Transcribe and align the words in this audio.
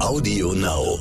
Audio 0.00 0.52
Now. 0.52 1.00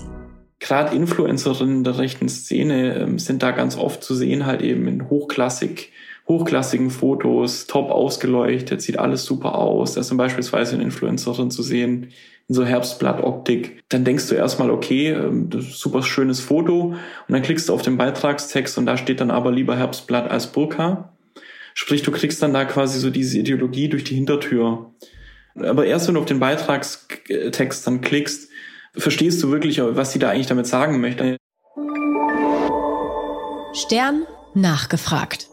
Gerade 0.60 0.96
Influencerinnen 0.96 1.84
der 1.84 2.00
rechten 2.00 2.28
Szene 2.30 2.96
ähm, 2.96 3.20
sind 3.20 3.44
da 3.44 3.52
ganz 3.52 3.78
oft 3.78 4.04
zu 4.04 4.16
sehen, 4.16 4.48
halt 4.48 4.64
eben 4.64 4.88
in 4.88 5.08
hochklassig, 5.08 5.92
hochklassigen 6.28 6.90
Fotos, 6.90 7.68
top 7.68 7.92
ausgeleuchtet, 7.92 8.82
sieht 8.82 8.98
alles 8.98 9.24
super 9.24 9.56
aus. 9.56 9.94
Da 9.94 10.02
ist 10.02 10.10
dann 10.10 10.18
beispielsweise 10.18 10.74
eine 10.74 10.84
Influencerin 10.84 11.52
zu 11.52 11.62
sehen 11.62 12.10
in 12.48 12.56
so 12.56 12.66
Herbstblattoptik. 12.66 13.84
Dann 13.90 14.04
denkst 14.04 14.28
du 14.30 14.36
erstmal, 14.36 14.72
okay, 14.72 15.12
ähm, 15.12 15.50
super 15.60 16.02
schönes 16.02 16.40
Foto. 16.40 16.88
Und 16.88 16.98
dann 17.28 17.44
klickst 17.44 17.70
du 17.70 17.74
auf 17.74 17.84
den 17.84 17.98
Beitragstext 17.98 18.80
und 18.80 18.88
da 18.88 18.98
steht 18.98 19.22
dann 19.22 19.30
aber 19.30 19.52
lieber 19.52 19.78
Herbstblatt 19.78 20.30
als 20.30 20.48
Burka. 20.48 21.14
Sprich, 21.76 22.02
du 22.02 22.12
kriegst 22.12 22.42
dann 22.42 22.54
da 22.54 22.66
quasi 22.66 23.00
so 23.00 23.12
diese 23.12 23.38
Ideologie 23.38 23.90
durch 23.90 24.06
die 24.06 24.16
Hintertür. 24.16 24.92
Aber 25.56 25.86
erst 25.86 26.08
wenn 26.08 26.16
du 26.16 26.22
auf 26.22 26.26
den 26.26 26.40
Beitragstext 26.40 27.86
dann 27.86 28.02
klickst, 28.02 28.50
verstehst 28.98 29.42
du 29.44 29.52
wirklich, 29.52 29.80
was 29.80 30.12
sie 30.12 30.20
da 30.20 30.30
eigentlich 30.30 30.48
damit 30.48 30.68
sagen 30.68 31.00
möchte. 31.00 31.38
Stern 33.74 34.26
nachgefragt. 34.54 35.48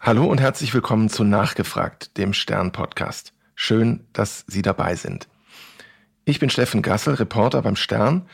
Hallo 0.00 0.24
und 0.24 0.40
herzlich 0.40 0.74
willkommen 0.74 1.08
zu 1.08 1.22
Nachgefragt, 1.22 2.16
dem 2.16 2.32
Stern-Podcast. 2.32 3.32
Schön, 3.54 4.04
dass 4.12 4.44
Sie 4.48 4.62
dabei 4.62 4.96
sind. 4.96 5.28
Ich 6.24 6.40
bin 6.40 6.50
Steffen 6.50 6.82
Gassel, 6.82 7.14
Reporter 7.14 7.62
beim 7.62 7.76
Stern 7.76 8.26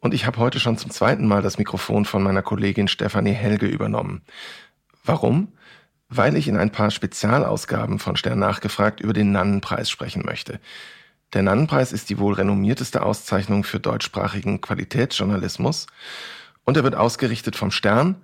und 0.00 0.12
ich 0.12 0.26
habe 0.26 0.38
heute 0.38 0.60
schon 0.60 0.76
zum 0.76 0.90
zweiten 0.90 1.26
Mal 1.26 1.40
das 1.40 1.56
Mikrofon 1.56 2.04
von 2.04 2.22
meiner 2.22 2.42
Kollegin 2.42 2.88
Stefanie 2.88 3.32
Helge 3.32 3.66
übernommen. 3.66 4.22
Warum? 5.04 5.52
Weil 6.10 6.36
ich 6.36 6.48
in 6.48 6.58
ein 6.58 6.70
paar 6.70 6.90
Spezialausgaben 6.90 7.98
von 7.98 8.16
Stern 8.16 8.38
nachgefragt 8.38 9.00
über 9.00 9.14
den 9.14 9.32
Nannenpreis 9.32 9.88
sprechen 9.88 10.22
möchte. 10.26 10.60
Der 11.34 11.42
Nannenpreis 11.42 11.92
ist 11.92 12.10
die 12.10 12.18
wohl 12.18 12.34
renommierteste 12.34 13.02
Auszeichnung 13.02 13.64
für 13.64 13.80
deutschsprachigen 13.80 14.60
Qualitätsjournalismus 14.60 15.88
und 16.64 16.76
er 16.76 16.84
wird 16.84 16.94
ausgerichtet 16.94 17.56
vom 17.56 17.72
Stern 17.72 18.14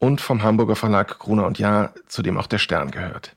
und 0.00 0.20
vom 0.20 0.42
Hamburger 0.42 0.74
Verlag 0.74 1.20
Gruner 1.20 1.46
und 1.46 1.60
Jahr, 1.60 1.94
zu 2.08 2.20
dem 2.20 2.36
auch 2.36 2.48
der 2.48 2.58
Stern 2.58 2.90
gehört. 2.90 3.36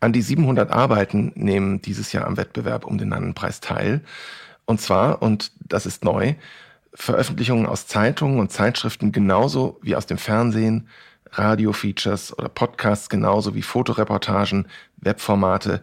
An 0.00 0.12
die 0.12 0.20
700 0.20 0.70
Arbeiten 0.70 1.32
nehmen 1.34 1.80
dieses 1.80 2.12
Jahr 2.12 2.26
am 2.26 2.36
Wettbewerb 2.36 2.84
um 2.84 2.98
den 2.98 3.08
Nannenpreis 3.08 3.60
teil. 3.60 4.02
Und 4.66 4.80
zwar, 4.80 5.22
und 5.22 5.52
das 5.60 5.86
ist 5.86 6.04
neu, 6.04 6.34
Veröffentlichungen 6.92 7.66
aus 7.66 7.86
Zeitungen 7.86 8.38
und 8.38 8.52
Zeitschriften 8.52 9.12
genauso 9.12 9.78
wie 9.80 9.96
aus 9.96 10.04
dem 10.04 10.18
Fernsehen, 10.18 10.88
Radiofeatures 11.30 12.36
oder 12.36 12.50
Podcasts 12.50 13.08
genauso 13.08 13.54
wie 13.54 13.62
Fotoreportagen, 13.62 14.68
Webformate 14.98 15.82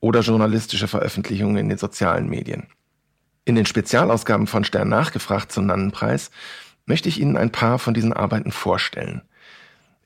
oder 0.00 0.20
journalistische 0.20 0.88
Veröffentlichungen 0.88 1.56
in 1.56 1.68
den 1.68 1.78
sozialen 1.78 2.28
Medien. 2.28 2.66
In 3.44 3.54
den 3.54 3.66
Spezialausgaben 3.66 4.46
von 4.46 4.64
Stern 4.64 4.88
nachgefragt 4.88 5.52
zum 5.52 5.66
Nannenpreis 5.66 6.30
möchte 6.86 7.08
ich 7.08 7.20
Ihnen 7.20 7.36
ein 7.36 7.52
paar 7.52 7.78
von 7.78 7.94
diesen 7.94 8.12
Arbeiten 8.12 8.52
vorstellen. 8.52 9.22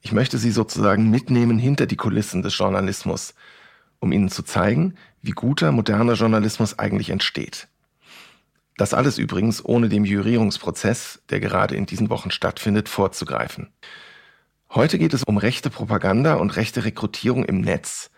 Ich 0.02 0.12
möchte 0.12 0.38
Sie 0.38 0.50
sozusagen 0.50 1.10
mitnehmen 1.10 1.58
hinter 1.58 1.86
die 1.86 1.96
Kulissen 1.96 2.42
des 2.42 2.56
Journalismus, 2.56 3.34
um 4.00 4.12
Ihnen 4.12 4.28
zu 4.28 4.42
zeigen, 4.42 4.94
wie 5.22 5.30
guter 5.30 5.72
moderner 5.72 6.12
Journalismus 6.12 6.78
eigentlich 6.78 7.10
entsteht. 7.10 7.68
Das 8.76 8.92
alles 8.92 9.18
übrigens 9.18 9.64
ohne 9.64 9.88
dem 9.88 10.04
Jurierungsprozess, 10.04 11.22
der 11.30 11.40
gerade 11.40 11.76
in 11.76 11.86
diesen 11.86 12.10
Wochen 12.10 12.30
stattfindet, 12.30 12.88
vorzugreifen. 12.88 13.72
Heute 14.70 14.98
geht 14.98 15.14
es 15.14 15.22
um 15.22 15.38
rechte 15.38 15.70
Propaganda 15.70 16.34
und 16.34 16.56
rechte 16.56 16.84
Rekrutierung 16.84 17.44
im 17.44 17.60
Netz. 17.60 18.10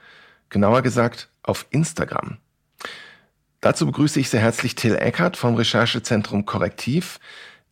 Genauer 0.49 0.83
gesagt 0.83 1.29
auf 1.43 1.67
Instagram. 1.71 2.39
Dazu 3.61 3.87
begrüße 3.87 4.21
ich 4.21 4.31
sehr 4.31 4.41
herzlich 4.41 4.75
Till 4.75 4.95
Eckert 4.95 5.37
vom 5.37 5.55
Recherchezentrum 5.55 6.47
Korrektiv, 6.47 7.19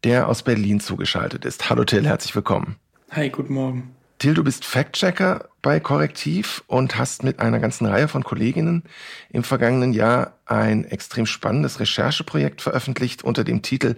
der 0.02 0.28
aus 0.28 0.42
Berlin 0.42 0.80
zugeschaltet 0.80 1.44
ist. 1.44 1.70
Hallo 1.70 1.84
Till, 1.84 2.06
herzlich 2.06 2.34
willkommen. 2.34 2.76
Hi, 3.10 3.30
guten 3.30 3.54
Morgen. 3.54 3.94
Till, 4.18 4.34
du 4.34 4.44
bist 4.44 4.64
Fact-Checker 4.64 5.48
bei 5.60 5.80
Korrektiv 5.80 6.62
und 6.66 6.98
hast 6.98 7.24
mit 7.24 7.40
einer 7.40 7.58
ganzen 7.58 7.86
Reihe 7.86 8.08
von 8.08 8.24
Kolleginnen 8.24 8.84
im 9.30 9.44
vergangenen 9.44 9.92
Jahr 9.92 10.38
ein 10.46 10.84
extrem 10.84 11.26
spannendes 11.26 11.80
Rechercheprojekt 11.80 12.62
veröffentlicht 12.62 13.22
unter 13.22 13.44
dem 13.44 13.62
Titel 13.62 13.96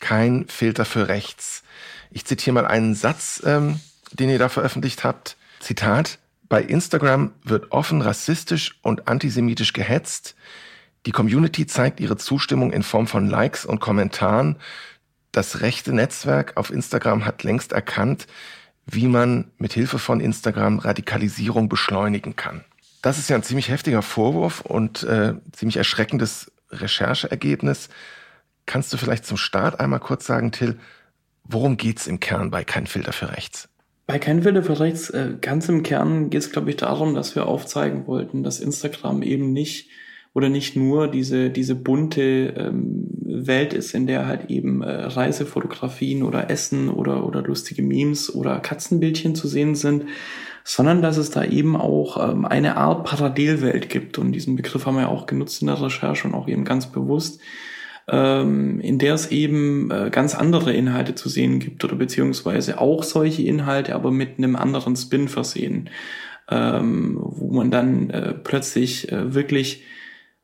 Kein 0.00 0.46
Filter 0.48 0.84
für 0.84 1.08
Rechts. 1.08 1.62
Ich 2.10 2.24
zitiere 2.24 2.54
mal 2.54 2.66
einen 2.66 2.94
Satz, 2.94 3.42
ähm, 3.44 3.80
den 4.12 4.30
ihr 4.30 4.38
da 4.38 4.48
veröffentlicht 4.48 5.04
habt. 5.04 5.36
Zitat, 5.60 6.18
bei 6.48 6.62
Instagram 6.62 7.32
wird 7.44 7.72
offen 7.72 8.00
rassistisch 8.00 8.78
und 8.82 9.08
antisemitisch 9.08 9.72
gehetzt. 9.72 10.34
Die 11.06 11.12
Community 11.12 11.66
zeigt 11.66 12.00
ihre 12.00 12.16
Zustimmung 12.16 12.72
in 12.72 12.82
Form 12.82 13.06
von 13.06 13.28
Likes 13.28 13.64
und 13.64 13.80
Kommentaren. 13.80 14.56
Das 15.32 15.60
rechte 15.60 15.92
Netzwerk 15.92 16.56
auf 16.56 16.70
Instagram 16.70 17.24
hat 17.24 17.42
längst 17.42 17.72
erkannt, 17.72 18.26
wie 18.86 19.06
man 19.06 19.50
mit 19.58 19.74
Hilfe 19.74 19.98
von 19.98 20.20
Instagram 20.20 20.78
Radikalisierung 20.78 21.68
beschleunigen 21.68 22.36
kann. 22.36 22.64
Das 23.02 23.18
ist 23.18 23.28
ja 23.28 23.36
ein 23.36 23.42
ziemlich 23.42 23.68
heftiger 23.68 24.02
Vorwurf 24.02 24.62
und 24.62 25.02
äh, 25.02 25.34
ziemlich 25.52 25.76
erschreckendes 25.76 26.50
Rechercheergebnis. 26.70 27.90
Kannst 28.66 28.92
du 28.92 28.96
vielleicht 28.96 29.24
zum 29.24 29.36
Start 29.36 29.80
einmal 29.80 30.00
kurz 30.00 30.26
sagen, 30.26 30.50
Till, 30.52 30.78
worum 31.44 31.76
geht's 31.76 32.06
im 32.06 32.20
Kern 32.20 32.50
bei 32.50 32.64
Kein 32.64 32.86
Filter 32.86 33.12
für 33.12 33.30
Rechts? 33.30 33.68
Bei 34.08 34.18
kein 34.18 34.42
Wille 34.42 34.62
für 34.62 34.80
rechts, 34.80 35.10
äh, 35.10 35.34
ganz 35.38 35.68
im 35.68 35.82
Kern 35.82 36.30
geht 36.30 36.40
es, 36.40 36.50
glaube 36.50 36.70
ich, 36.70 36.76
darum, 36.76 37.14
dass 37.14 37.34
wir 37.34 37.46
aufzeigen 37.46 38.06
wollten, 38.06 38.42
dass 38.42 38.58
Instagram 38.58 39.22
eben 39.22 39.52
nicht 39.52 39.90
oder 40.32 40.48
nicht 40.48 40.76
nur 40.76 41.08
diese, 41.08 41.50
diese 41.50 41.74
bunte 41.74 42.54
ähm, 42.56 43.10
Welt 43.20 43.74
ist, 43.74 43.92
in 43.92 44.06
der 44.06 44.26
halt 44.26 44.48
eben 44.48 44.80
äh, 44.80 44.88
Reisefotografien 44.88 46.22
oder 46.22 46.48
Essen 46.48 46.88
oder, 46.88 47.26
oder 47.26 47.42
lustige 47.42 47.82
Memes 47.82 48.34
oder 48.34 48.60
Katzenbildchen 48.60 49.34
zu 49.34 49.46
sehen 49.46 49.74
sind, 49.74 50.04
sondern 50.64 51.02
dass 51.02 51.18
es 51.18 51.30
da 51.30 51.44
eben 51.44 51.76
auch 51.76 52.30
ähm, 52.30 52.46
eine 52.46 52.78
Art 52.78 53.04
Parallelwelt 53.04 53.90
gibt. 53.90 54.16
Und 54.16 54.32
diesen 54.32 54.56
Begriff 54.56 54.86
haben 54.86 54.96
wir 54.96 55.10
auch 55.10 55.26
genutzt 55.26 55.60
in 55.60 55.66
der 55.66 55.82
Recherche 55.82 56.26
und 56.26 56.32
auch 56.32 56.48
eben 56.48 56.64
ganz 56.64 56.86
bewusst, 56.86 57.42
ähm, 58.08 58.80
in 58.80 58.98
der 58.98 59.14
es 59.14 59.30
eben 59.30 59.90
äh, 59.90 60.10
ganz 60.10 60.34
andere 60.34 60.72
Inhalte 60.72 61.14
zu 61.14 61.28
sehen 61.28 61.58
gibt 61.58 61.84
oder 61.84 61.96
beziehungsweise 61.96 62.80
auch 62.80 63.02
solche 63.02 63.42
Inhalte, 63.42 63.94
aber 63.94 64.10
mit 64.10 64.38
einem 64.38 64.56
anderen 64.56 64.96
Spin 64.96 65.28
versehen, 65.28 65.90
ähm, 66.50 67.18
wo 67.20 67.52
man 67.52 67.70
dann 67.70 68.10
äh, 68.10 68.32
plötzlich 68.32 69.12
äh, 69.12 69.34
wirklich 69.34 69.84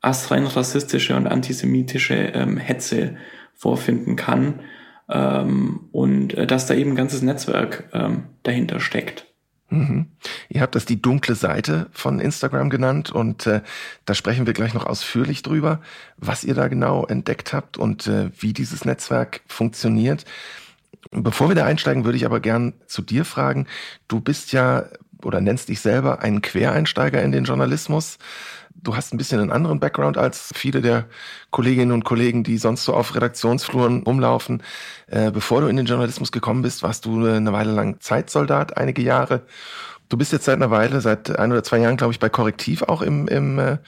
astrein 0.00 0.46
rassistische 0.46 1.16
und 1.16 1.26
antisemitische 1.26 2.14
ähm, 2.14 2.58
Hetze 2.58 3.16
vorfinden 3.54 4.16
kann 4.16 4.60
ähm, 5.08 5.88
und 5.92 6.34
äh, 6.34 6.46
dass 6.46 6.66
da 6.66 6.74
eben 6.74 6.90
ein 6.90 6.96
ganzes 6.96 7.22
Netzwerk 7.22 7.88
ähm, 7.94 8.24
dahinter 8.42 8.80
steckt. 8.80 9.33
Mhm. 9.70 10.06
Ihr 10.48 10.60
habt 10.60 10.74
das 10.74 10.84
die 10.84 11.00
dunkle 11.00 11.34
Seite 11.34 11.88
von 11.92 12.20
Instagram 12.20 12.70
genannt 12.70 13.10
und 13.10 13.46
äh, 13.46 13.62
da 14.04 14.14
sprechen 14.14 14.46
wir 14.46 14.52
gleich 14.52 14.74
noch 14.74 14.86
ausführlich 14.86 15.42
drüber, 15.42 15.80
was 16.16 16.44
ihr 16.44 16.54
da 16.54 16.68
genau 16.68 17.06
entdeckt 17.06 17.52
habt 17.52 17.78
und 17.78 18.06
äh, 18.06 18.30
wie 18.38 18.52
dieses 18.52 18.84
Netzwerk 18.84 19.40
funktioniert. 19.46 20.24
Bevor 21.10 21.48
wir 21.48 21.54
da 21.54 21.64
einsteigen, 21.64 22.04
würde 22.04 22.16
ich 22.16 22.26
aber 22.26 22.40
gern 22.40 22.74
zu 22.86 23.02
dir 23.02 23.24
fragen. 23.24 23.66
Du 24.08 24.20
bist 24.20 24.52
ja 24.52 24.86
oder 25.22 25.40
nennst 25.40 25.68
dich 25.68 25.80
selber 25.80 26.20
einen 26.22 26.42
Quereinsteiger 26.42 27.22
in 27.22 27.32
den 27.32 27.44
Journalismus. 27.44 28.18
Du 28.74 28.96
hast 28.96 29.14
ein 29.14 29.18
bisschen 29.18 29.40
einen 29.40 29.52
anderen 29.52 29.80
Background 29.80 30.18
als 30.18 30.50
viele 30.54 30.82
der 30.82 31.06
Kolleginnen 31.50 31.92
und 31.92 32.04
Kollegen, 32.04 32.44
die 32.44 32.58
sonst 32.58 32.84
so 32.84 32.92
auf 32.92 33.14
Redaktionsfluren 33.14 34.02
rumlaufen. 34.02 34.62
Äh, 35.06 35.30
bevor 35.30 35.60
du 35.60 35.68
in 35.68 35.76
den 35.76 35.86
Journalismus 35.86 36.32
gekommen 36.32 36.62
bist, 36.62 36.82
warst 36.82 37.04
du 37.04 37.24
eine 37.24 37.52
Weile 37.52 37.72
lang 37.72 38.00
Zeitsoldat, 38.00 38.76
einige 38.76 39.02
Jahre. 39.02 39.42
Du 40.08 40.16
bist 40.16 40.32
jetzt 40.32 40.44
seit 40.44 40.56
einer 40.56 40.70
Weile, 40.70 41.00
seit 41.00 41.38
ein 41.38 41.52
oder 41.52 41.62
zwei 41.62 41.78
Jahren, 41.78 41.96
glaube 41.96 42.12
ich, 42.12 42.18
bei 42.18 42.28
Korrektiv 42.28 42.82
auch 42.82 43.00
im, 43.00 43.26
im 43.28 43.58
äh, 43.58 43.78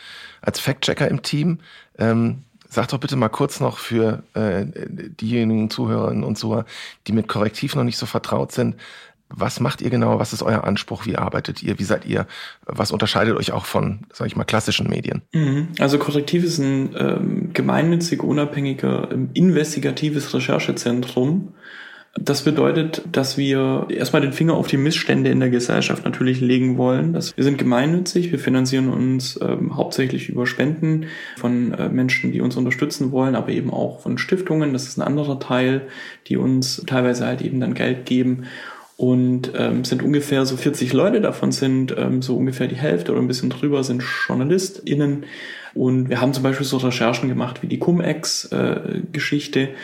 als 0.41 0.60
Fact-Checker 0.60 1.08
im 1.08 1.22
Team. 1.22 1.58
Ähm, 1.98 2.44
sag 2.68 2.88
doch 2.88 2.98
bitte 2.98 3.16
mal 3.16 3.28
kurz 3.28 3.60
noch 3.60 3.78
für 3.78 4.22
äh, 4.34 4.66
diejenigen 4.66 5.68
Zuhörerinnen 5.68 6.24
und 6.24 6.36
Zuhörer, 6.36 6.65
die 7.06 7.12
mit 7.12 7.28
Korrektiv 7.28 7.74
noch 7.74 7.84
nicht 7.84 7.98
so 7.98 8.06
vertraut 8.06 8.53
sind, 8.53 8.77
was 9.28 9.61
macht 9.61 9.83
ihr 9.83 9.91
genau? 9.91 10.19
Was 10.19 10.33
ist 10.33 10.43
euer 10.43 10.65
Anspruch? 10.65 11.07
Wie 11.07 11.17
arbeitet 11.17 11.63
ihr? 11.63 11.78
Wie 11.78 11.84
seid 11.84 12.07
ihr? 12.07 12.27
Was 12.65 12.93
unterscheidet 12.93 13.37
euch 13.37 13.53
auch 13.53 13.65
von, 13.65 14.01
sage 14.13 14.28
ich 14.28 14.37
mal, 14.37 14.45
klassischen 14.45 14.89
Medien? 14.89 15.23
Mhm. 15.33 15.69
Also 15.81 15.99
Korrektiv 15.99 16.45
ist 16.45 16.59
ein 16.59 16.95
ähm, 16.97 17.51
gemeinnützig 17.53 18.23
unabhängiger, 18.23 19.09
ähm, 19.13 19.31
investigatives 19.34 20.33
Recherchezentrum. 20.33 21.55
Das 22.19 22.43
bedeutet, 22.43 23.03
dass 23.13 23.37
wir 23.37 23.89
erstmal 23.91 24.23
den 24.23 24.33
Finger 24.33 24.55
auf 24.55 24.69
die 24.69 24.78
Missstände 24.78 25.31
in 25.31 25.39
der 25.39 25.51
Gesellschaft 25.51 26.05
natürlich 26.05 26.41
legen 26.41 26.78
wollen. 26.78 27.13
wir 27.13 27.45
sind 27.45 27.59
gemeinnützig, 27.59 28.33
wir 28.33 28.39
finanzieren 28.39 28.89
uns 28.89 29.39
ähm, 29.43 29.77
hauptsächlich 29.77 30.31
über 30.31 30.47
Spenden 30.47 31.07
von 31.37 31.75
äh, 31.75 31.91
Menschen, 31.91 32.33
die 32.33 32.41
uns 32.41 32.57
unterstützen 32.57 33.13
wollen, 33.13 33.34
aber 33.34 33.51
eben 33.51 33.71
auch 33.71 34.01
von 34.01 34.17
Stiftungen. 34.17 34.73
Das 34.73 34.84
ist 34.84 34.97
ein 34.97 35.03
anderer 35.03 35.39
Teil, 35.41 35.89
die 36.28 36.39
uns 36.39 36.83
teilweise 36.87 37.27
halt 37.27 37.43
eben 37.43 37.61
dann 37.61 37.75
Geld 37.75 38.07
geben 38.07 38.45
und 38.97 39.53
ähm, 39.54 39.84
sind 39.84 40.03
ungefähr 40.03 40.47
so 40.47 40.57
40 40.57 40.93
Leute, 40.95 41.21
davon 41.21 41.53
sind 41.53 41.95
ähm, 41.97 42.22
so 42.22 42.37
ungefähr 42.37 42.66
die 42.66 42.77
Hälfte 42.77 43.13
oder 43.13 43.21
ein 43.21 43.28
bisschen 43.28 43.51
drüber 43.51 43.84
sind 43.84 44.03
JournalistInnen. 44.27 45.27
Und 45.75 46.09
wir 46.09 46.22
haben 46.22 46.33
zum 46.33 46.43
Beispiel 46.43 46.65
so 46.65 46.78
Recherchen 46.78 47.28
gemacht 47.28 47.63
wie 47.63 47.66
die 47.66 47.78
Cum-Ex-Geschichte. 47.78 49.60
Äh, 49.60 49.75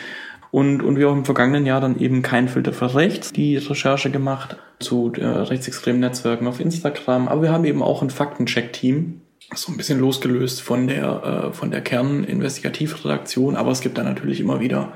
und, 0.49 0.81
und 0.81 0.97
wir 0.97 1.09
haben 1.09 1.19
im 1.19 1.25
vergangenen 1.25 1.65
Jahr 1.65 1.81
dann 1.81 1.99
eben 1.99 2.23
kein 2.23 2.47
Filter 2.47 2.73
für 2.73 2.95
rechts 2.95 3.31
die 3.31 3.57
Recherche 3.57 4.09
gemacht 4.09 4.57
zu 4.79 5.11
äh, 5.15 5.25
rechtsextremen 5.25 6.01
Netzwerken 6.01 6.47
auf 6.47 6.59
Instagram. 6.59 7.27
Aber 7.27 7.43
wir 7.43 7.51
haben 7.51 7.65
eben 7.65 7.83
auch 7.83 8.01
ein 8.01 8.09
Faktencheck-Team, 8.09 9.21
so 9.55 9.71
ein 9.71 9.77
bisschen 9.77 9.99
losgelöst 9.99 10.61
von 10.61 10.87
der, 10.87 11.49
äh, 11.51 11.53
von 11.53 11.69
der 11.69 11.81
Kerninvestigativredaktion. 11.81 13.55
Aber 13.55 13.71
es 13.71 13.81
gibt 13.81 13.97
da 13.97 14.03
natürlich 14.03 14.39
immer 14.39 14.59
wieder 14.59 14.93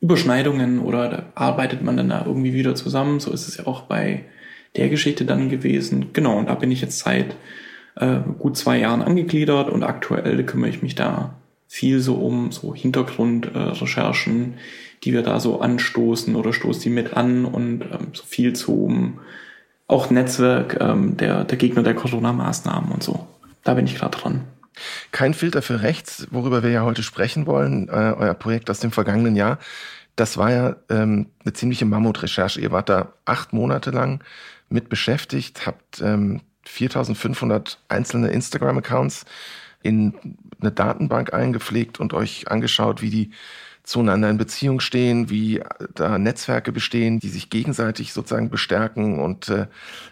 Überschneidungen 0.00 0.80
oder 0.80 1.08
da 1.08 1.22
arbeitet 1.34 1.82
man 1.82 1.96
dann 1.96 2.10
da 2.10 2.24
irgendwie 2.26 2.52
wieder 2.52 2.74
zusammen. 2.74 3.20
So 3.20 3.32
ist 3.32 3.48
es 3.48 3.56
ja 3.56 3.66
auch 3.66 3.82
bei 3.82 4.24
der 4.76 4.88
Geschichte 4.88 5.24
dann 5.24 5.48
gewesen. 5.48 6.12
Genau, 6.12 6.36
und 6.38 6.48
da 6.48 6.54
bin 6.54 6.70
ich 6.70 6.80
jetzt 6.80 6.98
seit 6.98 7.36
äh, 7.96 8.18
gut 8.38 8.56
zwei 8.56 8.78
Jahren 8.78 9.02
angegliedert 9.02 9.70
und 9.70 9.82
aktuell 9.82 10.42
kümmere 10.44 10.70
ich 10.70 10.82
mich 10.82 10.94
da 10.94 11.34
viel 11.68 12.00
so 12.00 12.14
um 12.14 12.52
so 12.52 12.74
Hintergrundrecherchen, 12.74 14.54
äh, 14.54 14.56
die 15.02 15.12
wir 15.12 15.22
da 15.22 15.40
so 15.40 15.60
anstoßen 15.60 16.34
oder 16.36 16.52
stoßen 16.52 16.82
die 16.82 16.90
mit 16.90 17.14
an 17.16 17.44
und 17.44 17.82
ähm, 17.82 18.08
so 18.12 18.24
viel 18.24 18.52
zum 18.54 19.20
auch 19.86 20.10
Netzwerk 20.10 20.78
ähm, 20.80 21.16
der, 21.16 21.44
der 21.44 21.58
Gegner 21.58 21.82
der 21.82 21.94
Corona-Maßnahmen 21.94 22.90
und 22.90 23.02
so. 23.02 23.26
Da 23.64 23.74
bin 23.74 23.86
ich 23.86 23.96
gerade 23.96 24.16
dran. 24.16 24.40
Kein 25.12 25.34
Filter 25.34 25.62
für 25.62 25.82
rechts, 25.82 26.26
worüber 26.30 26.62
wir 26.62 26.70
ja 26.70 26.82
heute 26.82 27.02
sprechen 27.02 27.46
wollen, 27.46 27.88
äh, 27.88 28.14
euer 28.16 28.34
Projekt 28.34 28.70
aus 28.70 28.80
dem 28.80 28.92
vergangenen 28.92 29.36
Jahr. 29.36 29.58
Das 30.16 30.36
war 30.36 30.50
ja 30.52 30.76
ähm, 30.90 31.30
eine 31.44 31.52
ziemliche 31.52 31.84
Mammutrecherche. 31.84 32.60
Ihr 32.60 32.70
wart 32.70 32.88
da 32.88 33.12
acht 33.24 33.52
Monate 33.52 33.90
lang 33.90 34.22
mit 34.68 34.88
beschäftigt, 34.88 35.66
habt 35.66 36.00
ähm, 36.00 36.40
4500 36.66 37.78
einzelne 37.88 38.28
Instagram-Accounts 38.28 39.24
in 39.82 40.14
eine 40.60 40.72
Datenbank 40.72 41.34
eingepflegt 41.34 42.00
und 42.00 42.14
euch 42.14 42.48
angeschaut, 42.50 43.02
wie 43.02 43.10
die 43.10 43.30
zueinander 43.82 44.30
in 44.30 44.38
Beziehung 44.38 44.80
stehen, 44.80 45.28
wie 45.28 45.62
da 45.94 46.18
Netzwerke 46.18 46.72
bestehen, 46.72 47.20
die 47.20 47.28
sich 47.28 47.50
gegenseitig 47.50 48.14
sozusagen 48.14 48.48
bestärken 48.48 49.20
und, 49.20 49.48
äh, 49.50 49.66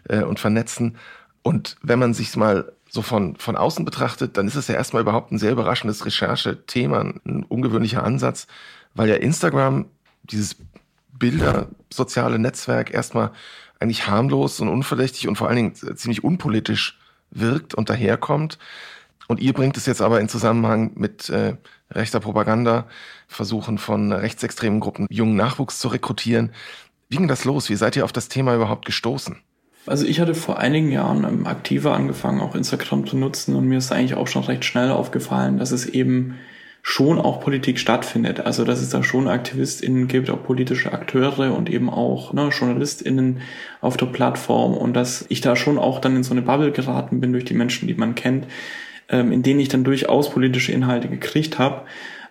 äh 0.08 0.22
und 0.22 0.38
vernetzen. 0.38 0.98
Und 1.42 1.76
wenn 1.82 1.98
man 1.98 2.12
sich 2.12 2.36
mal 2.36 2.72
so 2.94 3.00
von, 3.00 3.36
von 3.36 3.56
außen 3.56 3.86
betrachtet, 3.86 4.36
dann 4.36 4.46
ist 4.46 4.54
es 4.54 4.68
ja 4.68 4.74
erstmal 4.74 5.00
überhaupt 5.00 5.32
ein 5.32 5.38
sehr 5.38 5.52
überraschendes 5.52 6.04
Recherchethema, 6.04 7.00
ein 7.00 7.42
ungewöhnlicher 7.48 8.04
Ansatz, 8.04 8.46
weil 8.94 9.08
ja 9.08 9.14
Instagram, 9.14 9.86
dieses 10.24 10.56
Bilder, 11.10 11.68
soziale 11.90 12.38
Netzwerk 12.38 12.92
erstmal 12.92 13.32
eigentlich 13.80 14.06
harmlos 14.08 14.60
und 14.60 14.68
unverdächtig 14.68 15.26
und 15.26 15.36
vor 15.36 15.48
allen 15.48 15.56
Dingen 15.56 15.74
ziemlich 15.74 16.22
unpolitisch 16.22 16.98
wirkt 17.30 17.72
und 17.72 17.88
daherkommt. 17.88 18.58
Und 19.26 19.40
ihr 19.40 19.54
bringt 19.54 19.78
es 19.78 19.86
jetzt 19.86 20.02
aber 20.02 20.20
in 20.20 20.28
Zusammenhang 20.28 20.92
mit 20.94 21.30
äh, 21.30 21.56
rechter 21.90 22.20
Propaganda, 22.20 22.88
Versuchen 23.26 23.78
von 23.78 24.12
rechtsextremen 24.12 24.80
Gruppen 24.80 25.06
jungen 25.08 25.36
Nachwuchs 25.36 25.78
zu 25.78 25.88
rekrutieren. 25.88 26.52
Wie 27.08 27.16
ging 27.16 27.28
das 27.28 27.46
los? 27.46 27.70
Wie 27.70 27.76
seid 27.76 27.96
ihr 27.96 28.04
auf 28.04 28.12
das 28.12 28.28
Thema 28.28 28.54
überhaupt 28.54 28.84
gestoßen? 28.84 29.38
Also 29.86 30.06
ich 30.06 30.20
hatte 30.20 30.34
vor 30.34 30.58
einigen 30.58 30.90
Jahren 30.90 31.24
ähm, 31.24 31.46
aktiver 31.46 31.94
angefangen, 31.94 32.40
auch 32.40 32.54
Instagram 32.54 33.06
zu 33.06 33.16
nutzen 33.16 33.56
und 33.56 33.66
mir 33.66 33.78
ist 33.78 33.90
eigentlich 33.90 34.14
auch 34.14 34.28
schon 34.28 34.44
recht 34.44 34.64
schnell 34.64 34.90
aufgefallen, 34.90 35.58
dass 35.58 35.72
es 35.72 35.86
eben 35.86 36.36
schon 36.82 37.18
auch 37.18 37.40
Politik 37.40 37.78
stattfindet. 37.78 38.40
Also 38.40 38.64
dass 38.64 38.80
es 38.80 38.90
da 38.90 39.02
schon 39.02 39.28
AktivistInnen 39.28 40.08
gibt, 40.08 40.30
auch 40.30 40.42
politische 40.42 40.92
Akteure 40.92 41.56
und 41.56 41.70
eben 41.70 41.88
auch 41.90 42.32
ne, 42.32 42.48
JournalistInnen 42.48 43.40
auf 43.80 43.96
der 43.96 44.06
Plattform 44.06 44.74
und 44.74 44.94
dass 44.94 45.24
ich 45.28 45.40
da 45.40 45.56
schon 45.56 45.78
auch 45.78 46.00
dann 46.00 46.16
in 46.16 46.24
so 46.24 46.32
eine 46.32 46.42
Bubble 46.42 46.72
geraten 46.72 47.20
bin 47.20 47.32
durch 47.32 47.44
die 47.44 47.54
Menschen, 47.54 47.86
die 47.88 47.94
man 47.94 48.14
kennt, 48.14 48.46
ähm, 49.08 49.32
in 49.32 49.42
denen 49.42 49.60
ich 49.60 49.68
dann 49.68 49.84
durchaus 49.84 50.30
politische 50.30 50.72
Inhalte 50.72 51.08
gekriegt 51.08 51.58
habe. 51.58 51.82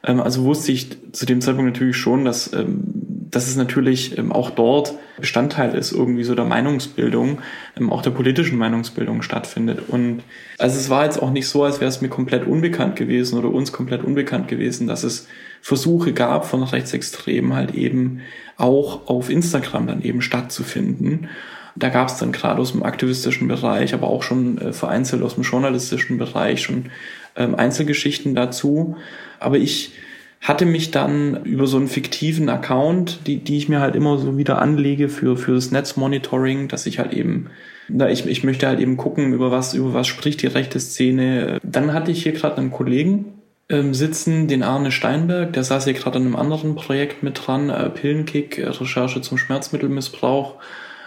Ähm, 0.04 0.20
also 0.20 0.44
wusste 0.44 0.72
ich 0.72 0.90
zu 1.14 1.26
dem 1.26 1.42
Zeitpunkt 1.42 1.74
natürlich 1.74 1.98
schon, 1.98 2.26
dass 2.26 2.52
ähm, 2.54 3.01
dass 3.32 3.48
es 3.48 3.56
natürlich 3.56 4.18
ähm, 4.18 4.32
auch 4.32 4.50
dort 4.52 4.94
Bestandteil 5.18 5.74
ist, 5.74 5.94
irgendwie 5.94 6.24
so 6.24 6.36
der 6.36 6.46
Meinungsbildung, 6.46 7.40
ähm, 7.78 7.92
auch 7.92 8.02
der 8.02 8.12
politischen 8.12 8.58
Meinungsbildung 8.58 9.22
stattfindet. 9.22 9.84
Und 9.88 10.24
also 10.58 10.78
es 10.78 10.90
war 10.90 11.06
jetzt 11.06 11.22
auch 11.22 11.32
nicht 11.32 11.48
so, 11.48 11.64
als 11.64 11.80
wäre 11.80 11.90
es 11.90 12.02
mir 12.02 12.10
komplett 12.10 12.46
unbekannt 12.46 12.98
gewesen 12.98 13.40
oder 13.40 13.50
uns 13.50 13.72
komplett 13.72 14.04
unbekannt 14.04 14.50
gewesen, 14.50 14.86
dass 14.86 15.04
es 15.04 15.28
Versuche 15.62 16.12
gab 16.12 16.46
von 16.46 16.64
Rechtsextremen 16.64 17.54
halt 17.54 17.74
eben 17.74 18.22
auch 18.58 19.08
auf 19.08 19.30
Instagram 19.30 19.88
dann 19.88 20.02
eben 20.02 20.22
stattzufinden. 20.22 21.30
Da 21.76 21.90
gab 21.90 22.10
es 22.10 22.18
dann 22.18 22.34
gerade 22.34 22.60
aus 22.60 22.74
dem 22.74 22.84
aktivistischen 22.84 23.48
Bereich, 23.48 23.94
aber 23.94 24.08
auch 24.08 24.24
schon 24.24 24.58
äh, 24.58 24.74
vereinzelt 24.74 25.24
aus 25.24 25.36
dem 25.36 25.44
journalistischen 25.44 26.18
Bereich 26.18 26.62
schon 26.64 26.92
ähm, 27.38 27.56
Einzelgeschichten 27.56 28.36
dazu. 28.36 28.98
Aber 29.40 29.58
ich 29.58 29.94
hatte 30.42 30.66
mich 30.66 30.90
dann 30.90 31.44
über 31.46 31.68
so 31.68 31.78
einen 31.78 31.88
fiktiven 31.88 32.50
Account, 32.50 33.28
die, 33.28 33.38
die 33.38 33.58
ich 33.58 33.70
mir 33.70 33.80
halt 33.80 33.96
immer 33.96 34.18
so 34.18 34.38
wieder 34.38 34.60
anlege 34.60 35.08
für, 35.08 35.38
für 35.38 35.54
das 35.54 35.70
Netzmonitoring, 35.70 36.68
dass 36.68 36.88
ich 36.88 36.98
halt 36.98 37.14
eben, 37.14 37.52
na, 37.88 38.10
ich, 38.10 38.26
ich 38.26 38.44
möchte 38.44 38.68
halt 38.68 38.80
eben 38.80 38.98
gucken, 38.98 39.34
über 39.34 39.52
was, 39.52 39.76
über 39.76 39.94
was 39.94 40.08
spricht 40.08 40.42
die 40.42 40.48
rechte 40.48 40.80
Szene. 40.80 41.60
Dann 41.64 41.94
hatte 41.94 42.10
ich 42.10 42.24
hier 42.24 42.32
gerade 42.32 42.58
einen 42.58 42.72
Kollegen 42.72 43.34
ähm, 43.70 43.94
sitzen, 43.94 44.48
den 44.48 44.64
Arne 44.64 44.92
Steinberg, 44.92 45.54
der 45.54 45.64
saß 45.64 45.84
hier 45.84 45.94
gerade 45.94 46.18
an 46.18 46.26
einem 46.26 46.36
anderen 46.36 46.74
Projekt 46.74 47.22
mit 47.22 47.46
dran, 47.46 47.70
äh, 47.70 47.90
Pillenkick, 47.92 48.58
äh, 48.58 48.68
Recherche 48.68 49.22
zum 49.22 49.38
Schmerzmittelmissbrauch 49.38 50.56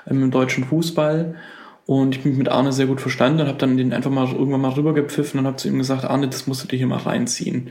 ähm, 0.09 0.23
im 0.23 0.31
deutschen 0.31 0.63
Fußball. 0.63 1.35
Und 1.87 2.17
ich 2.17 2.23
bin 2.23 2.39
mit 2.39 2.49
Arne 2.49 2.73
sehr 2.73 2.87
gut 2.87 3.01
verstanden 3.01 3.43
und 3.43 3.49
habe 3.49 3.59
dann 3.59 3.77
den 3.77 3.93
einfach 3.93 4.11
mal 4.11 4.33
irgendwann 4.33 4.63
mal 4.63 4.73
rübergepfiffen 4.73 5.41
und 5.41 5.47
habe 5.47 5.57
zu 5.57 5.69
ihm 5.69 5.77
gesagt, 5.77 6.05
Arne, 6.05 6.29
das 6.29 6.47
musst 6.47 6.63
du 6.65 6.69
dir 6.69 6.77
hier 6.77 6.87
mal 6.87 6.99
reinziehen. 6.99 7.71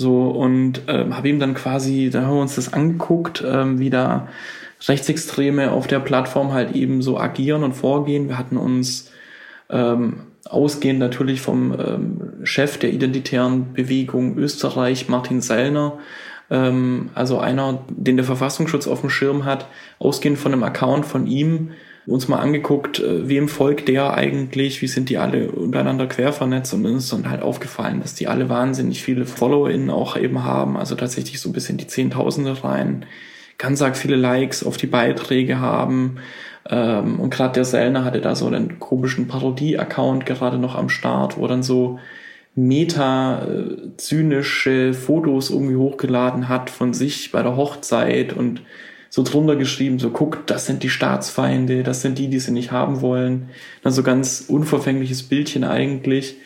So, 0.00 0.30
und 0.30 0.82
ähm, 0.86 1.16
habe 1.16 1.28
ihm 1.28 1.40
dann 1.40 1.54
quasi, 1.54 2.08
da 2.08 2.22
haben 2.22 2.36
wir 2.36 2.42
uns 2.42 2.54
das 2.54 2.72
angeguckt, 2.72 3.42
ähm, 3.44 3.80
wie 3.80 3.90
da 3.90 4.28
Rechtsextreme 4.86 5.72
auf 5.72 5.88
der 5.88 5.98
Plattform 5.98 6.52
halt 6.52 6.76
eben 6.76 7.02
so 7.02 7.18
agieren 7.18 7.64
und 7.64 7.72
vorgehen. 7.72 8.28
Wir 8.28 8.38
hatten 8.38 8.56
uns 8.56 9.10
ähm, 9.68 10.20
ausgehend 10.48 11.00
natürlich 11.00 11.40
vom 11.40 11.74
ähm, 11.76 12.20
Chef 12.44 12.78
der 12.78 12.92
identitären 12.92 13.72
Bewegung 13.72 14.38
Österreich, 14.38 15.08
Martin 15.08 15.40
Sellner, 15.40 15.98
ähm, 16.48 17.10
also 17.14 17.40
einer, 17.40 17.80
den 17.88 18.16
der 18.16 18.24
Verfassungsschutz 18.24 18.86
auf 18.86 19.00
dem 19.00 19.10
Schirm 19.10 19.44
hat, 19.44 19.66
ausgehend 19.98 20.38
von 20.38 20.52
einem 20.52 20.62
Account 20.62 21.06
von 21.06 21.26
ihm, 21.26 21.72
uns 22.08 22.28
mal 22.28 22.38
angeguckt, 22.38 23.00
äh, 23.00 23.28
wem 23.28 23.48
folgt 23.48 23.88
der 23.88 24.14
eigentlich, 24.14 24.82
wie 24.82 24.88
sind 24.88 25.10
die 25.10 25.18
alle 25.18 25.50
untereinander 25.50 26.06
quer 26.06 26.32
vernetzt 26.32 26.72
und 26.74 26.86
uns 26.86 27.04
ist 27.04 27.12
dann 27.12 27.30
halt 27.30 27.42
aufgefallen, 27.42 28.00
dass 28.00 28.14
die 28.14 28.28
alle 28.28 28.48
wahnsinnig 28.48 29.02
viele 29.02 29.26
FollowerInnen 29.26 29.90
auch 29.90 30.16
eben 30.16 30.44
haben, 30.44 30.76
also 30.76 30.94
tatsächlich 30.94 31.40
so 31.40 31.50
ein 31.50 31.52
bisschen 31.52 31.76
die 31.76 31.86
Zehntausende 31.86 32.64
rein, 32.64 33.04
ganz 33.58 33.82
arg 33.82 33.96
viele 33.96 34.16
Likes 34.16 34.64
auf 34.64 34.76
die 34.76 34.86
Beiträge 34.86 35.60
haben 35.60 36.18
ähm, 36.68 37.20
und 37.20 37.30
gerade 37.30 37.54
der 37.54 37.64
Sellner 37.64 38.04
hatte 38.04 38.20
da 38.20 38.34
so 38.34 38.46
einen 38.46 38.78
komischen 38.78 39.26
Parodie-Account 39.28 40.26
gerade 40.26 40.58
noch 40.58 40.76
am 40.76 40.88
Start, 40.88 41.36
wo 41.36 41.46
dann 41.46 41.62
so 41.62 42.00
meta-zynische 42.54 44.88
äh, 44.88 44.94
Fotos 44.94 45.50
irgendwie 45.50 45.76
hochgeladen 45.76 46.48
hat 46.48 46.70
von 46.70 46.94
sich 46.94 47.30
bei 47.32 47.42
der 47.42 47.56
Hochzeit 47.56 48.32
und 48.32 48.62
so 49.10 49.22
drunter 49.22 49.56
geschrieben, 49.56 49.98
so 49.98 50.10
guckt, 50.10 50.50
das 50.50 50.66
sind 50.66 50.82
die 50.82 50.90
Staatsfeinde, 50.90 51.82
das 51.82 52.02
sind 52.02 52.18
die, 52.18 52.28
die 52.28 52.40
sie 52.40 52.52
nicht 52.52 52.72
haben 52.72 53.00
wollen. 53.00 53.48
Dann 53.82 53.92
so 53.92 54.02
ganz 54.02 54.44
unverfängliches 54.46 55.22
Bildchen 55.22 55.64
eigentlich. 55.64 56.36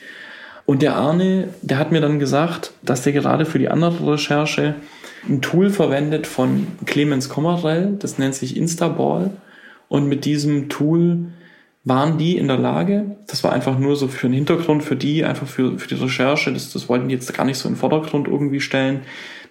Und 0.65 0.83
der 0.83 0.95
Arne, 0.95 1.49
der 1.61 1.79
hat 1.79 1.91
mir 1.91 2.01
dann 2.01 2.19
gesagt, 2.19 2.73
dass 2.83 3.03
der 3.03 3.13
gerade 3.13 3.45
für 3.45 3.59
die 3.59 3.69
andere 3.69 4.13
Recherche 4.13 4.77
ein 5.29 5.41
Tool 5.41 5.71
verwendet 5.71 6.27
von 6.27 6.67
Clemens 6.87 7.29
Kommerell, 7.29 7.97
das 7.99 8.19
nennt 8.19 8.35
sich 8.35 8.57
Instaball. 8.57 9.31
Und 9.89 10.09
mit 10.09 10.25
diesem 10.25 10.69
Tool 10.69 11.27
waren 11.85 12.17
die 12.17 12.37
in 12.37 12.47
der 12.47 12.59
Lage, 12.59 13.17
das 13.27 13.43
war 13.43 13.53
einfach 13.53 13.79
nur 13.79 13.97
so 13.97 14.07
für 14.07 14.29
den 14.29 14.35
Hintergrund, 14.35 14.85
für 14.85 14.95
die, 14.95 15.25
einfach 15.25 15.49
für, 15.49 15.79
für 15.79 15.89
die 15.89 16.01
Recherche, 16.01 16.53
das, 16.53 16.73
das 16.73 16.89
wollten 16.89 17.09
die 17.09 17.15
jetzt 17.15 17.33
gar 17.35 17.45
nicht 17.45 17.59
so 17.59 17.69
in 17.69 17.75
den 17.75 17.81
Vordergrund 17.81 18.29
irgendwie 18.29 18.61
stellen, 18.61 19.01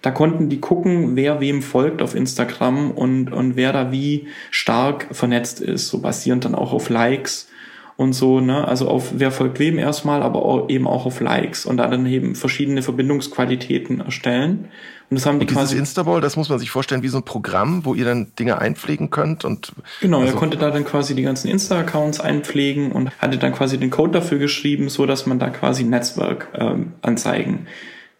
da 0.00 0.10
konnten 0.10 0.48
die 0.48 0.58
gucken, 0.58 1.14
wer 1.14 1.40
wem 1.40 1.62
folgt 1.62 2.00
auf 2.00 2.14
Instagram 2.14 2.90
und, 2.90 3.32
und 3.32 3.56
wer 3.56 3.72
da 3.72 3.92
wie 3.92 4.28
stark 4.50 5.08
vernetzt 5.12 5.60
ist, 5.60 5.88
so 5.88 6.00
basierend 6.00 6.44
dann 6.44 6.54
auch 6.54 6.72
auf 6.72 6.88
Likes 6.88 7.48
und 7.96 8.12
so, 8.12 8.40
ne? 8.40 8.66
Also 8.66 8.88
auf 8.88 9.12
wer 9.16 9.30
folgt 9.30 9.58
wem 9.58 9.78
erstmal, 9.78 10.22
aber 10.22 10.44
auch, 10.44 10.68
eben 10.68 10.86
auch 10.86 11.06
auf 11.06 11.20
Likes 11.20 11.66
und 11.66 11.76
da 11.76 11.88
dann 11.88 12.06
eben 12.06 12.34
verschiedene 12.34 12.82
Verbindungsqualitäten 12.82 14.00
erstellen. 14.00 14.68
Und 15.10 15.16
das 15.18 15.26
haben 15.26 15.40
die 15.40 15.46
und 15.46 15.52
quasi. 15.52 15.76
Instaball, 15.76 16.20
das 16.20 16.36
muss 16.36 16.48
man 16.48 16.58
sich 16.58 16.70
vorstellen 16.70 17.02
wie 17.02 17.08
so 17.08 17.18
ein 17.18 17.24
Programm, 17.24 17.84
wo 17.84 17.94
ihr 17.94 18.06
dann 18.06 18.32
Dinge 18.38 18.58
einpflegen 18.58 19.10
könnt 19.10 19.44
und. 19.44 19.72
Genau, 20.00 20.20
also 20.20 20.32
er 20.32 20.38
konnte 20.38 20.56
da 20.56 20.70
dann 20.70 20.84
quasi 20.84 21.14
die 21.14 21.22
ganzen 21.22 21.48
Insta-Accounts 21.48 22.20
einpflegen 22.20 22.92
und 22.92 23.10
hatte 23.18 23.36
dann 23.36 23.52
quasi 23.52 23.78
den 23.78 23.90
Code 23.90 24.12
dafür 24.12 24.38
geschrieben, 24.38 24.88
so 24.88 25.04
dass 25.04 25.26
man 25.26 25.38
da 25.38 25.50
quasi 25.50 25.84
Netzwerk 25.84 26.48
ähm, 26.54 26.94
anzeigen 27.02 27.66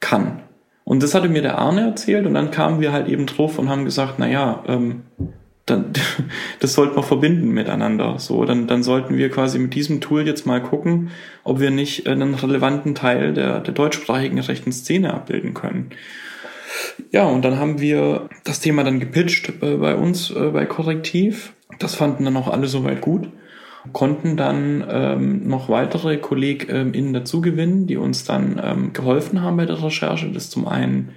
kann. 0.00 0.42
Und 0.84 1.02
das 1.02 1.14
hatte 1.14 1.28
mir 1.28 1.42
der 1.42 1.58
Arne 1.58 1.82
erzählt 1.82 2.26
und 2.26 2.34
dann 2.34 2.50
kamen 2.50 2.80
wir 2.80 2.92
halt 2.92 3.08
eben 3.08 3.26
drauf 3.26 3.58
und 3.58 3.68
haben 3.68 3.84
gesagt, 3.84 4.14
na 4.18 4.28
ja, 4.28 4.62
ähm, 4.66 5.02
dann, 5.66 5.92
das 6.60 6.74
sollten 6.74 6.96
wir 6.96 7.02
verbinden 7.02 7.50
miteinander. 7.50 8.18
So, 8.18 8.44
dann, 8.44 8.66
dann 8.66 8.82
sollten 8.82 9.16
wir 9.16 9.30
quasi 9.30 9.58
mit 9.58 9.74
diesem 9.74 10.00
Tool 10.00 10.26
jetzt 10.26 10.46
mal 10.46 10.62
gucken, 10.62 11.10
ob 11.44 11.60
wir 11.60 11.70
nicht 11.70 12.06
einen 12.06 12.34
relevanten 12.34 12.94
Teil 12.94 13.32
der, 13.32 13.60
der 13.60 13.74
deutschsprachigen 13.74 14.38
rechten 14.38 14.72
Szene 14.72 15.14
abbilden 15.14 15.54
können. 15.54 15.90
Ja, 17.10 17.24
und 17.24 17.44
dann 17.44 17.58
haben 17.58 17.80
wir 17.80 18.28
das 18.44 18.60
Thema 18.60 18.84
dann 18.84 19.00
gepitcht 19.00 19.60
bei, 19.60 19.76
bei 19.76 19.94
uns, 19.94 20.30
äh, 20.30 20.50
bei 20.50 20.66
Korrektiv. 20.66 21.52
Das 21.78 21.94
fanden 21.94 22.24
dann 22.24 22.36
auch 22.36 22.48
alle 22.48 22.66
soweit 22.66 23.00
gut. 23.00 23.28
Konnten 23.92 24.36
dann 24.36 24.84
ähm, 24.88 25.48
noch 25.48 25.68
weitere 25.68 26.16
KollegInnen 26.16 26.94
ähm, 26.94 27.12
dazu 27.12 27.40
gewinnen, 27.40 27.86
die 27.86 27.96
uns 27.96 28.24
dann 28.24 28.60
ähm, 28.62 28.92
geholfen 28.92 29.42
haben 29.42 29.56
bei 29.56 29.66
der 29.66 29.82
Recherche. 29.82 30.30
Das 30.30 30.44
ist 30.44 30.52
zum 30.52 30.68
einen 30.68 31.14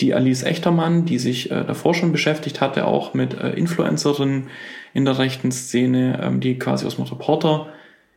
die 0.00 0.14
Alice 0.14 0.44
Echtermann, 0.44 1.04
die 1.04 1.18
sich 1.18 1.50
äh, 1.50 1.64
davor 1.64 1.94
schon 1.94 2.12
beschäftigt 2.12 2.60
hatte, 2.60 2.86
auch 2.86 3.14
mit 3.14 3.34
äh, 3.34 3.50
Influencerinnen 3.50 4.48
in 4.94 5.04
der 5.04 5.18
rechten 5.18 5.50
Szene, 5.50 6.20
ähm, 6.22 6.40
die 6.40 6.58
quasi 6.58 6.86
aus 6.86 6.96
dem 6.96 7.04
Reporter 7.04 7.68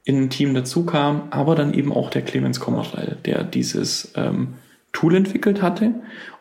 in 0.04 0.18
ein 0.18 0.30
Team 0.30 0.54
dazu 0.54 0.86
kam, 0.86 1.28
aber 1.32 1.56
dann 1.56 1.74
eben 1.74 1.92
auch 1.92 2.10
der 2.10 2.22
Clemens 2.24 2.60
Kommerell, 2.60 3.18
der 3.26 3.44
dieses 3.44 4.14
ähm, 4.16 4.56
Tool 4.94 5.16
entwickelt 5.16 5.62
hatte 5.62 5.94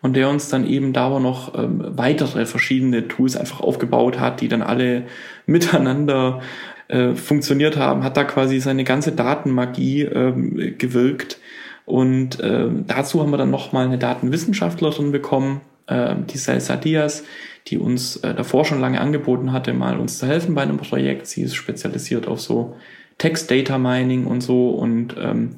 und 0.03 0.17
der 0.17 0.29
uns 0.29 0.49
dann 0.49 0.67
eben 0.67 0.93
da 0.93 1.07
aber 1.07 1.21
noch 1.21 1.57
ähm, 1.57 1.85
weitere 1.97 2.47
verschiedene 2.47 3.07
Tools 3.07 3.37
einfach 3.37 3.61
aufgebaut 3.61 4.19
hat, 4.19 4.41
die 4.41 4.49
dann 4.49 4.63
alle 4.63 5.05
miteinander 5.47 6.41
äh, 6.89 7.15
funktioniert 7.15 7.77
haben, 7.77 8.03
hat 8.03 8.17
da 8.17 8.25
quasi 8.25 8.61
seine 8.61 8.85
ganze 8.85 9.13
Datenmagie 9.13 10.03
ähm, 10.03 10.75
gewirkt 10.77 11.39
und 11.87 12.41
äh, 12.41 12.69
dazu 12.87 13.21
haben 13.21 13.31
wir 13.31 13.39
dann 13.39 13.51
nochmal 13.51 13.87
eine 13.87 13.99
Datenwissenschaftlerin 13.99 15.13
bekommen, 15.13 15.61
äh, 15.87 16.15
die 16.29 16.39
Celsa 16.39 16.77
Diaz, 16.77 17.25
die 17.67 17.79
uns 17.79 18.17
äh, 18.17 18.35
davor 18.35 18.65
schon 18.65 18.81
lange 18.81 19.01
angeboten 19.01 19.53
hatte, 19.53 19.73
mal 19.73 19.99
uns 19.99 20.19
zu 20.19 20.27
helfen 20.27 20.55
bei 20.55 20.63
einem 20.63 20.79
Projekt. 20.79 21.27
Sie 21.27 21.43
ist 21.43 21.55
spezialisiert 21.55 22.29
auf 22.29 22.41
so 22.41 22.77
Text 23.19 23.51
Data 23.51 23.77
Mining 23.77 24.27
und 24.27 24.41
so 24.41 24.71
und 24.71 25.15
ähm, 25.19 25.57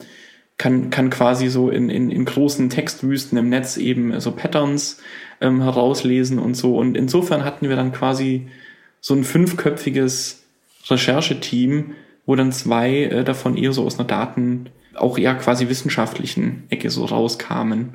kann, 0.59 0.91
kann 0.91 1.11
quasi 1.11 1.49
so 1.49 1.71
in, 1.71 1.91
in, 1.91 2.11
in 2.11 2.25
großen 2.25 2.71
Textwüsten 2.71 3.39
im 3.39 3.49
Netz 3.49 3.77
eben 3.77 4.19
so 4.21 4.33
Patterns 4.33 5.01
ähm, 5.41 5.61
herauslesen 5.61 6.39
und 6.39 6.55
so. 6.55 6.77
Und 6.77 6.97
insofern 6.97 7.45
hatten 7.45 7.69
wir 7.69 7.77
dann 7.77 7.93
quasi 7.93 8.49
so 9.01 9.15
ein 9.15 9.25
fünfköpfiges 9.25 10.45
Rechercheteam, 10.89 11.95
wo 12.27 12.37
dann 12.37 12.53
zwei 12.53 13.05
äh, 13.05 13.25
davon 13.25 13.57
eher 13.57 13.73
so 13.73 13.85
aus 13.85 13.99
einer 13.99 14.07
Daten 14.07 14.67
auch 14.97 15.19
eher 15.19 15.35
quasi 15.35 15.69
wissenschaftlichen 15.69 16.65
Ecke 16.69 16.91
so 16.91 17.05
rauskamen. 17.05 17.95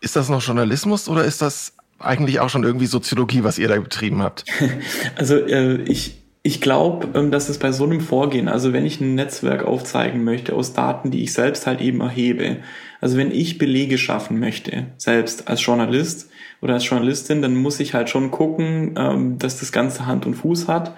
Ist 0.00 0.16
das 0.16 0.28
noch 0.28 0.42
Journalismus 0.42 1.08
oder 1.08 1.24
ist 1.24 1.42
das 1.42 1.74
eigentlich 1.98 2.40
auch 2.40 2.50
schon 2.50 2.64
irgendwie 2.64 2.86
Soziologie, 2.86 3.44
was 3.44 3.58
ihr 3.58 3.68
da 3.68 3.78
betrieben 3.78 4.22
habt? 4.22 4.44
Also 5.16 5.36
äh, 5.36 5.82
ich, 5.82 6.16
ich 6.42 6.60
glaube, 6.60 7.08
ähm, 7.14 7.30
dass 7.30 7.48
es 7.48 7.58
bei 7.58 7.70
so 7.70 7.84
einem 7.84 8.00
Vorgehen, 8.00 8.48
also 8.48 8.72
wenn 8.72 8.84
ich 8.84 9.00
ein 9.00 9.14
Netzwerk 9.14 9.64
aufzeigen 9.64 10.24
möchte 10.24 10.54
aus 10.54 10.72
Daten, 10.72 11.10
die 11.10 11.22
ich 11.22 11.32
selbst 11.32 11.66
halt 11.66 11.80
eben 11.80 12.00
erhebe, 12.00 12.58
also 13.00 13.16
wenn 13.16 13.30
ich 13.30 13.58
Belege 13.58 13.98
schaffen 13.98 14.40
möchte, 14.40 14.86
selbst 14.96 15.48
als 15.48 15.64
Journalist 15.64 16.30
oder 16.60 16.74
als 16.74 16.88
Journalistin, 16.88 17.42
dann 17.42 17.54
muss 17.54 17.80
ich 17.80 17.94
halt 17.94 18.10
schon 18.10 18.30
gucken, 18.30 18.94
ähm, 18.96 19.38
dass 19.38 19.60
das 19.60 19.70
Ganze 19.70 20.06
Hand 20.06 20.26
und 20.26 20.34
Fuß 20.34 20.66
hat 20.68 20.96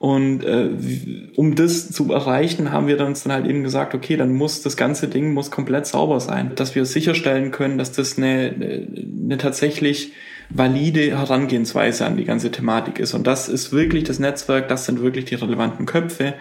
und 0.00 0.44
äh, 0.44 0.70
um 1.36 1.54
das 1.56 1.90
zu 1.90 2.10
erreichen, 2.10 2.72
haben 2.72 2.86
wir 2.86 2.96
dann 2.96 3.08
uns 3.08 3.22
dann 3.22 3.34
halt 3.34 3.46
eben 3.46 3.62
gesagt, 3.62 3.94
okay, 3.94 4.16
dann 4.16 4.32
muss 4.32 4.62
das 4.62 4.78
ganze 4.78 5.08
Ding 5.08 5.34
muss 5.34 5.50
komplett 5.50 5.86
sauber 5.86 6.20
sein, 6.20 6.52
dass 6.54 6.74
wir 6.74 6.86
sicherstellen 6.86 7.50
können, 7.50 7.76
dass 7.76 7.92
das 7.92 8.16
eine, 8.16 8.50
eine 8.50 9.36
tatsächlich 9.36 10.12
valide 10.48 11.18
Herangehensweise 11.18 12.06
an 12.06 12.16
die 12.16 12.24
ganze 12.24 12.50
Thematik 12.50 12.98
ist. 12.98 13.12
Und 13.12 13.26
das 13.26 13.50
ist 13.50 13.72
wirklich 13.72 14.04
das 14.04 14.18
Netzwerk, 14.18 14.68
das 14.68 14.86
sind 14.86 15.02
wirklich 15.02 15.26
die 15.26 15.34
relevanten 15.34 15.84
Köpfe. 15.84 16.32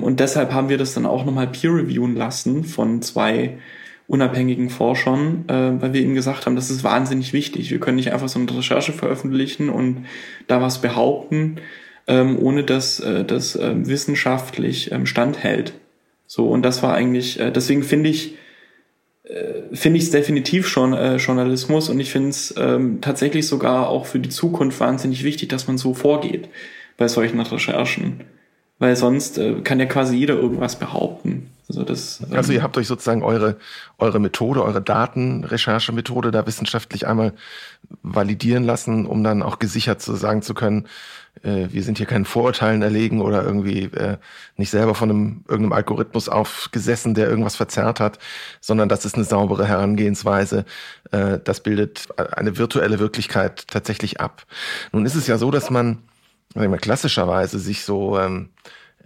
Und 0.00 0.20
deshalb 0.20 0.52
haben 0.52 0.68
wir 0.68 0.78
das 0.78 0.94
dann 0.94 1.04
auch 1.04 1.24
nochmal 1.24 1.48
peer 1.48 1.74
reviewen 1.74 2.14
lassen 2.14 2.62
von 2.62 3.02
zwei 3.02 3.58
unabhängigen 4.06 4.70
Forschern, 4.70 5.44
äh, 5.48 5.82
weil 5.82 5.92
wir 5.92 6.02
ihnen 6.02 6.14
gesagt 6.14 6.46
haben, 6.46 6.54
das 6.54 6.70
ist 6.70 6.84
wahnsinnig 6.84 7.32
wichtig. 7.32 7.72
Wir 7.72 7.80
können 7.80 7.96
nicht 7.96 8.12
einfach 8.12 8.28
so 8.28 8.38
eine 8.38 8.56
Recherche 8.56 8.92
veröffentlichen 8.92 9.70
und 9.70 10.06
da 10.46 10.62
was 10.62 10.80
behaupten, 10.80 11.56
ähm, 12.06 12.38
ohne 12.38 12.64
dass 12.64 13.00
äh, 13.00 13.24
das 13.24 13.56
äh, 13.56 13.74
wissenschaftlich 13.86 14.92
ähm, 14.92 15.06
standhält. 15.06 15.74
So, 16.26 16.48
und 16.48 16.62
das 16.62 16.82
war 16.82 16.94
eigentlich, 16.94 17.38
äh, 17.38 17.50
deswegen 17.50 17.82
finde 17.82 18.10
ich, 18.10 18.36
äh, 19.24 19.74
finde 19.74 19.98
ich 19.98 20.04
es 20.04 20.10
definitiv 20.10 20.66
schon 20.66 20.94
äh, 20.94 21.16
Journalismus 21.16 21.88
und 21.88 22.00
ich 22.00 22.10
finde 22.10 22.30
es 22.30 22.54
ähm, 22.56 23.00
tatsächlich 23.00 23.46
sogar 23.46 23.88
auch 23.88 24.06
für 24.06 24.18
die 24.18 24.30
Zukunft 24.30 24.80
wahnsinnig 24.80 25.24
wichtig, 25.24 25.48
dass 25.48 25.66
man 25.66 25.78
so 25.78 25.94
vorgeht 25.94 26.48
bei 26.96 27.08
solchen 27.08 27.40
Recherchen. 27.40 28.22
Weil 28.78 28.96
sonst 28.96 29.38
äh, 29.38 29.60
kann 29.62 29.78
ja 29.78 29.86
quasi 29.86 30.16
jeder 30.16 30.34
irgendwas 30.34 30.76
behaupten. 30.76 31.50
Also, 31.68 31.84
das, 31.84 32.20
ähm 32.20 32.36
also 32.36 32.52
ihr 32.52 32.62
habt 32.62 32.76
euch 32.76 32.86
sozusagen 32.86 33.22
eure, 33.22 33.56
eure 33.98 34.18
Methode, 34.18 34.64
eure 34.64 34.82
Datenrecherchemethode 34.82 36.30
da 36.30 36.46
wissenschaftlich 36.46 37.06
einmal 37.06 37.32
validieren 38.02 38.64
lassen, 38.64 39.06
um 39.06 39.22
dann 39.22 39.42
auch 39.42 39.58
gesichert 39.58 40.02
zu 40.02 40.14
sagen 40.14 40.42
zu 40.42 40.54
können, 40.54 40.88
äh, 41.42 41.68
wir 41.70 41.82
sind 41.82 41.98
hier 41.98 42.06
keinen 42.06 42.24
Vorurteilen 42.24 42.82
erlegen 42.82 43.20
oder 43.20 43.44
irgendwie 43.44 43.84
äh, 43.84 44.16
nicht 44.56 44.70
selber 44.70 44.94
von 44.94 45.10
einem 45.10 45.44
irgendeinem 45.48 45.72
Algorithmus 45.72 46.28
aufgesessen, 46.28 47.14
der 47.14 47.28
irgendwas 47.28 47.56
verzerrt 47.56 48.00
hat, 48.00 48.18
sondern 48.60 48.88
das 48.88 49.04
ist 49.04 49.16
eine 49.16 49.24
saubere 49.24 49.66
Herangehensweise. 49.66 50.64
Äh, 51.10 51.38
das 51.42 51.60
bildet 51.60 52.08
eine 52.16 52.58
virtuelle 52.58 52.98
Wirklichkeit 52.98 53.66
tatsächlich 53.68 54.20
ab. 54.20 54.44
Nun 54.92 55.06
ist 55.06 55.14
es 55.14 55.26
ja 55.26 55.38
so, 55.38 55.50
dass 55.50 55.70
man, 55.70 55.98
wir, 56.54 56.68
klassischerweise 56.78 57.58
sich 57.58 57.84
so 57.84 58.18
ähm, 58.18 58.50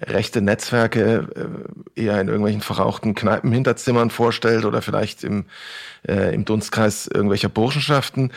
rechte 0.03 0.43
Netzwerke 0.43 1.29
äh, 1.97 2.01
eher 2.01 2.21
in 2.21 2.29
irgendwelchen 2.29 2.61
verrauchten 2.61 3.15
Kneipenhinterzimmern 3.15 4.11
vorstellt 4.11 4.65
oder 4.65 4.83
vielleicht 4.83 5.25
im, 5.25 5.47
äh, 6.07 6.35
im 6.35 6.45
Dunstkreis 6.45 7.07
irgendwelcher 7.07 7.49
Burschenschaften. 7.49 8.33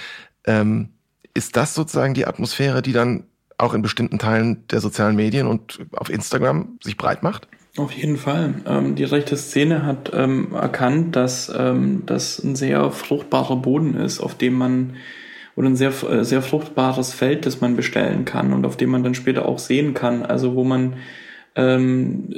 Ähm, 0.46 0.90
ist 1.34 1.56
das 1.56 1.76
sozusagen 1.76 2.14
die 2.14 2.26
Atmosphäre, 2.26 2.82
die 2.82 2.94
dann 2.94 3.26
auch 3.60 3.74
in 3.74 3.82
bestimmten 3.82 4.20
Teilen 4.20 4.66
der 4.70 4.80
sozialen 4.80 5.16
Medien 5.16 5.48
und 5.48 5.80
auf 5.92 6.10
Instagram 6.10 6.78
sich 6.84 6.98
breit 6.98 7.24
macht? 7.24 7.48
Auf 7.78 7.92
jeden 7.92 8.18
Fall. 8.18 8.56
Ähm, 8.66 8.96
die 8.96 9.04
rechte 9.04 9.38
Szene 9.38 9.86
hat 9.86 10.12
ähm, 10.14 10.54
erkannt, 10.54 11.16
dass 11.16 11.52
ähm, 11.56 12.04
das 12.06 12.40
ein 12.40 12.56
sehr 12.56 12.92
fruchtbarer 12.92 13.58
Boden 13.58 13.96
ist, 13.96 14.20
auf 14.20 14.36
dem 14.36 14.54
man 14.54 14.96
oder 15.56 15.70
ein 15.70 15.76
sehr, 15.76 15.92
äh, 16.10 16.24
sehr 16.24 16.42
fruchtbares 16.42 17.14
Feld, 17.14 17.46
das 17.46 17.62
man 17.62 17.76
bestellen 17.76 18.26
kann 18.26 18.54
und 18.54 18.66
auf 18.66 18.78
dem 18.78 18.90
man 18.90 19.04
dann 19.04 19.14
später 19.14 19.46
auch 19.46 19.60
sehen 19.60 19.94
kann, 19.94 20.24
also 20.24 20.56
wo 20.56 20.64
man 20.64 20.96
ähm, 21.56 22.34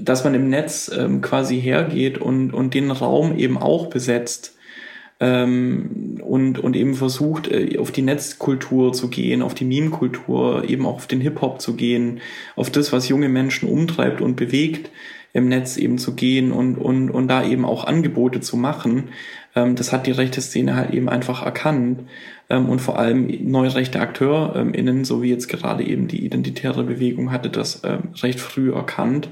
dass 0.00 0.24
man 0.24 0.34
im 0.34 0.48
Netz 0.48 0.90
ähm, 0.96 1.20
quasi 1.20 1.60
hergeht 1.60 2.18
und, 2.18 2.52
und 2.52 2.74
den 2.74 2.90
Raum 2.90 3.38
eben 3.38 3.58
auch 3.58 3.86
besetzt 3.86 4.53
ähm, 5.20 6.20
und, 6.22 6.58
und 6.58 6.76
eben 6.76 6.94
versucht, 6.94 7.48
äh, 7.48 7.78
auf 7.78 7.92
die 7.92 8.02
Netzkultur 8.02 8.92
zu 8.92 9.08
gehen, 9.08 9.42
auf 9.42 9.54
die 9.54 9.64
Meme-Kultur, 9.64 10.68
eben 10.68 10.86
auch 10.86 10.96
auf 10.96 11.06
den 11.06 11.20
Hip-Hop 11.20 11.60
zu 11.60 11.74
gehen, 11.74 12.20
auf 12.56 12.70
das, 12.70 12.92
was 12.92 13.08
junge 13.08 13.28
Menschen 13.28 13.68
umtreibt 13.68 14.20
und 14.20 14.36
bewegt, 14.36 14.90
im 15.32 15.48
Netz 15.48 15.76
eben 15.76 15.98
zu 15.98 16.14
gehen 16.14 16.52
und, 16.52 16.76
und, 16.76 17.10
und 17.10 17.28
da 17.28 17.44
eben 17.44 17.64
auch 17.64 17.84
Angebote 17.84 18.40
zu 18.40 18.56
machen. 18.56 19.10
Ähm, 19.54 19.76
das 19.76 19.92
hat 19.92 20.06
die 20.06 20.12
rechte 20.12 20.40
Szene 20.40 20.76
halt 20.76 20.92
eben 20.92 21.08
einfach 21.08 21.44
erkannt 21.44 22.02
ähm, 22.50 22.68
und 22.68 22.80
vor 22.80 22.98
allem 22.98 23.28
neue 23.50 23.74
rechte 23.74 24.00
AkteurInnen, 24.00 25.04
so 25.04 25.22
wie 25.22 25.30
jetzt 25.30 25.48
gerade 25.48 25.84
eben 25.84 26.08
die 26.08 26.24
identitäre 26.24 26.84
Bewegung, 26.84 27.32
hatte 27.32 27.50
das 27.50 27.82
ähm, 27.84 28.10
recht 28.22 28.40
früh 28.40 28.72
erkannt, 28.72 29.28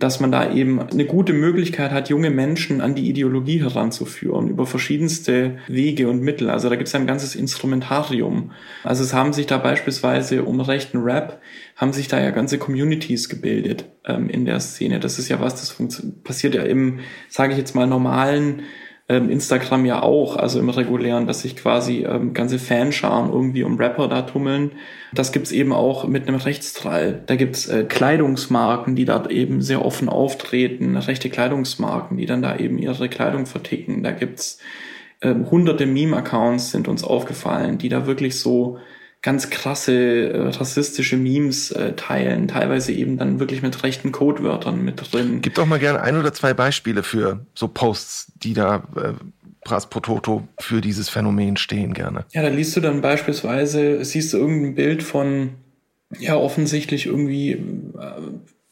dass 0.00 0.18
man 0.18 0.32
da 0.32 0.50
eben 0.50 0.80
eine 0.80 1.04
gute 1.04 1.34
Möglichkeit 1.34 1.92
hat, 1.92 2.08
junge 2.08 2.30
Menschen 2.30 2.80
an 2.80 2.94
die 2.94 3.08
Ideologie 3.08 3.62
heranzuführen 3.62 4.48
über 4.48 4.66
verschiedenste 4.66 5.58
Wege 5.68 6.08
und 6.08 6.22
Mittel. 6.22 6.48
Also 6.48 6.70
da 6.70 6.76
gibt 6.76 6.88
es 6.88 6.94
ein 6.94 7.06
ganzes 7.06 7.36
Instrumentarium. 7.36 8.52
Also 8.82 9.04
es 9.04 9.12
haben 9.12 9.34
sich 9.34 9.46
da 9.46 9.58
beispielsweise 9.58 10.44
um 10.44 10.60
rechten 10.60 11.02
Rap, 11.02 11.40
haben 11.76 11.92
sich 11.92 12.08
da 12.08 12.18
ja 12.18 12.30
ganze 12.30 12.58
Communities 12.58 13.28
gebildet 13.28 13.84
ähm, 14.06 14.30
in 14.30 14.46
der 14.46 14.58
Szene. 14.60 15.00
Das 15.00 15.18
ist 15.18 15.28
ja 15.28 15.38
was, 15.38 15.56
das 15.56 16.02
passiert 16.24 16.54
ja 16.54 16.62
im, 16.62 17.00
sage 17.28 17.52
ich 17.52 17.58
jetzt 17.58 17.74
mal, 17.74 17.86
normalen 17.86 18.62
ähm, 19.10 19.28
Instagram 19.28 19.84
ja 19.86 20.02
auch, 20.02 20.36
also 20.36 20.60
im 20.60 20.68
regulären, 20.68 21.26
dass 21.26 21.42
sich 21.42 21.56
quasi 21.56 22.04
ähm, 22.04 22.32
ganze 22.32 22.60
Fanscharen 22.60 23.32
irgendwie 23.32 23.64
um 23.64 23.76
Rapper 23.76 24.06
da 24.06 24.22
tummeln. 24.22 24.70
Das 25.12 25.32
gibt's 25.32 25.50
eben 25.50 25.72
auch 25.72 26.06
mit 26.06 26.28
einem 26.28 26.36
Rechtstrall. 26.36 27.20
Da 27.26 27.34
gibt's 27.34 27.66
äh, 27.66 27.82
Kleidungsmarken, 27.82 28.94
die 28.94 29.04
dort 29.04 29.28
eben 29.28 29.62
sehr 29.62 29.84
offen 29.84 30.08
auftreten, 30.08 30.96
rechte 30.96 31.28
Kleidungsmarken, 31.28 32.18
die 32.18 32.26
dann 32.26 32.40
da 32.40 32.56
eben 32.56 32.78
ihre 32.78 33.08
Kleidung 33.08 33.46
verticken. 33.46 34.04
Da 34.04 34.12
gibt's 34.12 34.58
äh, 35.20 35.34
hunderte 35.34 35.86
Meme-Accounts 35.86 36.70
sind 36.70 36.86
uns 36.86 37.02
aufgefallen, 37.02 37.78
die 37.78 37.88
da 37.88 38.06
wirklich 38.06 38.38
so 38.38 38.78
ganz 39.22 39.50
krasse 39.50 40.32
äh, 40.32 40.48
rassistische 40.48 41.16
Memes 41.16 41.70
äh, 41.72 41.92
teilen, 41.92 42.48
teilweise 42.48 42.92
eben 42.92 43.18
dann 43.18 43.38
wirklich 43.38 43.62
mit 43.62 43.82
rechten 43.82 44.12
Codewörtern 44.12 44.82
mit 44.82 45.12
drin. 45.12 45.40
Gib 45.42 45.54
doch 45.54 45.66
mal 45.66 45.78
gerne 45.78 46.00
ein 46.00 46.16
oder 46.16 46.32
zwei 46.32 46.54
Beispiele 46.54 47.02
für 47.02 47.44
so 47.54 47.68
Posts, 47.68 48.32
die 48.36 48.54
da 48.54 48.82
äh, 48.96 49.12
Pras 49.62 49.90
pro 49.90 50.00
Toto 50.00 50.48
für 50.58 50.80
dieses 50.80 51.10
Phänomen 51.10 51.58
stehen 51.58 51.92
gerne. 51.92 52.24
Ja, 52.32 52.42
da 52.42 52.48
liest 52.48 52.74
du 52.76 52.80
dann 52.80 53.02
beispielsweise, 53.02 54.02
siehst 54.04 54.32
du 54.32 54.38
irgendein 54.38 54.74
Bild 54.74 55.02
von 55.02 55.50
ja 56.18 56.36
offensichtlich 56.36 57.06
irgendwie 57.06 57.52
äh, 57.52 57.60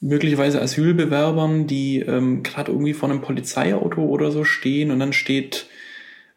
möglicherweise 0.00 0.62
Asylbewerbern, 0.62 1.66
die 1.66 2.00
ähm, 2.00 2.42
gerade 2.42 2.72
irgendwie 2.72 2.94
vor 2.94 3.10
einem 3.10 3.20
Polizeiauto 3.20 4.02
oder 4.02 4.30
so 4.30 4.44
stehen 4.44 4.90
und 4.90 4.98
dann 4.98 5.12
steht 5.12 5.66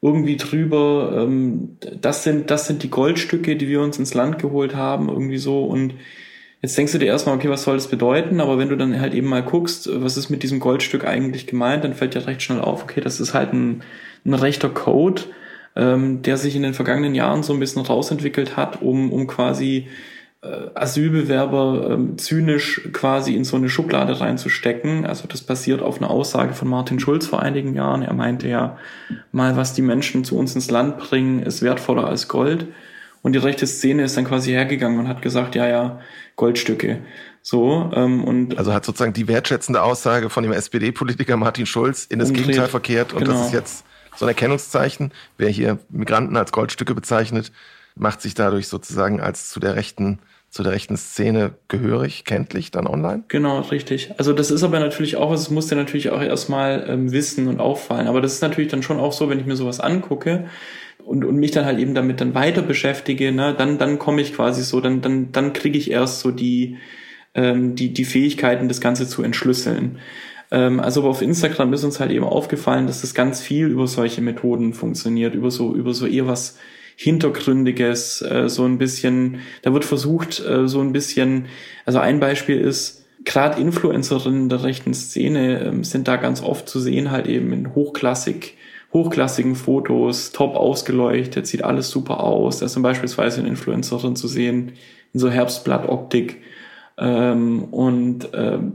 irgendwie 0.02 0.38
drüber, 0.38 1.24
ähm, 1.24 1.78
das 1.80 2.24
sind, 2.24 2.50
das 2.50 2.68
sind 2.68 2.84
die 2.84 2.90
Goldstücke, 2.90 3.56
die 3.56 3.68
wir 3.68 3.82
uns 3.82 4.00
ins 4.00 4.14
Land 4.14 4.40
geholt 4.40 4.76
haben, 4.76 5.10
irgendwie 5.10 5.38
so. 5.38 5.64
Und 5.64 5.94
jetzt 6.62 6.78
denkst 6.78 6.92
du 6.94 6.98
dir 6.98 7.06
erstmal, 7.06 7.36
okay, 7.36 7.50
was 7.50 7.64
soll 7.64 7.76
das 7.76 7.88
bedeuten? 7.88 8.42
Aber 8.42 8.58
wenn 8.58 8.70
du 8.70 8.78
dann 8.78 9.00
halt 9.00 9.14
eben 9.14 9.28
mal 9.28 9.44
guckst, 9.44 9.90
was 10.02 10.18
ist 10.18 10.30
mit 10.30 10.42
diesem 10.42 10.60
Goldstück 10.60 11.06
eigentlich 11.06 11.46
gemeint, 11.46 11.84
dann 11.84 11.94
fällt 11.94 12.16
ja 12.16 12.22
recht 12.22 12.42
schnell 12.42 12.62
auf, 12.62 12.84
okay, 12.84 13.02
das 13.02 13.20
ist 13.20 13.36
halt 13.36 13.54
ein, 13.54 13.84
ein 14.26 14.34
rechter 14.34 14.70
Code, 14.70 15.24
ähm, 15.76 16.24
der 16.24 16.38
sich 16.38 16.56
in 16.56 16.64
den 16.64 16.74
vergangenen 16.74 17.14
Jahren 17.14 17.44
so 17.44 17.54
ein 17.54 17.60
bisschen 17.60 17.84
rausentwickelt 17.84 18.58
hat, 18.58 18.82
um, 18.82 19.14
um 19.14 19.28
quasi 19.28 19.88
Asylbewerber 20.44 21.92
ähm, 21.92 22.18
zynisch 22.18 22.90
quasi 22.94 23.36
in 23.36 23.44
so 23.44 23.58
eine 23.58 23.70
Schublade 23.70 24.20
reinzustecken. 24.20 25.06
Also 25.06 25.28
das 25.28 25.42
basiert 25.42 25.84
auf 25.84 25.98
einer 26.00 26.10
Aussage 26.10 26.54
von 26.54 26.68
Martin 26.68 27.00
Schulz 27.00 27.28
vor 27.28 27.44
einigen 27.44 27.76
Jahren. 27.76 28.02
Er 28.02 28.14
meinte 28.14 28.48
ja 28.48 28.78
mal, 29.32 29.56
was 29.56 29.74
die 29.74 29.84
Menschen 29.84 30.24
zu 30.24 30.38
uns 30.38 30.56
ins 30.56 30.72
Land 30.72 30.98
bringen, 30.98 31.44
ist 31.44 31.62
wertvoller 31.62 32.08
als 32.08 32.28
Gold. 32.28 32.66
Und 33.22 33.34
die 33.34 33.40
rechte 33.40 33.68
Szene 33.68 34.04
ist 34.04 34.18
dann 34.18 34.26
quasi 34.26 34.50
hergegangen 34.50 35.00
und 35.00 35.08
hat 35.08 35.22
gesagt, 35.22 35.54
ja, 35.54 35.68
ja, 35.68 36.00
Goldstücke. 36.36 37.02
So, 37.44 37.92
ähm, 37.94 38.24
und 38.24 38.58
also 38.58 38.74
hat 38.74 38.84
sozusagen 38.84 39.14
die 39.14 39.28
wertschätzende 39.28 39.84
Aussage 39.84 40.32
von 40.32 40.42
dem 40.42 40.54
SPD-Politiker 40.54 41.38
Martin 41.38 41.68
Schulz 41.68 42.06
in 42.06 42.18
das 42.18 42.30
umdreht. 42.30 42.48
Gegenteil 42.48 42.68
verkehrt 42.68 43.14
und 43.14 43.26
genau. 43.26 43.34
das 43.34 43.48
ist 43.48 43.54
jetzt 43.54 43.86
so 44.16 44.26
ein 44.26 44.30
Erkennungszeichen. 44.30 45.12
Wer 45.38 45.50
hier 45.50 45.78
Migranten 45.90 46.36
als 46.36 46.52
Goldstücke 46.52 46.96
bezeichnet, 46.96 47.52
macht 47.96 48.24
sich 48.24 48.34
dadurch 48.34 48.68
sozusagen 48.68 49.22
als 49.22 49.50
zu 49.50 49.60
der 49.60 49.76
rechten 49.76 50.20
zu 50.52 50.64
der 50.64 50.74
rechten 50.74 50.98
Szene 50.98 51.54
gehörig, 51.70 52.26
kenntlich 52.26 52.72
dann 52.72 52.86
online? 52.86 53.24
Genau, 53.30 53.62
richtig. 53.62 54.12
Also 54.18 54.34
das 54.34 54.52
ist 54.52 54.64
aber 54.64 54.80
natürlich 54.80 55.16
auch, 55.16 55.32
es 55.32 55.50
muss 55.50 55.68
dir 55.68 55.78
natürlich 55.78 56.10
auch 56.10 56.22
erstmal 56.22 56.86
ähm, 56.90 57.14
wissen 57.14 57.48
und 57.48 57.62
auffallen. 57.62 58.08
Aber 58.08 58.20
das 58.20 58.34
ist 58.34 58.42
natürlich 58.42 58.70
dann 58.70 58.84
schon 58.84 59.00
auch 59.00 59.14
so, 59.14 59.30
wenn 59.30 59.40
ich 59.40 59.46
mir 59.46 59.56
sowas 59.56 59.80
angucke 59.80 60.48
und, 61.06 61.24
und 61.24 61.38
mich 61.38 61.52
dann 61.52 61.64
halt 61.64 61.80
eben 61.80 61.96
damit 61.96 62.20
dann 62.20 62.36
weiter 62.36 62.62
beschäftige, 62.62 63.32
ne, 63.32 63.56
dann, 63.58 63.78
dann 63.78 63.98
komme 63.98 64.22
ich 64.22 64.34
quasi 64.34 64.62
so, 64.62 64.82
dann, 64.82 65.00
dann, 65.00 65.32
dann 65.32 65.54
kriege 65.54 65.78
ich 65.78 65.90
erst 65.90 66.20
so 66.20 66.32
die, 66.32 66.78
ähm, 67.34 67.76
die, 67.76 67.94
die 67.94 68.06
Fähigkeiten, 68.06 68.68
das 68.68 68.82
Ganze 68.82 69.08
zu 69.08 69.24
entschlüsseln. 69.24 70.00
Ähm, 70.52 70.82
also 70.82 71.08
auf 71.08 71.22
Instagram 71.22 71.72
ist 71.72 71.86
uns 71.86 72.02
halt 72.02 72.12
eben 72.12 72.26
aufgefallen, 72.26 72.88
dass 72.88 73.00
das 73.00 73.14
ganz 73.14 73.40
viel 73.40 73.68
über 73.68 73.88
solche 73.88 74.22
Methoden 74.22 74.74
funktioniert, 74.74 75.34
über 75.34 75.50
so, 75.50 75.74
über 75.74 75.94
so 75.94 76.06
eher 76.06 76.28
was 76.28 76.58
Hintergründiges, 77.02 78.22
äh, 78.22 78.48
so 78.48 78.64
ein 78.64 78.78
bisschen, 78.78 79.40
da 79.64 79.74
wird 79.74 79.86
versucht, 79.86 80.40
äh, 80.40 80.68
so 80.68 80.82
ein 80.82 80.94
bisschen, 80.94 81.46
also 81.84 81.98
ein 81.98 82.20
Beispiel 82.20 82.60
ist, 82.60 83.06
gerade 83.26 83.60
Influencerinnen 83.60 84.50
der 84.50 84.64
rechten 84.64 84.94
Szene 84.94 85.62
ähm, 85.62 85.84
sind 85.84 86.08
da 86.08 86.18
ganz 86.18 86.44
oft 86.44 86.70
zu 86.70 86.80
sehen, 86.80 87.10
halt 87.10 87.26
eben 87.26 87.54
in 87.54 87.74
hochklassig, 87.74 88.56
hochklassigen 88.94 89.56
Fotos, 89.56 90.32
top 90.32 90.56
ausgeleuchtet, 90.56 91.48
sieht 91.48 91.64
alles 91.64 91.90
super 91.90 92.24
aus. 92.24 92.60
Da 92.60 92.68
ist 92.68 92.74
zum 92.74 92.84
beispielsweise 92.84 93.40
eine 93.40 93.50
Influencerin 93.50 94.16
zu 94.16 94.28
sehen 94.28 94.74
in 95.12 95.20
so 95.20 95.32
Herbstblattoptik. 95.32 96.38
Ähm, 97.00 97.64
und 97.64 98.30
ähm, 98.36 98.74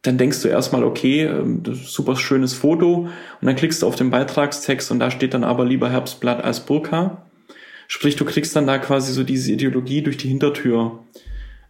dann 0.00 0.16
denkst 0.16 0.40
du 0.40 0.48
erstmal, 0.48 0.84
okay, 0.84 1.24
ähm, 1.24 1.62
super 1.74 2.16
schönes 2.16 2.54
Foto 2.54 3.08
und 3.40 3.46
dann 3.46 3.56
klickst 3.56 3.82
du 3.82 3.86
auf 3.86 3.96
den 3.96 4.10
Beitragstext 4.10 4.90
und 4.90 5.00
da 5.00 5.10
steht 5.10 5.34
dann 5.34 5.44
aber 5.44 5.66
lieber 5.66 5.90
Herbstblatt 5.90 6.42
als 6.42 6.60
Burka. 6.60 7.26
Sprich, 7.92 8.16
du 8.16 8.24
kriegst 8.24 8.56
dann 8.56 8.66
da 8.66 8.78
quasi 8.78 9.12
so 9.12 9.22
diese 9.22 9.52
Ideologie 9.52 10.00
durch 10.00 10.16
die 10.16 10.28
Hintertür. 10.28 11.00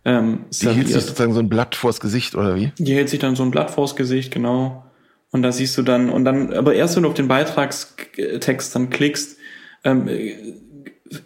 Ähm, 0.04 0.44
die 0.52 0.68
hält 0.68 0.86
sich 0.86 0.94
sozusagen 0.94 1.34
so 1.34 1.40
ein 1.40 1.48
Blatt 1.48 1.74
vors 1.74 1.98
Gesicht, 1.98 2.36
oder 2.36 2.54
wie? 2.54 2.70
Die 2.78 2.94
hält 2.94 3.08
sich 3.08 3.18
dann 3.18 3.34
so 3.34 3.42
ein 3.42 3.50
Blatt 3.50 3.72
vors 3.72 3.96
Gesicht, 3.96 4.32
genau. 4.32 4.84
Und 5.32 5.42
da 5.42 5.50
siehst 5.50 5.76
du 5.76 5.82
dann, 5.82 6.10
und 6.10 6.24
dann, 6.24 6.52
aber 6.52 6.74
erst 6.74 6.94
wenn 6.94 7.02
du 7.02 7.08
auf 7.08 7.16
den 7.16 7.26
Beitragstext 7.26 8.72
dann 8.72 8.88
klickst, 8.88 9.36
ähm, 9.82 10.08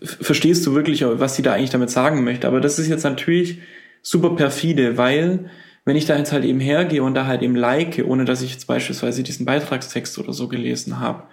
verstehst 0.03 0.65
du 0.65 0.75
wirklich, 0.75 1.05
was 1.05 1.37
sie 1.37 1.43
da 1.43 1.53
eigentlich 1.53 1.69
damit 1.69 1.91
sagen 1.91 2.25
möchte. 2.25 2.49
Aber 2.49 2.63
das 2.63 2.79
ist 2.79 2.89
jetzt 2.89 3.05
natürlich 3.05 3.59
super 4.01 4.31
perfide, 4.31 4.97
weil 4.97 5.51
wenn 5.85 5.97
ich 5.97 6.07
da 6.07 6.17
jetzt 6.17 6.33
halt 6.33 6.47
eben 6.47 6.59
hergehe 6.59 7.03
und 7.03 7.13
da 7.13 7.27
halt 7.27 7.43
eben 7.43 7.55
like, 7.55 8.03
ohne 8.07 8.25
dass 8.25 8.41
ich 8.41 8.53
jetzt 8.53 8.67
beispielsweise 8.67 9.23
diesen 9.23 9.45
Beitragstext 9.45 10.19
oder 10.19 10.33
so 10.33 10.49
gelesen 10.49 11.01
habe, 11.01 11.25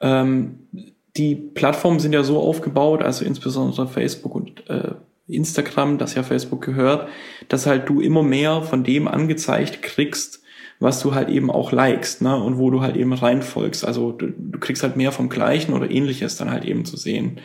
ähm, 0.00 0.58
die 1.16 1.36
Plattformen 1.36 2.00
sind 2.00 2.12
ja 2.12 2.24
so 2.24 2.40
aufgebaut, 2.40 3.02
also 3.02 3.24
insbesondere 3.24 3.86
Facebook 3.86 4.34
und 4.34 4.68
äh, 4.68 4.92
Instagram, 5.26 5.98
das 5.98 6.14
ja 6.14 6.22
Facebook 6.22 6.62
gehört, 6.62 7.08
dass 7.48 7.66
halt 7.66 7.88
du 7.88 8.00
immer 8.00 8.22
mehr 8.22 8.62
von 8.62 8.84
dem 8.84 9.08
angezeigt 9.08 9.82
kriegst, 9.82 10.42
was 10.80 11.00
du 11.00 11.14
halt 11.14 11.28
eben 11.28 11.50
auch 11.50 11.72
likest, 11.72 12.20
ne, 12.20 12.36
und 12.36 12.58
wo 12.58 12.70
du 12.70 12.80
halt 12.80 12.96
eben 12.96 13.12
reinfolgst. 13.12 13.84
Also 13.84 14.12
du, 14.12 14.26
du 14.36 14.58
kriegst 14.58 14.82
halt 14.82 14.96
mehr 14.96 15.12
vom 15.12 15.28
Gleichen 15.28 15.72
oder 15.72 15.90
ähnliches 15.90 16.36
dann 16.36 16.50
halt 16.50 16.64
eben 16.64 16.84
zu 16.84 16.96
sehen. 16.96 17.40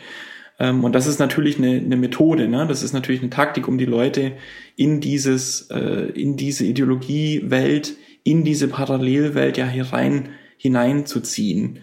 Ähm, 0.58 0.84
und 0.84 0.94
das 0.94 1.06
ist 1.06 1.20
natürlich 1.20 1.58
eine, 1.58 1.76
eine 1.76 1.96
Methode, 1.96 2.48
ne? 2.48 2.66
Das 2.66 2.82
ist 2.82 2.92
natürlich 2.92 3.22
eine 3.22 3.30
Taktik, 3.30 3.66
um 3.66 3.78
die 3.78 3.86
Leute 3.86 4.32
in 4.76 5.00
dieses, 5.00 5.70
äh, 5.70 6.10
in 6.12 6.36
diese 6.36 6.64
Ideologiewelt, 6.66 7.94
in 8.24 8.44
diese 8.44 8.68
Parallelwelt 8.68 9.56
ja 9.56 9.66
hier 9.66 9.86
rein 9.92 10.30
hineinzuziehen. 10.58 11.78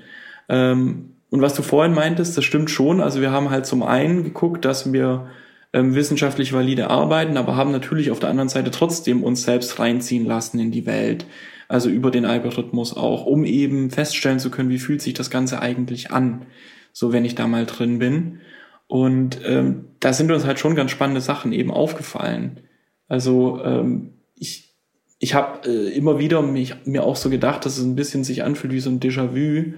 Ähm, 0.50 1.17
und 1.30 1.42
was 1.42 1.54
du 1.54 1.62
vorhin 1.62 1.94
meintest, 1.94 2.38
das 2.38 2.46
stimmt 2.46 2.70
schon. 2.70 3.02
Also 3.02 3.22
wir 3.22 3.32
haben 3.32 3.50
halt 3.50 3.66
zum 3.66 3.84
einen 3.84 4.24
geguckt, 4.24 4.64
dass 4.64 4.94
wir 4.94 5.28
ähm, 5.74 5.94
wissenschaftlich 5.94 6.54
valide 6.54 6.90
arbeiten, 6.90 7.38
aber 7.38 7.56
haben 7.56 7.72
natürlich 7.72 8.12
auf 8.12 8.20
der 8.20 8.30
anderen 8.30 8.50
Seite 8.50 8.72
trotzdem 8.72 9.24
uns 9.24 9.44
selbst 9.44 9.80
reinziehen 9.80 10.26
lassen 10.26 10.60
in 10.60 10.72
die 10.72 10.86
Welt. 10.86 11.26
Also 11.68 11.90
über 11.90 12.12
den 12.12 12.26
Algorithmus 12.26 12.96
auch, 12.96 13.26
um 13.26 13.44
eben 13.44 13.92
feststellen 13.92 14.40
zu 14.40 14.50
können, 14.50 14.70
wie 14.70 14.80
fühlt 14.80 15.02
sich 15.02 15.14
das 15.14 15.30
Ganze 15.30 15.62
eigentlich 15.62 16.12
an, 16.12 16.46
so 16.94 17.12
wenn 17.12 17.26
ich 17.26 17.36
da 17.36 17.46
mal 17.46 17.66
drin 17.66 18.00
bin. 18.00 18.40
Und 18.88 19.42
ähm, 19.46 19.90
da 20.00 20.14
sind 20.14 20.32
uns 20.32 20.46
halt 20.46 20.60
schon 20.60 20.76
ganz 20.76 20.92
spannende 20.92 21.20
Sachen 21.20 21.52
eben 21.52 21.72
aufgefallen. 21.72 22.62
Also 23.10 23.62
ähm, 23.66 24.14
ich, 24.36 24.76
ich 25.20 25.34
habe 25.34 25.68
äh, 25.68 25.90
immer 25.90 26.20
wieder 26.20 26.42
mich, 26.42 26.76
mir 26.86 27.04
auch 27.04 27.18
so 27.18 27.30
gedacht, 27.30 27.66
dass 27.66 27.78
es 27.78 27.84
ein 27.84 27.98
bisschen 27.98 28.24
sich 28.24 28.46
anfühlt 28.46 28.72
wie 28.72 28.80
so 28.80 28.90
ein 28.90 29.02
Déjà-vu 29.02 29.74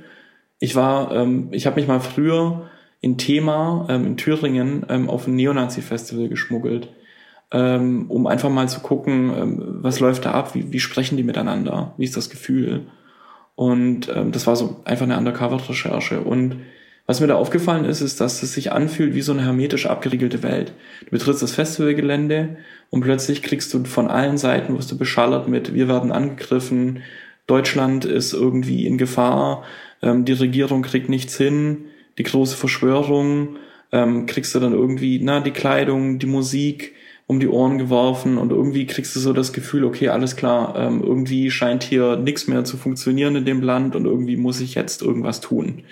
ich 0.60 0.76
war, 0.76 1.16
ähm, 1.16 1.50
ich 1.52 1.66
habe 1.66 1.80
mich 1.80 1.88
mal 1.88 2.00
früher 2.00 2.70
in 3.02 3.18
Thema 3.18 3.88
ähm, 3.90 4.06
in 4.06 4.18
Thüringen 4.18 4.86
ähm, 4.90 5.10
auf 5.10 5.28
ein 5.28 5.36
Neonazi-Festival 5.36 6.28
geschmuggelt, 6.28 6.90
ähm, 7.52 8.06
um 8.10 8.28
einfach 8.28 8.50
mal 8.50 8.68
zu 8.68 8.82
gucken, 8.82 9.34
ähm, 9.36 9.64
was 9.82 10.00
läuft 10.00 10.26
da 10.26 10.32
ab, 10.32 10.54
wie, 10.54 10.72
wie 10.72 10.80
sprechen 10.80 11.18
die 11.18 11.24
miteinander, 11.24 11.94
wie 11.98 12.04
ist 12.04 12.18
das 12.18 12.30
Gefühl. 12.30 12.88
Und 13.56 14.10
ähm, 14.14 14.32
das 14.32 14.48
war 14.48 14.56
so 14.56 14.82
einfach 14.86 15.06
eine 15.06 15.18
Undercover-Recherche. 15.18 16.22
Und 16.22 16.58
was 17.06 17.22
mir 17.22 17.28
da 17.28 17.36
aufgefallen 17.36 17.86
ist, 17.86 18.02
ist, 18.02 18.22
dass 18.22 18.44
es 18.44 18.54
sich 18.54 18.72
anfühlt 18.72 19.16
wie 19.16 19.22
so 19.22 19.32
eine 19.32 19.44
hermetisch 19.44 19.88
abgeriegelte 19.88 20.44
Welt. 20.44 20.74
Du 21.06 21.12
betrittst 21.12 21.42
das 21.42 21.54
Festivalgelände 21.54 22.58
und 22.90 23.02
plötzlich 23.02 23.42
kriegst 23.42 23.74
du 23.74 23.84
von 23.86 24.08
allen 24.08 24.38
Seiten, 24.38 24.78
wirst 24.78 24.92
du 24.92 24.98
beschallert 24.98 25.48
mit, 25.48 25.74
wir 25.74 25.88
werden 25.88 26.12
angegriffen, 26.12 27.02
Deutschland 27.48 28.06
ist 28.06 28.34
irgendwie 28.34 28.86
in 28.86 29.00
Gefahr, 29.00 29.64
ähm, 30.02 30.26
die 30.26 30.34
Regierung 30.34 30.82
kriegt 30.82 31.10
nichts 31.10 31.38
hin, 31.38 31.86
die 32.18 32.24
große 32.24 32.56
Verschwörung, 32.56 33.58
ähm, 33.92 34.26
kriegst 34.26 34.54
du 34.54 34.60
dann 34.60 34.74
irgendwie, 34.74 35.20
na, 35.22 35.40
die 35.40 35.52
Kleidung, 35.52 36.20
die 36.20 36.28
Musik 36.28 36.94
um 37.28 37.40
die 37.40 37.48
Ohren 37.48 37.78
geworfen 37.78 38.40
und 38.40 38.52
irgendwie 38.52 38.88
kriegst 38.88 39.16
du 39.16 39.20
so 39.20 39.34
das 39.34 39.54
Gefühl, 39.54 39.84
okay, 39.84 40.10
alles 40.10 40.36
klar, 40.36 40.76
ähm, 40.76 41.04
irgendwie 41.04 41.52
scheint 41.52 41.84
hier 41.84 42.16
nichts 42.16 42.48
mehr 42.48 42.64
zu 42.64 42.76
funktionieren 42.76 43.36
in 43.36 43.46
dem 43.46 43.62
Land 43.62 43.96
und 43.96 44.06
irgendwie 44.06 44.36
muss 44.36 44.60
ich 44.62 44.74
jetzt 44.74 45.04
irgendwas 45.04 45.40
tun. 45.40 45.84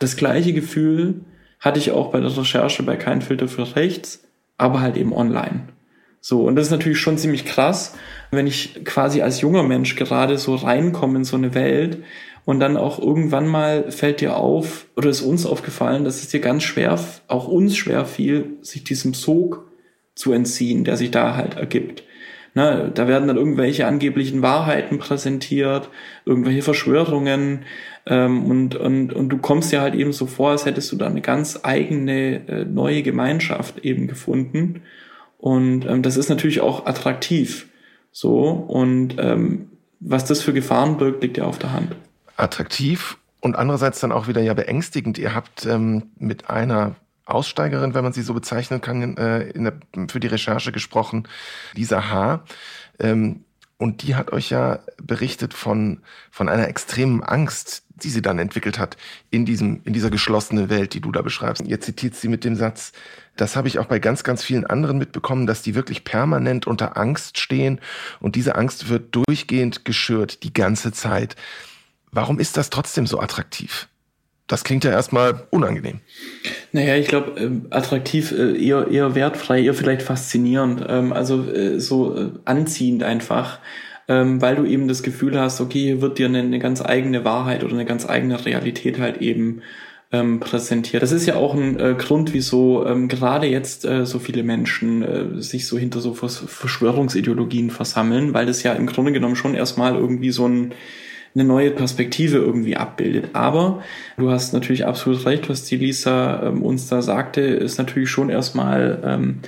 Das 0.00 0.16
gleiche 0.16 0.54
Gefühl 0.54 1.20
hatte 1.60 1.78
ich 1.78 1.90
auch 1.90 2.10
bei 2.10 2.20
der 2.20 2.34
Recherche 2.34 2.82
bei 2.84 2.96
Kein 2.96 3.20
Filter 3.20 3.48
für 3.48 3.76
Rechts, 3.76 4.24
aber 4.56 4.80
halt 4.80 4.96
eben 4.96 5.12
online. 5.12 5.68
So, 6.20 6.46
und 6.46 6.56
das 6.56 6.66
ist 6.66 6.72
natürlich 6.72 6.98
schon 6.98 7.18
ziemlich 7.18 7.44
krass, 7.44 7.94
wenn 8.30 8.46
ich 8.46 8.84
quasi 8.84 9.22
als 9.22 9.40
junger 9.40 9.62
Mensch 9.62 9.94
gerade 9.94 10.38
so 10.38 10.54
reinkomme 10.54 11.18
in 11.18 11.24
so 11.24 11.36
eine 11.36 11.54
Welt, 11.54 12.02
und 12.48 12.60
dann 12.60 12.78
auch 12.78 12.98
irgendwann 12.98 13.46
mal 13.46 13.92
fällt 13.92 14.22
dir 14.22 14.38
auf, 14.38 14.86
oder 14.96 15.10
ist 15.10 15.20
uns 15.20 15.44
aufgefallen, 15.44 16.04
dass 16.04 16.22
es 16.22 16.28
dir 16.30 16.40
ganz 16.40 16.62
schwer, 16.62 16.98
auch 17.26 17.46
uns 17.46 17.76
schwer 17.76 18.06
fiel, 18.06 18.56
sich 18.62 18.84
diesem 18.84 19.12
Sog 19.12 19.70
zu 20.14 20.32
entziehen, 20.32 20.82
der 20.82 20.96
sich 20.96 21.10
da 21.10 21.36
halt 21.36 21.58
ergibt. 21.58 22.04
Na, 22.54 22.88
da 22.88 23.06
werden 23.06 23.28
dann 23.28 23.36
irgendwelche 23.36 23.86
angeblichen 23.86 24.40
Wahrheiten 24.40 24.96
präsentiert, 24.98 25.90
irgendwelche 26.24 26.62
Verschwörungen 26.62 27.66
ähm, 28.06 28.46
und, 28.46 28.76
und, 28.76 29.12
und 29.12 29.28
du 29.28 29.36
kommst 29.36 29.70
dir 29.70 29.82
halt 29.82 29.94
eben 29.94 30.14
so 30.14 30.24
vor, 30.24 30.52
als 30.52 30.64
hättest 30.64 30.90
du 30.90 30.96
da 30.96 31.06
eine 31.06 31.20
ganz 31.20 31.60
eigene 31.64 32.48
äh, 32.48 32.64
neue 32.64 33.02
Gemeinschaft 33.02 33.84
eben 33.84 34.06
gefunden. 34.06 34.84
Und 35.36 35.84
ähm, 35.84 36.00
das 36.00 36.16
ist 36.16 36.30
natürlich 36.30 36.62
auch 36.62 36.86
attraktiv. 36.86 37.68
So, 38.10 38.48
und 38.48 39.16
ähm, 39.18 39.68
was 40.00 40.24
das 40.24 40.40
für 40.40 40.54
Gefahren 40.54 40.96
birgt, 40.96 41.22
liegt 41.22 41.36
ja 41.36 41.44
auf 41.44 41.58
der 41.58 41.74
Hand 41.74 41.94
attraktiv 42.38 43.18
und 43.40 43.56
andererseits 43.56 44.00
dann 44.00 44.12
auch 44.12 44.28
wieder 44.28 44.40
ja 44.40 44.54
beängstigend. 44.54 45.18
Ihr 45.18 45.34
habt 45.34 45.66
ähm, 45.66 46.10
mit 46.18 46.50
einer 46.50 46.96
Aussteigerin, 47.24 47.94
wenn 47.94 48.04
man 48.04 48.12
sie 48.12 48.22
so 48.22 48.34
bezeichnen 48.34 48.80
kann, 48.80 49.16
äh, 49.16 49.52
der, 49.52 49.74
für 50.08 50.20
die 50.20 50.28
Recherche 50.28 50.72
gesprochen, 50.72 51.28
Lisa 51.74 52.10
H. 52.10 52.44
Ähm, 52.98 53.44
und 53.76 54.02
die 54.02 54.16
hat 54.16 54.32
euch 54.32 54.50
ja 54.50 54.80
berichtet 55.00 55.54
von, 55.54 56.00
von 56.30 56.48
einer 56.48 56.66
extremen 56.66 57.22
Angst, 57.22 57.84
die 58.02 58.10
sie 58.10 58.22
dann 58.22 58.38
entwickelt 58.38 58.78
hat 58.78 58.96
in 59.30 59.44
diesem, 59.44 59.82
in 59.84 59.92
dieser 59.92 60.10
geschlossenen 60.10 60.68
Welt, 60.68 60.94
die 60.94 61.00
du 61.00 61.12
da 61.12 61.22
beschreibst. 61.22 61.64
Ihr 61.64 61.80
zitiert 61.80 62.16
sie 62.16 62.28
mit 62.28 62.44
dem 62.44 62.56
Satz, 62.56 62.92
das 63.36 63.54
habe 63.54 63.68
ich 63.68 63.78
auch 63.78 63.86
bei 63.86 64.00
ganz, 64.00 64.24
ganz 64.24 64.42
vielen 64.42 64.66
anderen 64.66 64.98
mitbekommen, 64.98 65.46
dass 65.46 65.62
die 65.62 65.76
wirklich 65.76 66.02
permanent 66.02 66.66
unter 66.66 66.96
Angst 66.96 67.38
stehen 67.38 67.80
und 68.18 68.34
diese 68.34 68.56
Angst 68.56 68.88
wird 68.88 69.14
durchgehend 69.14 69.84
geschürt, 69.84 70.42
die 70.42 70.52
ganze 70.52 70.92
Zeit. 70.92 71.36
Warum 72.10 72.38
ist 72.38 72.56
das 72.56 72.70
trotzdem 72.70 73.06
so 73.06 73.20
attraktiv? 73.20 73.88
Das 74.48 74.64
klingt 74.64 74.82
ja 74.84 74.90
erstmal 74.90 75.46
unangenehm. 75.50 76.00
Naja, 76.72 76.96
ich 76.96 77.06
glaube, 77.06 77.38
äh, 77.38 77.50
attraktiv, 77.70 78.32
äh, 78.32 78.56
eher, 78.56 78.88
eher 78.88 79.14
wertfrei, 79.14 79.62
eher 79.62 79.74
vielleicht 79.74 80.02
faszinierend, 80.02 80.84
ähm, 80.88 81.12
also 81.12 81.44
äh, 81.44 81.78
so 81.78 82.16
äh, 82.16 82.30
anziehend 82.46 83.02
einfach, 83.02 83.58
ähm, 84.08 84.40
weil 84.40 84.56
du 84.56 84.64
eben 84.64 84.88
das 84.88 85.02
Gefühl 85.02 85.38
hast, 85.38 85.60
okay, 85.60 85.80
hier 85.80 86.00
wird 86.00 86.18
dir 86.18 86.26
eine, 86.26 86.58
ganz 86.58 86.80
eigene 86.80 87.26
Wahrheit 87.26 87.62
oder 87.62 87.74
eine 87.74 87.84
ganz 87.84 88.08
eigene 88.08 88.42
Realität 88.42 88.98
halt 88.98 89.18
eben 89.18 89.60
ähm, 90.12 90.40
präsentiert. 90.40 91.02
Das 91.02 91.12
ist 91.12 91.26
ja 91.26 91.36
auch 91.36 91.54
ein 91.54 91.78
äh, 91.78 91.94
Grund, 91.98 92.32
wieso 92.32 92.86
ähm, 92.86 93.08
gerade 93.08 93.46
jetzt 93.46 93.84
äh, 93.84 94.06
so 94.06 94.18
viele 94.18 94.42
Menschen 94.42 95.02
äh, 95.02 95.42
sich 95.42 95.66
so 95.66 95.76
hinter 95.76 96.00
so 96.00 96.14
Vers 96.14 96.38
Verschwörungsideologien 96.38 97.68
versammeln, 97.68 98.32
weil 98.32 98.46
das 98.46 98.62
ja 98.62 98.72
im 98.72 98.86
Grunde 98.86 99.12
genommen 99.12 99.36
schon 99.36 99.54
erstmal 99.54 99.94
irgendwie 99.94 100.30
so 100.30 100.48
ein 100.48 100.72
eine 101.34 101.44
neue 101.44 101.70
Perspektive 101.70 102.38
irgendwie 102.38 102.76
abbildet. 102.76 103.30
Aber 103.34 103.82
du 104.16 104.30
hast 104.30 104.52
natürlich 104.52 104.86
absolut 104.86 105.24
recht, 105.26 105.48
was 105.48 105.64
die 105.64 105.76
Lisa 105.76 106.42
ähm, 106.42 106.62
uns 106.62 106.88
da 106.88 107.02
sagte, 107.02 107.40
ist 107.40 107.78
natürlich 107.78 108.10
schon 108.10 108.30
erstmal 108.30 109.02
ähm, 109.04 109.40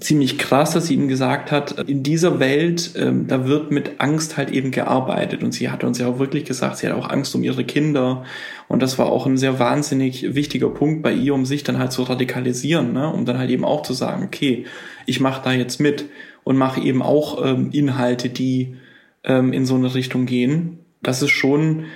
ziemlich 0.00 0.38
krass, 0.38 0.72
dass 0.72 0.86
sie 0.86 0.94
ihm 0.94 1.08
gesagt 1.08 1.52
hat, 1.52 1.88
in 1.88 2.02
dieser 2.02 2.40
Welt, 2.40 2.92
ähm, 2.96 3.26
da 3.26 3.46
wird 3.46 3.70
mit 3.70 4.00
Angst 4.00 4.38
halt 4.38 4.50
eben 4.50 4.70
gearbeitet. 4.70 5.42
Und 5.42 5.52
sie 5.52 5.68
hat 5.68 5.84
uns 5.84 5.98
ja 5.98 6.08
auch 6.08 6.18
wirklich 6.18 6.44
gesagt, 6.44 6.78
sie 6.78 6.88
hat 6.88 6.96
auch 6.96 7.10
Angst 7.10 7.34
um 7.34 7.42
ihre 7.42 7.64
Kinder. 7.64 8.24
Und 8.66 8.82
das 8.82 8.98
war 8.98 9.06
auch 9.06 9.26
ein 9.26 9.36
sehr 9.36 9.58
wahnsinnig 9.58 10.34
wichtiger 10.34 10.70
Punkt 10.70 11.02
bei 11.02 11.12
ihr, 11.12 11.34
um 11.34 11.44
sich 11.44 11.64
dann 11.64 11.78
halt 11.78 11.92
zu 11.92 12.02
radikalisieren, 12.04 12.94
ne? 12.94 13.12
um 13.12 13.26
dann 13.26 13.38
halt 13.38 13.50
eben 13.50 13.64
auch 13.64 13.82
zu 13.82 13.92
sagen, 13.92 14.24
okay, 14.24 14.64
ich 15.04 15.20
mache 15.20 15.42
da 15.44 15.52
jetzt 15.52 15.80
mit 15.80 16.06
und 16.44 16.56
mache 16.56 16.80
eben 16.80 17.02
auch 17.02 17.44
ähm, 17.44 17.68
Inhalte, 17.72 18.30
die 18.30 18.76
ähm, 19.24 19.52
in 19.52 19.66
so 19.66 19.74
eine 19.74 19.94
Richtung 19.94 20.26
gehen. 20.26 20.80
Das 21.02 21.22
ist 21.22 21.30
schon, 21.30 21.86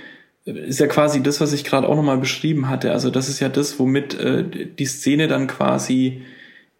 ist 0.44 0.80
ja 0.80 0.86
quasi 0.86 1.22
das, 1.22 1.40
was 1.40 1.52
ich 1.52 1.64
gerade 1.64 1.88
auch 1.88 1.96
nochmal 1.96 2.18
beschrieben 2.18 2.68
hatte. 2.68 2.92
Also 2.92 3.10
das 3.10 3.28
ist 3.28 3.40
ja 3.40 3.48
das, 3.48 3.78
womit 3.78 4.14
äh, 4.14 4.44
die 4.78 4.86
Szene 4.86 5.28
dann 5.28 5.46
quasi 5.46 6.22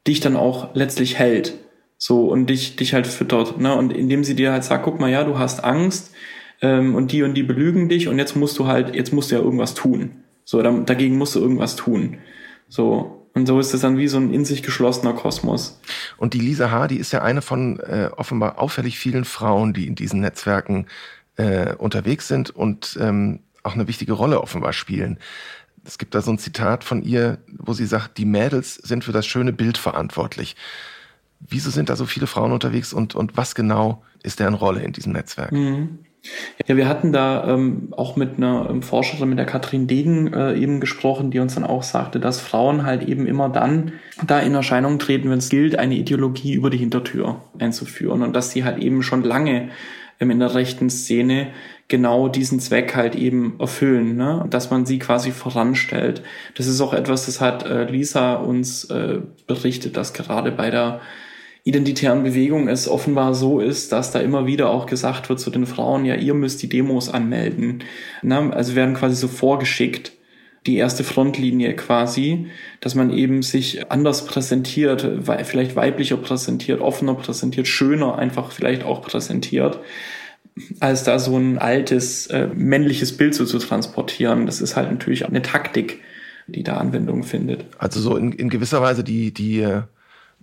dich 0.07 0.20
dann 0.20 0.37
auch 0.37 0.74
letztlich 0.74 1.18
hält. 1.18 1.55
So, 1.98 2.28
und 2.28 2.50
dich, 2.50 2.74
dich 2.74 2.94
halt 2.94 3.07
füttert, 3.07 3.61
ne? 3.61 3.76
Und 3.76 3.92
indem 3.92 4.24
sie 4.24 4.35
dir 4.35 4.50
halt 4.50 4.64
sagt, 4.64 4.85
guck 4.85 4.98
mal, 4.98 5.09
ja, 5.11 5.22
du 5.22 5.38
hast 5.38 5.62
Angst, 5.62 6.12
ähm, 6.62 6.94
und 6.94 7.12
die 7.12 7.22
und 7.22 7.35
die 7.35 7.42
belügen 7.42 7.88
dich 7.88 8.09
und 8.09 8.18
jetzt 8.18 8.37
musst 8.37 8.59
du 8.59 8.66
halt, 8.66 8.94
jetzt 8.94 9.12
musst 9.12 9.31
du 9.31 9.35
ja 9.35 9.42
irgendwas 9.42 9.74
tun. 9.74 10.22
So, 10.44 10.62
da, 10.62 10.70
dagegen 10.70 11.18
musst 11.18 11.35
du 11.35 11.40
irgendwas 11.40 11.76
tun. 11.76 12.18
So, 12.68 13.21
und 13.35 13.47
so 13.47 13.59
ist 13.59 13.73
es 13.73 13.81
dann 13.81 13.97
wie 13.97 14.09
so 14.09 14.18
ein 14.18 14.33
in 14.33 14.45
sich 14.45 14.62
geschlossener 14.62 15.14
Kosmos. 15.14 15.81
Und 16.18 16.35
die 16.35 16.40
Lisa 16.40 16.71
H., 16.71 16.88
die 16.88 16.99
ist 16.99 17.12
ja 17.12 17.23
eine 17.23 17.40
von 17.40 17.81
äh, 17.81 18.11
offenbar 18.16 18.59
auffällig 18.59 18.99
vielen 18.99 19.25
Frauen, 19.25 19.73
die 19.73 19.87
in 19.87 19.95
diesen 19.95 20.21
Netzwerken 20.21 20.87
äh, 21.37 21.75
unterwegs 21.75 22.29
sind 22.29 22.51
und 22.51 22.99
ähm, 23.01 23.40
auch 23.62 23.75
eine 23.75 23.88
wichtige 23.88 24.12
Rolle 24.12 24.40
offenbar 24.40 24.73
spielen. 24.73 25.18
Es 25.85 25.99
gibt 25.99 26.14
da 26.14 26.21
so 26.21 26.31
ein 26.31 26.38
Zitat 26.38 26.85
von 26.85 27.03
ihr, 27.03 27.38
wo 27.59 27.73
sie 27.73 27.87
sagt, 27.87 28.18
die 28.18 28.25
Mädels 28.25 28.75
sind 28.75 29.05
für 29.05 29.12
das 29.12 29.27
schöne 29.27 29.53
Bild 29.53 29.79
verantwortlich. 29.79 30.55
Wieso 31.40 31.71
sind 31.71 31.88
da 31.88 31.97
so 31.97 32.07
viele 32.07 32.27
Frauen 32.27 32.53
unterwegs 32.53 32.92
und, 32.92 33.14
und 33.14 33.37
was 33.37 33.55
genau 33.55 34.05
ist 34.23 34.38
deren 34.38 34.55
Rolle 34.55 34.83
in 34.83 34.92
diesem 34.92 35.12
Netzwerk? 35.12 35.53
Mhm. 35.53 36.01
Ja, 36.68 36.76
wir 36.76 36.88
hatten 36.88 37.12
da 37.12 37.48
ähm, 37.48 37.88
auch 37.96 38.14
mit 38.14 38.37
einer 38.37 38.68
ähm, 38.70 38.82
Forscherin, 38.82 39.28
mit 39.28 39.38
der 39.38 39.46
Katrin 39.46 39.88
Degen 39.88 40.32
äh, 40.32 40.54
eben 40.54 40.78
gesprochen, 40.78 41.32
die 41.32 41.40
uns 41.40 41.56
dann 41.56 41.64
auch 41.64 41.82
sagte, 41.82 42.20
dass 42.20 42.40
Frauen 42.40 42.85
halt 42.85 43.08
eben 43.08 43.26
immer 43.26 43.48
dann 43.48 43.92
da 44.24 44.38
in 44.38 44.54
Erscheinung 44.54 45.00
treten, 45.00 45.30
wenn 45.30 45.38
es 45.38 45.48
gilt, 45.48 45.78
eine 45.78 45.96
Ideologie 45.96 46.54
über 46.54 46.70
die 46.70 46.78
Hintertür 46.78 47.42
einzuführen 47.58 48.22
und 48.22 48.37
dass 48.37 48.52
sie 48.52 48.62
halt 48.62 48.78
eben 48.78 49.02
schon 49.02 49.24
lange 49.24 49.70
ähm, 50.20 50.30
in 50.30 50.38
der 50.38 50.54
rechten 50.54 50.90
Szene 50.90 51.48
genau 51.88 52.28
diesen 52.28 52.61
Zweck 52.61 52.94
halt 52.94 53.16
eben 53.16 53.56
erfüllen, 53.58 54.16
ne? 54.16 54.46
dass 54.48 54.70
man 54.70 54.87
sie 54.87 55.00
quasi 55.00 55.32
voranstellt. 55.32 56.22
Das 56.54 56.66
ist 56.66 56.80
auch 56.80 56.94
etwas, 56.94 57.26
das 57.26 57.40
hat 57.40 57.66
äh, 57.66 57.85
Lisa 57.85 58.35
uns 58.35 58.85
äh, 58.85 59.18
berichtet, 59.48 59.96
dass 59.96 60.14
gerade 60.14 60.52
bei 60.52 60.70
der 60.70 61.00
identitären 61.64 62.25
Bewegung 62.25 62.68
es 62.68 62.88
offenbar 62.88 63.35
so 63.35 63.61
ist, 63.61 63.92
dass 63.92 64.11
da 64.11 64.20
immer 64.20 64.46
wieder 64.46 64.70
auch 64.70 64.87
gesagt 64.87 65.29
wird 65.29 65.38
zu 65.38 65.51
den 65.51 65.66
Frauen, 65.66 66.05
ja, 66.05 66.16
ihr 66.16 66.35
müsst 66.35 66.62
die 66.62 66.68
Demos 66.68 67.09
anmelden. 67.09 67.85
Na, 68.22 68.51
also 68.51 68.75
werden 68.75 68.94
quasi 68.94 69.14
so 69.14 69.29
vorgeschickt, 69.29 70.12
die 70.66 70.77
erste 70.77 71.05
Frontlinie 71.05 71.75
quasi, 71.75 72.46
dass 72.81 72.94
man 72.94 73.11
eben 73.11 73.42
sich 73.42 73.90
anders 73.90 74.27
präsentiert, 74.27 75.07
vielleicht 75.44 75.75
weiblicher 75.75 76.16
präsentiert, 76.16 76.81
offener 76.81 77.14
präsentiert, 77.14 77.66
schöner 77.66 78.16
einfach 78.16 78.53
vielleicht 78.53 78.85
auch 78.85 79.03
präsentiert, 79.03 79.81
als 80.81 81.05
da 81.05 81.18
so 81.18 81.37
ein 81.37 81.59
altes 81.59 82.27
äh, 82.29 82.48
männliches 82.55 83.16
Bild 83.16 83.35
so 83.35 83.44
zu 83.44 83.59
transportieren. 83.59 84.46
Das 84.46 84.61
ist 84.61 84.77
halt 84.77 84.90
natürlich 84.90 85.27
eine 85.27 85.42
Taktik, 85.42 86.01
die 86.46 86.62
da 86.62 86.77
Anwendung 86.77 87.25
findet. 87.25 87.66
Also 87.79 88.01
so 88.01 88.16
in, 88.16 88.33
in 88.33 88.48
gewisser 88.48 88.83
Weise 88.83 89.03
die, 89.03 89.33
die 89.33 89.61
äh, 89.61 89.83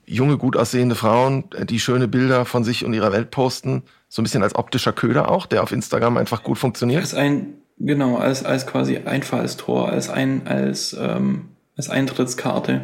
junge, 0.10 0.38
gut 0.38 0.58
aussehende 0.58 0.95
Frauen, 0.95 1.45
äh, 1.56 1.65
die 1.65 1.80
schöne 1.80 2.08
Bilder 2.08 2.45
von 2.45 2.63
sich 2.63 2.84
und 2.86 2.93
ihrer 2.93 3.12
Welt 3.12 3.32
posten. 3.32 3.84
So 4.08 4.22
ein 4.22 4.24
bisschen 4.24 4.43
als 4.43 4.56
optischer 4.56 4.91
Köder 4.91 5.30
auch, 5.30 5.45
der 5.45 5.63
auf 5.63 5.72
Instagram 5.72 6.17
einfach 6.17 6.43
gut 6.43 6.58
funktioniert. 6.58 7.02
Als 7.02 7.13
ein, 7.13 7.54
genau, 7.78 8.17
als, 8.17 8.43
als 8.43 8.65
quasi 8.65 8.98
Einfallstor, 8.98 9.89
als 9.89 10.10
ein, 10.10 10.48
als, 10.48 10.98
ähm, 11.00 11.50
als 11.78 11.89
Eintrittskarte. 11.89 12.82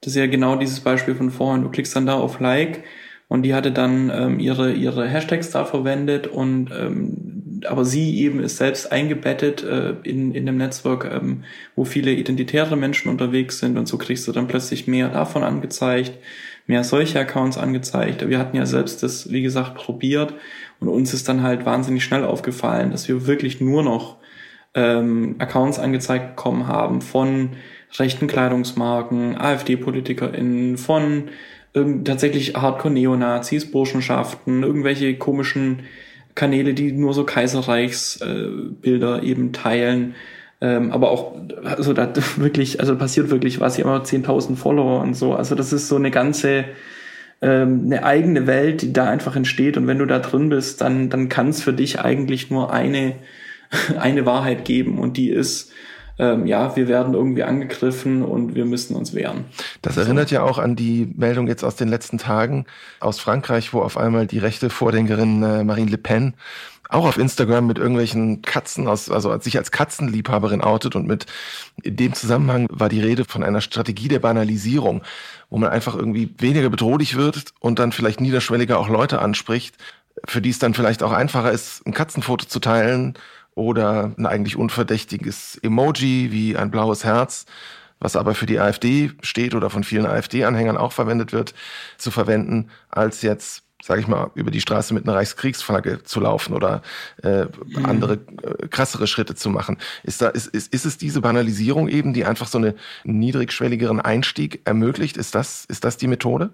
Das 0.00 0.12
ist 0.12 0.16
ja 0.16 0.26
genau 0.26 0.56
dieses 0.56 0.80
Beispiel 0.80 1.14
von 1.14 1.30
vorhin. 1.30 1.62
Du 1.62 1.70
klickst 1.70 1.94
dann 1.94 2.06
da 2.06 2.14
auf 2.14 2.40
Like 2.40 2.84
und 3.28 3.42
die 3.42 3.54
hatte 3.54 3.72
dann 3.72 4.10
ähm, 4.10 4.40
ihre, 4.40 4.72
ihre 4.72 5.06
Hashtags 5.06 5.50
da 5.50 5.64
verwendet 5.64 6.26
und 6.26 6.70
ähm, 6.72 7.42
aber 7.66 7.84
sie 7.84 8.18
eben 8.20 8.40
ist 8.40 8.58
selbst 8.58 8.90
eingebettet 8.92 9.62
äh, 9.62 9.94
in, 10.02 10.32
in 10.32 10.46
dem 10.46 10.56
Netzwerk, 10.56 11.10
ähm, 11.10 11.44
wo 11.76 11.84
viele 11.84 12.12
identitäre 12.12 12.76
Menschen 12.76 13.10
unterwegs 13.10 13.58
sind 13.58 13.78
und 13.78 13.86
so 13.86 13.98
kriegst 13.98 14.26
du 14.28 14.32
dann 14.32 14.48
plötzlich 14.48 14.86
mehr 14.86 15.08
davon 15.08 15.44
angezeigt, 15.44 16.12
mehr 16.66 16.84
solche 16.84 17.18
Accounts 17.18 17.58
angezeigt. 17.58 18.28
Wir 18.28 18.38
hatten 18.38 18.56
ja 18.56 18.66
selbst 18.66 19.02
das, 19.02 19.30
wie 19.30 19.42
gesagt, 19.42 19.74
probiert 19.74 20.34
und 20.80 20.88
uns 20.88 21.14
ist 21.14 21.28
dann 21.28 21.42
halt 21.42 21.64
wahnsinnig 21.64 22.04
schnell 22.04 22.24
aufgefallen, 22.24 22.90
dass 22.90 23.08
wir 23.08 23.26
wirklich 23.26 23.60
nur 23.60 23.82
noch 23.82 24.16
ähm, 24.74 25.36
Accounts 25.38 25.78
angezeigt 25.78 26.36
bekommen 26.36 26.66
haben 26.66 27.00
von 27.00 27.50
rechten 27.98 28.26
Kleidungsmarken, 28.26 29.36
AfD-PolitikerInnen, 29.38 30.76
von 30.76 31.30
tatsächlich 32.04 32.54
Hardcore-Neonazis, 32.54 33.70
Burschenschaften, 33.70 34.62
irgendwelche 34.62 35.16
komischen 35.16 35.84
Kanäle, 36.38 36.72
die 36.72 36.92
nur 36.92 37.12
so 37.12 37.24
Kaiserreichsbilder 37.24 39.22
äh, 39.22 39.26
eben 39.26 39.52
teilen. 39.52 40.14
Ähm, 40.60 40.92
aber 40.92 41.10
auch, 41.10 41.34
also 41.64 41.92
da 41.92 42.10
wirklich, 42.36 42.80
also 42.80 42.96
passiert 42.96 43.30
wirklich 43.30 43.60
was, 43.60 43.76
hier 43.76 43.84
immer 43.84 44.02
10.000 44.02 44.56
Follower 44.56 45.02
und 45.02 45.14
so. 45.14 45.34
Also 45.34 45.54
das 45.54 45.72
ist 45.72 45.88
so 45.88 45.96
eine 45.96 46.10
ganze, 46.10 46.64
ähm, 47.42 47.82
eine 47.86 48.04
eigene 48.04 48.46
Welt, 48.46 48.82
die 48.82 48.92
da 48.92 49.10
einfach 49.10 49.36
entsteht. 49.36 49.76
Und 49.76 49.86
wenn 49.86 49.98
du 49.98 50.06
da 50.06 50.20
drin 50.20 50.48
bist, 50.48 50.80
dann, 50.80 51.10
dann 51.10 51.28
kann 51.28 51.48
es 51.48 51.62
für 51.62 51.72
dich 51.72 52.00
eigentlich 52.00 52.50
nur 52.50 52.72
eine, 52.72 53.16
eine 53.98 54.24
Wahrheit 54.24 54.64
geben. 54.64 54.98
Und 54.98 55.16
die 55.16 55.30
ist, 55.30 55.72
ähm, 56.18 56.46
ja, 56.46 56.74
wir 56.76 56.88
werden 56.88 57.14
irgendwie 57.14 57.44
angegriffen 57.44 58.22
und 58.22 58.54
wir 58.54 58.64
müssen 58.64 58.96
uns 58.96 59.14
wehren. 59.14 59.44
Das 59.82 59.96
erinnert 59.96 60.30
ja 60.30 60.42
auch 60.42 60.58
an 60.58 60.76
die 60.76 61.12
Meldung 61.16 61.46
jetzt 61.46 61.64
aus 61.64 61.76
den 61.76 61.88
letzten 61.88 62.18
Tagen 62.18 62.66
aus 63.00 63.20
Frankreich, 63.20 63.72
wo 63.72 63.80
auf 63.80 63.96
einmal 63.96 64.26
die 64.26 64.38
rechte 64.38 64.70
Vordenkerin 64.70 65.42
äh, 65.42 65.64
Marine 65.64 65.90
Le 65.90 65.98
Pen 65.98 66.34
auch 66.88 67.06
auf 67.06 67.18
Instagram 67.18 67.66
mit 67.66 67.78
irgendwelchen 67.78 68.42
Katzen 68.42 68.88
aus, 68.88 69.10
also 69.10 69.38
sich 69.40 69.58
als 69.58 69.70
Katzenliebhaberin 69.70 70.62
outet 70.62 70.96
und 70.96 71.06
mit 71.06 71.26
in 71.82 71.96
dem 71.96 72.14
Zusammenhang 72.14 72.66
war 72.70 72.88
die 72.88 73.00
Rede 73.00 73.24
von 73.24 73.42
einer 73.42 73.60
Strategie 73.60 74.08
der 74.08 74.20
Banalisierung, 74.20 75.02
wo 75.50 75.58
man 75.58 75.70
einfach 75.70 75.94
irgendwie 75.94 76.34
weniger 76.38 76.70
bedrohlich 76.70 77.16
wird 77.16 77.52
und 77.60 77.78
dann 77.78 77.92
vielleicht 77.92 78.20
niederschwelliger 78.20 78.78
auch 78.78 78.88
Leute 78.88 79.20
anspricht, 79.20 79.76
für 80.26 80.40
die 80.40 80.50
es 80.50 80.58
dann 80.58 80.74
vielleicht 80.74 81.02
auch 81.02 81.12
einfacher 81.12 81.52
ist, 81.52 81.86
ein 81.86 81.92
Katzenfoto 81.92 82.46
zu 82.46 82.58
teilen 82.58 83.14
oder 83.58 84.12
ein 84.16 84.24
eigentlich 84.24 84.56
unverdächtiges 84.56 85.58
Emoji 85.62 86.30
wie 86.30 86.56
ein 86.56 86.70
blaues 86.70 87.04
Herz, 87.04 87.44
was 87.98 88.14
aber 88.14 88.34
für 88.34 88.46
die 88.46 88.60
AfD 88.60 89.10
steht 89.22 89.54
oder 89.54 89.68
von 89.68 89.82
vielen 89.82 90.06
AfD-Anhängern 90.06 90.76
auch 90.76 90.92
verwendet 90.92 91.32
wird, 91.32 91.54
zu 91.98 92.10
verwenden, 92.10 92.70
als 92.88 93.22
jetzt 93.22 93.64
sage 93.80 94.00
ich 94.00 94.08
mal, 94.08 94.30
über 94.34 94.50
die 94.50 94.60
Straße 94.60 94.92
mit 94.92 95.04
einer 95.04 95.16
Reichskriegsflagge 95.16 96.02
zu 96.02 96.18
laufen 96.18 96.52
oder 96.52 96.82
äh, 97.22 97.44
mhm. 97.44 97.84
andere 97.84 98.14
äh, 98.14 98.66
krassere 98.66 99.06
Schritte 99.06 99.36
zu 99.36 99.50
machen. 99.50 99.78
Ist, 100.02 100.20
da, 100.20 100.28
ist, 100.28 100.48
ist, 100.48 100.74
ist 100.74 100.84
es 100.84 100.98
diese 100.98 101.20
Banalisierung 101.20 101.88
eben, 101.88 102.12
die 102.12 102.24
einfach 102.24 102.48
so 102.48 102.58
einen 102.58 102.74
niedrigschwelligeren 103.04 104.00
Einstieg 104.00 104.62
ermöglicht? 104.64 105.16
Ist 105.16 105.36
das, 105.36 105.64
ist 105.64 105.84
das 105.84 105.96
die 105.96 106.08
Methode? 106.08 106.50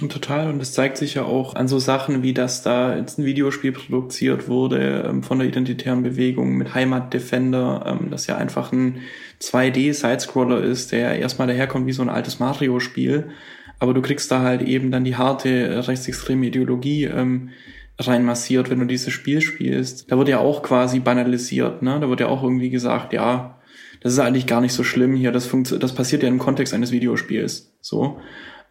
Total. 0.00 0.50
Und 0.50 0.60
es 0.60 0.72
zeigt 0.72 0.96
sich 0.96 1.14
ja 1.14 1.24
auch 1.24 1.54
an 1.54 1.68
so 1.68 1.78
Sachen, 1.78 2.22
wie 2.22 2.34
dass 2.34 2.62
da 2.62 2.96
jetzt 2.96 3.18
ein 3.18 3.24
Videospiel 3.24 3.72
produziert 3.72 4.48
wurde 4.48 5.06
ähm, 5.08 5.22
von 5.22 5.38
der 5.38 5.46
identitären 5.46 6.02
Bewegung 6.02 6.56
mit 6.56 6.74
Heimat 6.74 7.14
Defender, 7.14 7.84
ähm, 7.86 8.10
das 8.10 8.26
ja 8.26 8.36
einfach 8.36 8.72
ein 8.72 9.02
2D-Sidescroller 9.40 10.60
ist, 10.60 10.90
der 10.90 11.18
erstmal 11.18 11.46
daherkommt 11.46 11.86
wie 11.86 11.92
so 11.92 12.02
ein 12.02 12.08
altes 12.08 12.40
Mario-Spiel 12.40 13.30
aber 13.78 13.94
du 13.94 14.02
kriegst 14.02 14.30
da 14.30 14.40
halt 14.40 14.62
eben 14.62 14.90
dann 14.90 15.04
die 15.04 15.16
harte 15.16 15.48
äh, 15.48 15.78
rechtsextreme 15.78 16.46
Ideologie 16.46 17.04
ähm, 17.04 17.50
reinmassiert, 17.98 18.70
wenn 18.70 18.80
du 18.80 18.86
dieses 18.86 19.12
Spiel 19.12 19.40
spielst. 19.40 20.10
Da 20.10 20.18
wird 20.18 20.28
ja 20.28 20.38
auch 20.38 20.62
quasi 20.62 21.00
banalisiert, 21.00 21.82
ne? 21.82 22.00
Da 22.00 22.08
wird 22.08 22.20
ja 22.20 22.28
auch 22.28 22.42
irgendwie 22.42 22.70
gesagt, 22.70 23.12
ja, 23.12 23.60
das 24.00 24.12
ist 24.12 24.18
eigentlich 24.18 24.46
gar 24.46 24.60
nicht 24.60 24.72
so 24.72 24.84
schlimm 24.84 25.14
hier, 25.14 25.32
das, 25.32 25.46
funkt, 25.46 25.82
das 25.82 25.94
passiert 25.94 26.22
ja 26.22 26.28
im 26.28 26.38
Kontext 26.38 26.74
eines 26.74 26.92
Videospiels. 26.92 27.72
So. 27.80 28.20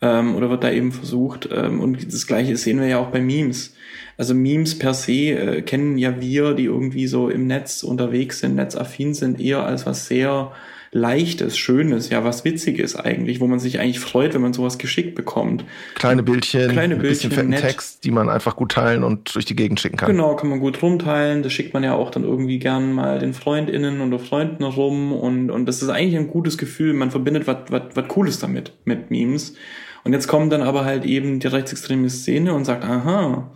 Ähm, 0.03 0.35
oder 0.35 0.49
wird 0.49 0.65
da 0.65 0.69
eben 0.69 0.91
versucht, 0.91 1.47
ähm, 1.49 1.79
und 1.79 2.13
das 2.13 2.27
gleiche 2.27 2.57
sehen 2.57 2.81
wir 2.81 2.87
ja 2.87 2.99
auch 2.99 3.07
bei 3.07 3.21
Memes. 3.21 3.73
Also 4.17 4.33
Memes 4.35 4.77
per 4.77 4.93
se 4.93 5.11
äh, 5.11 5.61
kennen 5.61 5.97
ja 5.97 6.19
wir, 6.19 6.55
die 6.55 6.65
irgendwie 6.65 7.07
so 7.07 7.29
im 7.29 7.47
Netz 7.47 7.83
unterwegs 7.83 8.39
sind, 8.39 8.55
netzaffin 8.55 9.13
sind, 9.13 9.39
eher 9.39 9.65
als 9.65 9.85
was 9.85 10.07
sehr 10.07 10.51
Leichtes, 10.91 11.57
Schönes, 11.57 12.09
ja, 12.09 12.23
was 12.23 12.45
Witziges 12.45 12.95
eigentlich, 12.95 13.39
wo 13.39 13.47
man 13.47 13.59
sich 13.59 13.79
eigentlich 13.79 13.99
freut, 13.99 14.35
wenn 14.35 14.41
man 14.41 14.53
sowas 14.53 14.77
geschickt 14.77 15.15
bekommt. 15.15 15.65
Kleine 15.95 16.21
Bildchen, 16.21 16.69
kleine 16.69 16.97
Bildchen, 16.97 17.29
bisschen 17.29 17.31
fetten 17.31 17.49
nett. 17.49 17.61
Text, 17.61 18.03
die 18.03 18.11
man 18.11 18.29
einfach 18.29 18.55
gut 18.55 18.73
teilen 18.73 19.03
und 19.03 19.33
durch 19.33 19.45
die 19.45 19.55
Gegend 19.55 19.79
schicken 19.79 19.97
kann. 19.97 20.11
Genau, 20.11 20.35
kann 20.35 20.49
man 20.49 20.59
gut 20.59 20.79
rumteilen. 20.83 21.41
Das 21.41 21.51
schickt 21.51 21.73
man 21.73 21.83
ja 21.83 21.95
auch 21.95 22.11
dann 22.11 22.23
irgendwie 22.23 22.59
gern 22.59 22.93
mal 22.93 23.17
den 23.17 23.33
FreundInnen 23.33 24.01
oder 24.01 24.19
Freunden 24.19 24.63
rum 24.63 25.13
und, 25.13 25.49
und 25.49 25.65
das 25.65 25.81
ist 25.81 25.89
eigentlich 25.89 26.17
ein 26.17 26.27
gutes 26.27 26.59
Gefühl. 26.59 26.93
Man 26.93 27.09
verbindet 27.09 27.47
was, 27.47 27.57
was, 27.69 27.81
was 27.95 28.07
Cooles 28.07 28.39
damit, 28.39 28.73
mit 28.85 29.09
Memes. 29.09 29.55
Und 30.03 30.13
jetzt 30.13 30.27
kommt 30.27 30.51
dann 30.51 30.61
aber 30.61 30.85
halt 30.85 31.05
eben 31.05 31.39
die 31.39 31.47
rechtsextreme 31.47 32.09
Szene 32.09 32.53
und 32.53 32.65
sagt, 32.65 32.83
aha, 32.83 33.51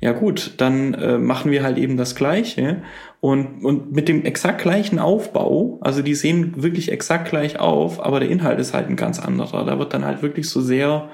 ja 0.00 0.12
gut, 0.12 0.54
dann 0.56 0.94
äh, 0.94 1.18
machen 1.18 1.50
wir 1.50 1.62
halt 1.62 1.76
eben 1.76 1.98
das 1.98 2.14
Gleiche 2.14 2.82
und, 3.20 3.62
und 3.62 3.92
mit 3.92 4.08
dem 4.08 4.24
exakt 4.24 4.62
gleichen 4.62 4.98
Aufbau, 4.98 5.78
also 5.82 6.00
die 6.00 6.14
sehen 6.14 6.62
wirklich 6.62 6.90
exakt 6.90 7.28
gleich 7.28 7.60
auf, 7.60 8.04
aber 8.04 8.18
der 8.20 8.30
Inhalt 8.30 8.58
ist 8.58 8.72
halt 8.72 8.88
ein 8.88 8.96
ganz 8.96 9.20
anderer. 9.20 9.66
Da 9.66 9.78
wird 9.78 9.92
dann 9.92 10.06
halt 10.06 10.22
wirklich 10.22 10.48
so 10.48 10.62
sehr 10.62 11.10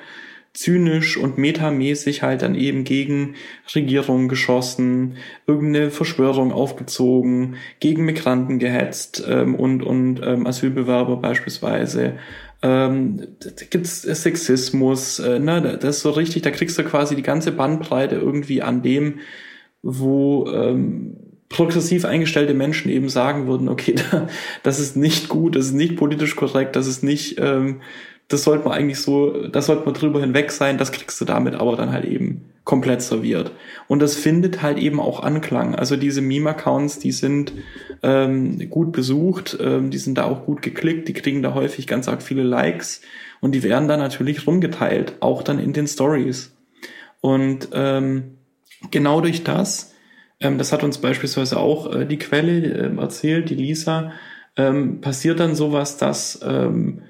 zynisch 0.57 1.17
und 1.17 1.39
metamäßig 1.39 2.23
halt 2.23 2.43
dann 2.43 2.55
eben 2.55 2.85
gegen 2.85 3.35
Regierungen 3.75 4.29
geschossen, 4.29 5.17
irgendeine 5.47 5.91
Verschwörung 5.91 6.53
aufgezogen, 6.53 7.57
gegen 7.79 8.05
Migranten 8.05 8.59
gehetzt 8.59 9.25
ähm, 9.29 9.55
und, 9.55 9.83
und 9.83 10.21
ähm, 10.25 10.47
Asylbewerber 10.47 11.17
beispielsweise. 11.17 12.15
Ähm, 12.63 13.21
da 13.41 13.65
gibt's 13.69 14.03
Sexismus, 14.03 15.19
äh, 15.19 15.39
ne, 15.39 15.79
das 15.81 15.97
ist 15.97 16.03
so 16.03 16.11
richtig, 16.11 16.43
da 16.43 16.51
kriegst 16.51 16.79
du 16.79 16.85
quasi 16.85 17.15
die 17.15 17.23
ganze 17.23 17.53
Bandbreite 17.53 18.17
irgendwie 18.17 18.63
an 18.63 18.83
dem, 18.83 19.21
wo 19.83 20.51
ähm, 20.51 21.17
progressiv 21.49 22.05
eingestellte 22.05 22.55
Menschen 22.55 22.91
eben 22.91 23.09
sagen 23.09 23.47
würden, 23.47 23.69
okay, 23.69 23.95
das 24.63 24.81
ist 24.81 24.97
nicht 24.97 25.29
gut, 25.29 25.55
das 25.55 25.67
ist 25.67 25.75
nicht 25.75 25.97
politisch 25.97 26.35
korrekt, 26.35 26.77
das 26.77 26.87
ist 26.87 27.03
nicht, 27.03 27.39
ähm, 27.39 27.83
das 28.29 28.45
sollte 28.45 28.65
man 28.65 28.73
eigentlich 28.77 29.01
so, 29.01 29.47
das 29.49 29.67
sollte 29.67 29.85
man 29.85 29.95
drüber 29.95 30.21
hinweg 30.21 30.51
sein, 30.51 30.79
das 30.79 30.93
kriegst 30.93 31.21
du 31.21 31.25
damit 31.25 31.55
aber 31.55 31.77
dann 31.77 31.93
halt 31.93 32.05
eben 32.05 32.51
komplett 32.65 33.03
serviert. 33.03 33.53
Und 33.87 34.01
das 34.01 34.17
findet 34.17 34.63
halt 34.63 34.79
eben 34.79 34.99
auch 34.99 35.23
Anklang. 35.23 35.77
Also 35.77 35.97
diese 35.97 36.21
Meme-Accounts, 36.21 36.99
die 36.99 37.13
sind 37.13 37.53
ähm, 38.03 38.69
gut 38.69 38.91
besucht, 38.91 39.57
ähm, 39.61 39.91
die 39.91 39.99
sind 39.99 40.19
da 40.19 40.25
auch 40.25 40.45
gut 40.45 40.63
geklickt, 40.63 41.07
die 41.07 41.13
kriegen 41.13 41.43
da 41.43 41.55
häufig 41.55 41.87
ganz 41.87 42.09
arg 42.09 42.23
viele 42.23 42.43
Likes 42.43 43.03
und 43.41 43.53
die 43.53 43.63
werden 43.63 43.87
dann 43.87 44.01
natürlich 44.01 44.47
rumgeteilt, 44.47 45.15
auch 45.21 45.43
dann 45.45 45.61
in 45.61 45.73
den 45.73 45.87
Stories. 45.87 46.53
Und 47.21 47.69
ähm, 47.73 48.39
genau 48.91 49.21
durch 49.21 49.45
das 49.45 49.93
ähm, 50.41 50.59
das 50.59 50.73
hat 50.73 50.85
uns 50.85 50.99
beispielsweise 50.99 51.59
auch 51.59 51.93
äh, 51.95 52.07
die 52.07 52.19
Quelle 52.19 52.93
äh, 52.93 52.97
erzählt, 52.97 53.51
die 53.51 53.55
Lisa. 53.55 54.13
Ähm, 54.57 55.01
passiert 55.01 55.41
dann 55.41 55.55
sowas, 55.55 55.97
dass 55.99 56.41
ähm, 56.43 57.03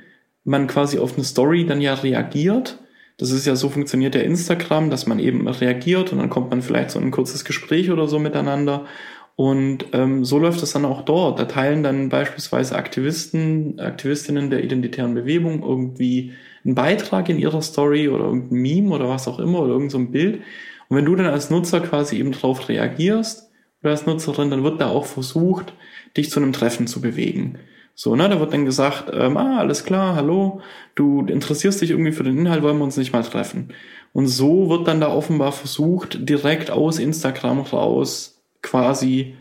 man 0.47 0.67
quasi 0.69 0.99
auf 0.99 1.15
eine 1.15 1.25
Story 1.25 1.67
dann 1.67 1.81
ja 1.81 1.95
reagiert. 1.95 2.79
Das 3.19 3.31
ist 3.31 3.47
ja 3.47 3.57
so 3.57 3.69
funktioniert 3.69 4.15
der 4.15 4.25
Instagram, 4.25 4.91
dass 4.91 5.07
man 5.07 5.19
eben 5.19 5.49
reagiert 5.49 6.13
und 6.13 6.19
dann 6.19 6.31
kommt 6.31 6.51
man 6.51 6.63
vielleicht 6.63 6.91
so 6.91 6.99
ein 6.99 7.11
kurzes 7.11 7.45
Gespräch 7.45 7.91
oder 7.91 8.07
so 8.09 8.19
miteinander. 8.19 8.87
Und 9.35 9.87
ähm, 9.93 10.25
so 10.25 10.39
läuft 10.39 10.63
es 10.63 10.73
dann 10.73 10.85
auch 10.85 11.03
dort. 11.03 11.39
Da 11.39 11.45
teilen 11.45 11.83
dann 11.83 12.09
beispielsweise 12.09 12.77
Aktivisten, 12.77 13.79
Aktivistinnen 13.81 14.49
der 14.49 14.65
identitären 14.65 15.15
Bewegung 15.15 15.63
irgendwie 15.63 16.33
einen 16.65 16.75
Beitrag 16.75 17.29
in 17.29 17.39
ihrer 17.39 17.61
Story 17.61 18.09
oder 18.09 18.25
irgendein 18.25 18.59
Meme 18.59 18.95
oder 18.95 19.09
was 19.09 19.29
auch 19.29 19.39
immer 19.39 19.61
oder 19.61 19.73
irgendein 19.73 20.07
so 20.07 20.11
Bild. 20.11 20.43
Und 20.89 20.97
wenn 20.97 21.05
du 21.05 21.17
dann 21.17 21.27
als 21.27 21.51
Nutzer 21.51 21.81
quasi 21.81 22.19
eben 22.19 22.33
drauf 22.33 22.69
reagierst 22.69 23.51
oder 23.83 23.91
als 23.91 24.07
Nutzerin, 24.07 24.51
dann 24.51 24.65
wird 24.65 24.81
da 24.81 24.89
auch 24.89 25.07
versucht, 25.07 25.75
dich 26.17 26.31
zu 26.31 26.41
einem 26.41 26.53
Treffen 26.53 26.87
zu 26.87 27.01
bewegen. 27.01 27.59
So, 27.99 28.15
ne, 28.15 28.29
da 28.29 28.39
wird 28.39 28.53
dann 28.53 28.67
gesagt, 28.67 29.11
ähm, 29.15 29.39
ah, 29.39 29.59
alles 29.59 29.85
klar, 29.85 30.15
hallo, 30.15 30.61
du 30.95 31.25
interessierst 31.25 31.81
dich 31.81 31.91
irgendwie 31.91 32.13
für 32.13 32.25
den 32.25 32.37
Inhalt, 32.37 32.63
wollen 32.63 32.77
wir 32.77 32.85
uns 32.85 32.99
nicht 32.99 33.15
mal 33.15 33.23
treffen. 33.23 33.73
Und 34.13 34.27
so 34.27 34.69
wird 34.69 34.87
dann 34.87 35.01
da 35.01 35.09
offenbar 35.09 35.51
versucht, 35.53 36.29
direkt 36.29 36.71
aus 36.71 36.99
Instagram 36.99 37.61
raus 37.61 38.43
quasi 38.61 39.35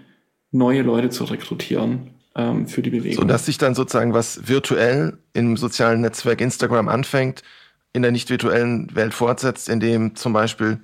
neue 0.51 0.83
Leute 0.83 1.09
zu 1.09 1.25
rekrutieren 1.25 2.11
ähm, 2.33 2.65
für 2.67 2.81
die 2.81 2.91
Bewegung. 2.91 3.23
So 3.23 3.27
dass 3.27 3.45
sich 3.45 3.57
dann 3.57 3.75
sozusagen 3.75 4.13
was 4.13 4.47
virtuell 4.47 5.17
im 5.33 5.57
sozialen 5.57 5.99
Netzwerk 5.99 6.39
Instagram 6.39 6.87
anfängt, 6.87 7.43
in 7.91 8.03
der 8.03 8.11
nicht 8.11 8.29
virtuellen 8.29 8.95
Welt 8.95 9.13
fortsetzt, 9.13 9.67
indem 9.67 10.15
zum 10.15 10.31
Beispiel 10.31 10.79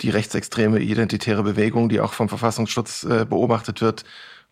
die 0.00 0.10
rechtsextreme 0.10 0.80
identitäre 0.80 1.44
Bewegung, 1.44 1.88
die 1.88 2.00
auch 2.00 2.14
vom 2.14 2.28
Verfassungsschutz 2.28 3.04
äh, 3.04 3.24
beobachtet 3.24 3.80
wird, 3.80 4.04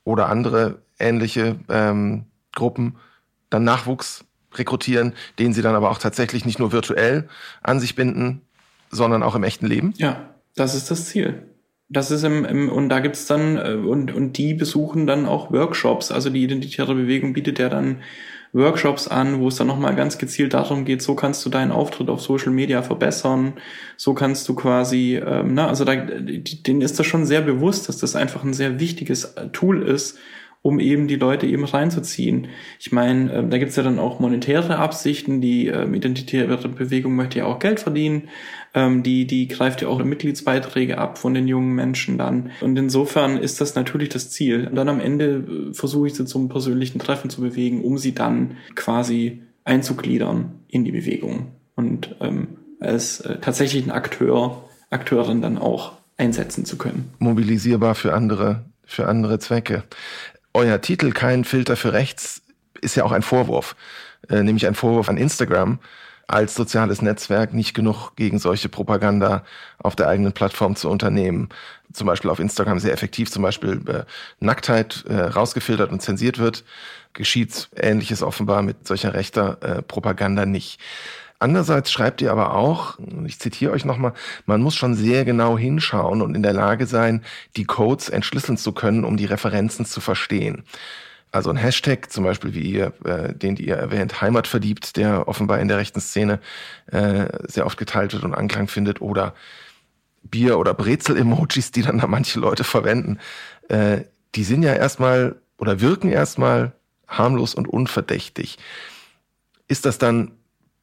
oder 0.08 0.30
andere 0.30 0.78
ähnliche 0.98 1.56
ähm, 1.68 2.24
Gruppen 2.54 2.96
dann 3.50 3.64
Nachwuchs 3.64 4.24
rekrutieren, 4.54 5.12
den 5.38 5.52
sie 5.52 5.60
dann 5.60 5.74
aber 5.74 5.90
auch 5.90 5.98
tatsächlich 5.98 6.46
nicht 6.46 6.58
nur 6.58 6.72
virtuell 6.72 7.28
an 7.62 7.78
sich 7.78 7.94
binden, 7.94 8.40
sondern 8.90 9.22
auch 9.22 9.34
im 9.34 9.44
echten 9.44 9.66
Leben? 9.66 9.92
Ja, 9.98 10.30
das 10.56 10.74
ist 10.74 10.90
das 10.90 11.06
Ziel. 11.06 11.42
Das 11.90 12.10
ist 12.10 12.24
im, 12.24 12.44
im 12.46 12.70
und 12.70 12.88
da 12.88 13.00
gibt's 13.00 13.26
dann 13.26 13.58
äh, 13.58 13.74
und 13.74 14.12
und 14.12 14.38
die 14.38 14.54
besuchen 14.54 15.06
dann 15.06 15.26
auch 15.26 15.52
Workshops. 15.52 16.10
Also 16.10 16.30
die 16.30 16.42
identitäre 16.42 16.94
Bewegung 16.94 17.34
bietet 17.34 17.58
ja 17.58 17.68
dann 17.68 17.98
Workshops 18.58 19.08
an, 19.08 19.40
wo 19.40 19.48
es 19.48 19.56
dann 19.56 19.66
nochmal 19.66 19.94
ganz 19.94 20.18
gezielt 20.18 20.52
darum 20.52 20.84
geht, 20.84 21.00
so 21.00 21.14
kannst 21.14 21.44
du 21.46 21.50
deinen 21.50 21.72
Auftritt 21.72 22.10
auf 22.10 22.20
Social 22.20 22.52
Media 22.52 22.82
verbessern, 22.82 23.54
so 23.96 24.12
kannst 24.12 24.48
du 24.48 24.54
quasi, 24.54 25.16
ähm, 25.16 25.54
na, 25.54 25.68
also 25.68 25.84
da, 25.84 25.94
denen 25.96 26.82
ist 26.82 26.98
das 26.98 27.06
schon 27.06 27.24
sehr 27.24 27.40
bewusst, 27.40 27.88
dass 27.88 27.98
das 27.98 28.16
einfach 28.16 28.44
ein 28.44 28.54
sehr 28.54 28.80
wichtiges 28.80 29.24
äh, 29.24 29.48
Tool 29.48 29.82
ist, 29.82 30.18
um 30.60 30.80
eben 30.80 31.06
die 31.06 31.16
Leute 31.16 31.46
eben 31.46 31.64
reinzuziehen. 31.64 32.48
Ich 32.80 32.92
meine, 32.92 33.32
äh, 33.32 33.48
da 33.48 33.58
gibt's 33.58 33.76
ja 33.76 33.82
dann 33.82 33.98
auch 33.98 34.18
monetäre 34.18 34.76
Absichten, 34.76 35.40
die 35.40 35.68
äh, 35.68 35.84
identitäre 35.84 36.56
Bewegung 36.68 37.14
möchte 37.14 37.38
ja 37.38 37.46
auch 37.46 37.60
Geld 37.60 37.80
verdienen, 37.80 38.28
ähm, 38.74 39.02
die, 39.02 39.26
die 39.26 39.48
greift 39.48 39.82
ja 39.82 39.88
auch 39.88 40.02
Mitgliedsbeiträge 40.02 40.98
ab 40.98 41.18
von 41.18 41.34
den 41.34 41.48
jungen 41.48 41.74
Menschen 41.74 42.18
dann. 42.18 42.50
Und 42.60 42.76
insofern 42.78 43.36
ist 43.36 43.60
das 43.60 43.74
natürlich 43.74 44.08
das 44.08 44.30
Ziel. 44.30 44.66
Und 44.68 44.74
dann 44.74 44.88
am 44.88 45.00
Ende 45.00 45.70
äh, 45.70 45.74
versuche 45.74 46.08
ich 46.08 46.14
sie 46.14 46.24
zum 46.24 46.48
persönlichen 46.48 46.98
Treffen 46.98 47.30
zu 47.30 47.40
bewegen, 47.40 47.82
um 47.82 47.98
sie 47.98 48.14
dann 48.14 48.56
quasi 48.74 49.42
einzugliedern 49.64 50.52
in 50.68 50.84
die 50.84 50.92
Bewegung 50.92 51.52
und 51.74 52.16
ähm, 52.20 52.48
als 52.80 53.20
äh, 53.20 53.38
tatsächlichen 53.38 53.90
Akteur, 53.90 54.64
Akteurin 54.90 55.42
dann 55.42 55.58
auch 55.58 55.92
einsetzen 56.16 56.64
zu 56.64 56.78
können. 56.78 57.10
Mobilisierbar 57.18 57.94
für 57.94 58.14
andere, 58.14 58.64
für 58.84 59.06
andere 59.06 59.38
Zwecke 59.38 59.84
euer 60.54 60.80
Titel 60.80 61.12
Kein 61.12 61.44
Filter 61.44 61.76
für 61.76 61.92
Rechts 61.92 62.42
ist 62.80 62.96
ja 62.96 63.04
auch 63.04 63.12
ein 63.12 63.22
Vorwurf, 63.22 63.76
äh, 64.28 64.42
nämlich 64.42 64.66
ein 64.66 64.74
Vorwurf 64.74 65.08
an 65.08 65.16
Instagram 65.16 65.78
als 66.28 66.54
soziales 66.54 67.02
Netzwerk 67.02 67.54
nicht 67.54 67.74
genug 67.74 68.12
gegen 68.14 68.38
solche 68.38 68.68
Propaganda 68.68 69.44
auf 69.78 69.96
der 69.96 70.08
eigenen 70.08 70.32
Plattform 70.32 70.76
zu 70.76 70.88
unternehmen. 70.90 71.48
Zum 71.92 72.06
Beispiel 72.06 72.30
auf 72.30 72.38
Instagram 72.38 72.78
sehr 72.78 72.92
effektiv, 72.92 73.30
zum 73.30 73.42
Beispiel 73.42 73.80
äh, 73.88 74.04
Nacktheit 74.38 75.04
äh, 75.08 75.14
rausgefiltert 75.14 75.90
und 75.90 76.02
zensiert 76.02 76.38
wird, 76.38 76.64
geschieht 77.14 77.70
Ähnliches 77.74 78.22
offenbar 78.22 78.62
mit 78.62 78.86
solcher 78.86 79.14
rechter 79.14 79.58
äh, 79.62 79.82
Propaganda 79.82 80.44
nicht. 80.44 80.78
Andererseits 81.40 81.90
schreibt 81.90 82.20
ihr 82.20 82.30
aber 82.30 82.54
auch, 82.54 82.98
ich 83.24 83.38
zitiere 83.38 83.72
euch 83.72 83.84
nochmal, 83.84 84.12
man 84.44 84.60
muss 84.60 84.74
schon 84.74 84.94
sehr 84.94 85.24
genau 85.24 85.56
hinschauen 85.56 86.20
und 86.20 86.34
in 86.34 86.42
der 86.42 86.52
Lage 86.52 86.86
sein, 86.86 87.22
die 87.56 87.64
Codes 87.64 88.08
entschlüsseln 88.08 88.58
zu 88.58 88.72
können, 88.72 89.04
um 89.04 89.16
die 89.16 89.24
Referenzen 89.24 89.86
zu 89.86 90.00
verstehen. 90.00 90.64
Also 91.30 91.50
ein 91.50 91.56
Hashtag, 91.56 92.10
zum 92.10 92.24
Beispiel 92.24 92.54
wie 92.54 92.62
ihr, 92.62 92.92
äh, 93.04 93.34
den 93.34 93.56
ihr 93.56 93.76
erwähnt, 93.76 94.20
Heimatverliebt, 94.20 94.96
der 94.96 95.28
offenbar 95.28 95.60
in 95.60 95.68
der 95.68 95.76
rechten 95.76 96.00
Szene 96.00 96.40
äh, 96.86 97.26
sehr 97.46 97.66
oft 97.66 97.78
geteilt 97.78 98.12
wird 98.14 98.24
und 98.24 98.34
Anklang 98.34 98.68
findet, 98.68 99.00
oder 99.00 99.34
Bier- 100.22 100.58
oder 100.58 100.74
Brezel-Emojis, 100.74 101.70
die 101.70 101.82
dann 101.82 101.98
da 101.98 102.06
manche 102.06 102.40
Leute 102.40 102.64
verwenden, 102.64 103.18
äh, 103.68 104.04
die 104.34 104.44
sind 104.44 104.62
ja 104.62 104.74
erstmal 104.74 105.36
oder 105.58 105.80
wirken 105.80 106.10
erstmal 106.10 106.72
harmlos 107.06 107.54
und 107.54 107.68
unverdächtig. 107.68 108.58
Ist 109.66 109.84
das 109.84 109.98
dann 109.98 110.32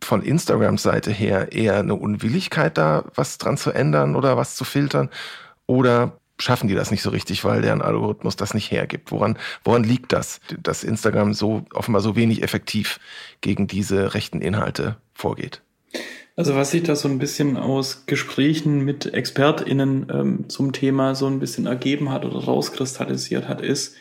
von 0.02 0.22
Instagrams 0.22 0.84
Seite 0.84 1.12
her 1.12 1.52
eher 1.52 1.80
eine 1.80 1.96
Unwilligkeit 1.96 2.78
da, 2.78 3.06
was 3.16 3.38
dran 3.38 3.58
zu 3.58 3.72
ändern 3.72 4.16
oder 4.16 4.38
was 4.38 4.56
zu 4.56 4.64
filtern? 4.64 5.10
Oder 5.66 6.20
schaffen 6.38 6.68
die 6.68 6.76
das 6.76 6.92
nicht 6.92 7.02
so 7.02 7.10
richtig, 7.10 7.44
weil 7.44 7.62
deren 7.62 7.82
Algorithmus 7.82 8.36
das 8.36 8.54
nicht 8.54 8.72
hergibt? 8.72 9.12
Woran, 9.12 9.38
woran 9.64 9.84
liegt 9.84 10.12
das, 10.12 10.40
dass 10.62 10.84
Instagram 10.84 11.34
so 11.34 11.66
offenbar 11.74 12.02
so 12.02 12.16
wenig 12.16 12.44
effektiv 12.44 13.00
gegen 13.42 13.68
diese 13.68 14.14
rechten 14.14 14.42
Inhalte 14.42 14.98
vorgeht? 15.14 15.62
Also 16.36 16.56
was 16.56 16.72
sich 16.72 16.84
da 16.84 16.96
so 16.96 17.08
ein 17.08 17.20
bisschen 17.20 17.56
aus 17.56 18.06
Gesprächen 18.08 18.84
mit 18.84 19.14
ExpertInnen 19.14 20.08
ähm, 20.12 20.50
zum 20.50 20.74
Thema 20.74 21.16
so 21.16 21.28
ein 21.28 21.40
bisschen 21.40 21.66
ergeben 21.66 22.12
hat 22.12 22.26
oder 22.26 22.44
rauskristallisiert 22.44 23.48
hat, 23.48 23.62
ist, 23.62 23.96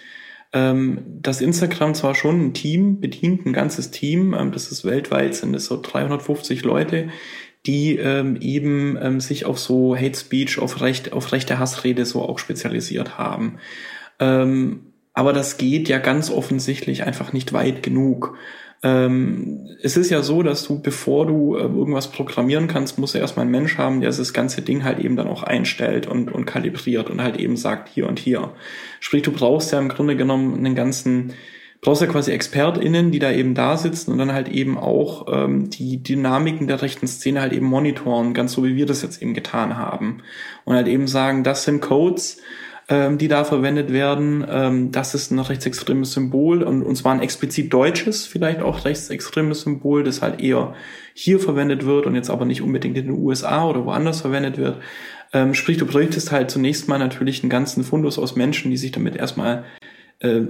ähm, 0.52 1.02
dass 1.06 1.40
Instagram 1.40 1.94
zwar 1.94 2.16
schon 2.16 2.40
ein 2.40 2.54
Team 2.54 3.00
bedient, 3.00 3.46
ein 3.46 3.52
ganzes 3.52 3.92
Team, 3.92 4.34
ähm, 4.34 4.50
das 4.50 4.72
ist 4.72 4.84
weltweit, 4.84 5.36
sind 5.36 5.54
es 5.54 5.66
so 5.66 5.80
350 5.80 6.64
Leute, 6.64 7.10
die 7.66 7.96
ähm, 7.96 8.36
eben 8.40 8.98
ähm, 9.00 9.20
sich 9.20 9.46
auf 9.46 9.58
so 9.58 9.96
Hate 9.96 10.18
Speech, 10.18 10.58
auf, 10.58 10.80
Recht, 10.80 11.12
auf 11.12 11.32
rechte 11.32 11.58
Hassrede 11.58 12.04
so 12.04 12.22
auch 12.22 12.38
spezialisiert 12.38 13.16
haben. 13.16 13.58
Ähm, 14.20 14.80
aber 15.14 15.32
das 15.32 15.56
geht 15.56 15.88
ja 15.88 15.98
ganz 15.98 16.30
offensichtlich 16.30 17.04
einfach 17.04 17.32
nicht 17.32 17.52
weit 17.52 17.82
genug. 17.82 18.36
Ähm, 18.82 19.66
es 19.82 19.96
ist 19.96 20.10
ja 20.10 20.22
so, 20.22 20.42
dass 20.42 20.64
du, 20.64 20.82
bevor 20.82 21.26
du 21.26 21.56
äh, 21.56 21.62
irgendwas 21.62 22.10
programmieren 22.10 22.68
kannst, 22.68 22.98
musst 22.98 23.14
du 23.14 23.18
erstmal 23.18 23.44
einen 23.44 23.52
Mensch 23.52 23.78
haben, 23.78 24.02
der 24.02 24.10
das 24.10 24.34
ganze 24.34 24.60
Ding 24.60 24.84
halt 24.84 24.98
eben 24.98 25.16
dann 25.16 25.28
auch 25.28 25.42
einstellt 25.42 26.06
und, 26.06 26.30
und 26.30 26.44
kalibriert 26.44 27.08
und 27.08 27.22
halt 27.22 27.38
eben 27.38 27.56
sagt 27.56 27.88
hier 27.88 28.06
und 28.06 28.18
hier. 28.18 28.52
Sprich, 29.00 29.22
du 29.22 29.32
brauchst 29.32 29.72
ja 29.72 29.78
im 29.78 29.88
Grunde 29.88 30.16
genommen 30.16 30.54
einen 30.54 30.74
ganzen, 30.74 31.32
brauchst 31.80 32.00
ja 32.00 32.08
quasi 32.08 32.32
ExpertInnen, 32.32 33.10
die 33.10 33.18
da 33.18 33.30
eben 33.30 33.54
da 33.54 33.76
sitzen 33.76 34.12
und 34.12 34.18
dann 34.18 34.32
halt 34.32 34.48
eben 34.48 34.78
auch 34.78 35.26
ähm, 35.30 35.68
die 35.70 36.02
Dynamiken 36.02 36.66
der 36.66 36.80
rechten 36.82 37.06
Szene 37.06 37.40
halt 37.40 37.52
eben 37.52 37.66
monitoren, 37.66 38.32
ganz 38.34 38.52
so 38.52 38.64
wie 38.64 38.76
wir 38.76 38.86
das 38.86 39.02
jetzt 39.02 39.20
eben 39.20 39.34
getan 39.34 39.76
haben. 39.76 40.22
Und 40.64 40.74
halt 40.74 40.88
eben 40.88 41.06
sagen, 41.06 41.44
das 41.44 41.64
sind 41.64 41.82
Codes, 41.82 42.40
ähm, 42.88 43.18
die 43.18 43.28
da 43.28 43.44
verwendet 43.44 43.92
werden. 43.92 44.44
Ähm, 44.48 44.92
das 44.92 45.14
ist 45.14 45.30
ein 45.30 45.38
rechtsextremes 45.38 46.12
Symbol 46.12 46.62
und, 46.62 46.82
und 46.82 46.96
zwar 46.96 47.12
ein 47.12 47.22
explizit 47.22 47.72
deutsches, 47.72 48.26
vielleicht 48.26 48.60
auch 48.60 48.84
rechtsextremes 48.84 49.62
Symbol, 49.62 50.04
das 50.04 50.22
halt 50.22 50.40
eher 50.40 50.74
hier 51.14 51.40
verwendet 51.40 51.86
wird 51.86 52.06
und 52.06 52.14
jetzt 52.14 52.30
aber 52.30 52.44
nicht 52.44 52.62
unbedingt 52.62 52.98
in 52.98 53.06
den 53.06 53.18
USA 53.18 53.66
oder 53.66 53.84
woanders 53.84 54.20
verwendet 54.20 54.58
wird. 54.58 54.80
Ähm, 55.32 55.54
sprich, 55.54 55.78
du 55.78 55.86
bräuchtest 55.86 56.30
halt 56.30 56.50
zunächst 56.50 56.88
mal 56.88 56.98
natürlich 56.98 57.42
einen 57.42 57.50
ganzen 57.50 57.84
Fundus 57.84 58.18
aus 58.18 58.36
Menschen, 58.36 58.70
die 58.70 58.76
sich 58.76 58.92
damit 58.92 59.16
erstmal 59.16 59.64
äh, 60.20 60.42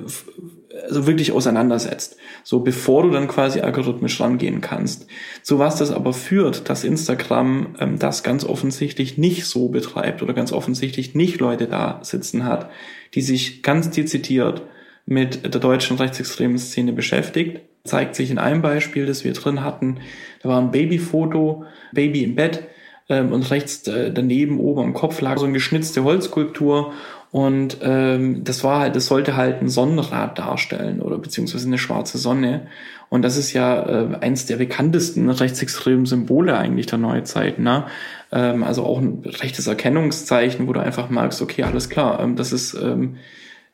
also 0.82 1.06
wirklich 1.06 1.32
auseinandersetzt. 1.32 2.16
So 2.42 2.60
bevor 2.60 3.02
du 3.04 3.10
dann 3.10 3.28
quasi 3.28 3.60
algorithmisch 3.60 4.20
rangehen 4.20 4.60
kannst. 4.60 5.06
Zu 5.42 5.58
was 5.58 5.76
das 5.76 5.90
aber 5.90 6.12
führt, 6.12 6.68
dass 6.68 6.84
Instagram 6.84 7.76
ähm, 7.78 7.98
das 7.98 8.22
ganz 8.22 8.44
offensichtlich 8.44 9.18
nicht 9.18 9.46
so 9.46 9.68
betreibt 9.68 10.22
oder 10.22 10.34
ganz 10.34 10.52
offensichtlich 10.52 11.14
nicht 11.14 11.40
Leute 11.40 11.66
da 11.66 12.00
sitzen 12.02 12.44
hat, 12.44 12.70
die 13.14 13.22
sich 13.22 13.62
ganz 13.62 13.90
dezidiert 13.90 14.62
mit 15.06 15.42
der 15.42 15.60
deutschen 15.60 15.96
rechtsextremen 15.96 16.58
Szene 16.58 16.92
beschäftigt. 16.92 17.60
Zeigt 17.84 18.14
sich 18.14 18.30
in 18.30 18.38
einem 18.38 18.62
Beispiel, 18.62 19.04
das 19.04 19.24
wir 19.24 19.34
drin 19.34 19.62
hatten. 19.62 19.98
Da 20.42 20.48
war 20.48 20.60
ein 20.60 20.70
Babyfoto, 20.70 21.64
Baby 21.92 22.24
im 22.24 22.34
Bett, 22.34 22.64
ähm, 23.08 23.32
und 23.32 23.50
rechts 23.50 23.86
äh, 23.86 24.12
daneben 24.12 24.58
oben 24.60 24.80
am 24.80 24.94
Kopf 24.94 25.20
lag 25.20 25.38
so 25.38 25.44
eine 25.44 25.52
geschnitzte 25.52 26.04
Holzskulptur 26.04 26.92
und 27.34 27.78
ähm, 27.82 28.44
das 28.44 28.62
war 28.62 28.78
halt, 28.78 28.94
das 28.94 29.06
sollte 29.06 29.34
halt 29.34 29.60
ein 29.60 29.68
Sonnenrad 29.68 30.38
darstellen 30.38 31.02
oder 31.02 31.18
beziehungsweise 31.18 31.66
eine 31.66 31.78
schwarze 31.78 32.16
Sonne. 32.16 32.68
Und 33.08 33.22
das 33.22 33.36
ist 33.36 33.52
ja 33.52 33.82
äh, 33.82 34.18
eins 34.20 34.46
der 34.46 34.54
bekanntesten 34.54 35.28
rechtsextremen 35.28 36.06
Symbole 36.06 36.56
eigentlich 36.56 36.86
der 36.86 37.00
Neuzeit. 37.00 37.58
Ne? 37.58 37.86
Ähm, 38.30 38.62
also 38.62 38.84
auch 38.84 39.00
ein 39.00 39.24
rechtes 39.24 39.66
Erkennungszeichen, 39.66 40.68
wo 40.68 40.72
du 40.72 40.78
einfach 40.78 41.10
merkst, 41.10 41.42
okay, 41.42 41.64
alles 41.64 41.90
klar, 41.90 42.20
ähm, 42.20 42.36
das 42.36 42.52
ist 42.52 42.74
ähm, 42.74 43.16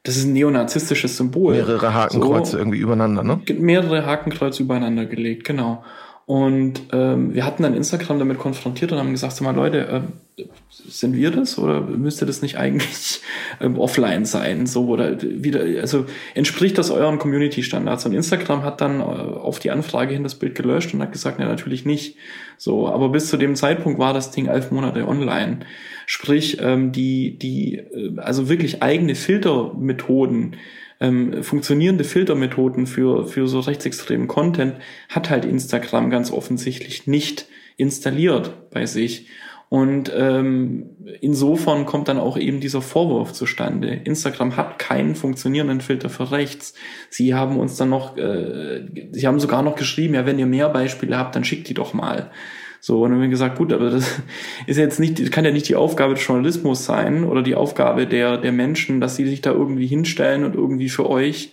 das 0.05 0.17
ist 0.17 0.25
ein 0.25 0.33
neonazistisches 0.33 1.19
Symbol. 1.19 1.53
Mehrere 1.53 1.93
Hakenkreuze 1.93 2.53
so, 2.53 2.57
irgendwie 2.57 2.79
übereinander, 2.79 3.23
ne? 3.23 3.43
Mehrere 3.59 4.07
Hakenkreuze 4.07 4.63
übereinander 4.63 5.05
gelegt, 5.05 5.45
genau. 5.45 5.85
Und 6.31 6.83
ähm, 6.93 7.35
wir 7.35 7.45
hatten 7.45 7.65
dann 7.65 7.75
Instagram 7.75 8.21
damit 8.21 8.39
konfrontiert 8.39 8.93
und 8.93 8.99
haben 8.99 9.11
gesagt, 9.11 9.33
sag 9.33 9.43
mal 9.43 9.53
Leute, 9.53 10.05
äh, 10.39 10.45
sind 10.69 11.17
wir 11.17 11.33
das 11.33 11.59
oder 11.59 11.81
müsste 11.81 12.25
das 12.25 12.41
nicht 12.41 12.57
eigentlich 12.57 13.21
ähm, 13.61 13.77
offline 13.77 14.25
sein? 14.25 14.69
So 14.69 14.87
oder 14.87 15.21
wieder, 15.21 15.63
also 15.81 16.07
entspricht 16.37 16.79
das 16.79 16.93
euren 16.93 17.19
Community-Standards? 17.19 18.07
Und 18.07 18.13
Instagram 18.13 18.63
hat 18.63 18.81
dann 18.81 19.01
äh, 19.01 19.03
auf 19.03 19.59
die 19.59 19.73
Anfrage 19.73 20.15
hin 20.15 20.23
das 20.23 20.37
Bild 20.37 20.55
gelöscht 20.55 20.95
und 20.95 21.03
hat 21.03 21.11
gesagt, 21.11 21.41
ja, 21.41 21.47
natürlich 21.47 21.85
nicht. 21.85 22.17
So, 22.57 22.87
aber 22.87 23.09
bis 23.09 23.29
zu 23.29 23.37
dem 23.37 23.57
Zeitpunkt 23.57 23.99
war 23.99 24.15
das 24.15 24.31
Ding 24.31 24.47
elf 24.47 24.71
Monate 24.71 25.09
online. 25.09 25.59
Sprich, 26.07 26.59
ähm, 26.61 26.93
die, 26.93 27.39
die, 27.41 27.79
äh, 27.79 28.17
also 28.19 28.49
wirklich 28.49 28.85
eigene 28.85 29.17
Filtermethoden, 29.17 30.55
ähm, 31.01 31.43
funktionierende 31.43 32.05
Filtermethoden 32.05 32.87
für, 32.87 33.27
für 33.27 33.49
so 33.49 33.61
rechtsextremen 33.61 34.29
Content 34.29 34.77
hat 35.09 35.31
halt 35.31 35.45
Instagram 35.45 36.11
ganz 36.11 36.31
offensichtlich 36.31 37.07
nicht 37.07 37.47
installiert 37.77 38.71
bei 38.71 38.87
sich. 38.87 39.27
Und 39.71 40.13
ähm, 40.13 40.97
insofern 41.21 41.87
kommt 41.87 42.09
dann 42.09 42.19
auch 42.19 42.37
eben 42.37 42.59
dieser 42.59 42.83
Vorwurf 42.83 43.33
zustande. 43.33 44.01
Instagram 44.05 44.57
hat 44.57 44.81
keinen 44.81 45.15
funktionierenden 45.15 45.81
Filter 45.81 46.11
für 46.11 46.33
rechts. 46.33 46.75
Sie 47.09 47.35
haben 47.35 47.57
uns 47.57 47.77
dann 47.77 47.89
noch, 47.89 48.17
äh, 48.17 48.85
sie 49.13 49.27
haben 49.29 49.39
sogar 49.39 49.63
noch 49.63 49.77
geschrieben, 49.77 50.15
ja, 50.15 50.27
wenn 50.27 50.41
ihr 50.41 50.47
mehr 50.47 50.69
Beispiele 50.71 51.17
habt, 51.17 51.37
dann 51.37 51.45
schickt 51.45 51.69
die 51.69 51.75
doch 51.75 51.95
mal. 51.95 52.33
So, 52.81 53.03
und 53.03 53.11
dann 53.11 53.19
haben 53.19 53.23
wir 53.23 53.29
gesagt, 53.29 53.59
gut, 53.59 53.73
aber 53.73 53.91
das 53.91 54.21
ist 54.67 54.79
jetzt 54.79 54.99
nicht, 54.99 55.31
kann 55.31 55.45
ja 55.45 55.51
nicht 55.51 55.69
die 55.69 55.77
Aufgabe 55.77 56.15
des 56.15 56.27
Journalismus 56.27 56.85
sein 56.85 57.25
oder 57.25 57.43
die 57.43 57.55
Aufgabe 57.55 58.07
der, 58.07 58.39
der 58.39 58.53
Menschen, 58.53 59.01
dass 59.01 59.17
sie 59.17 59.27
sich 59.27 59.43
da 59.43 59.53
irgendwie 59.53 59.87
hinstellen 59.87 60.45
und 60.45 60.55
irgendwie 60.55 60.89
für 60.89 61.09
euch 61.09 61.53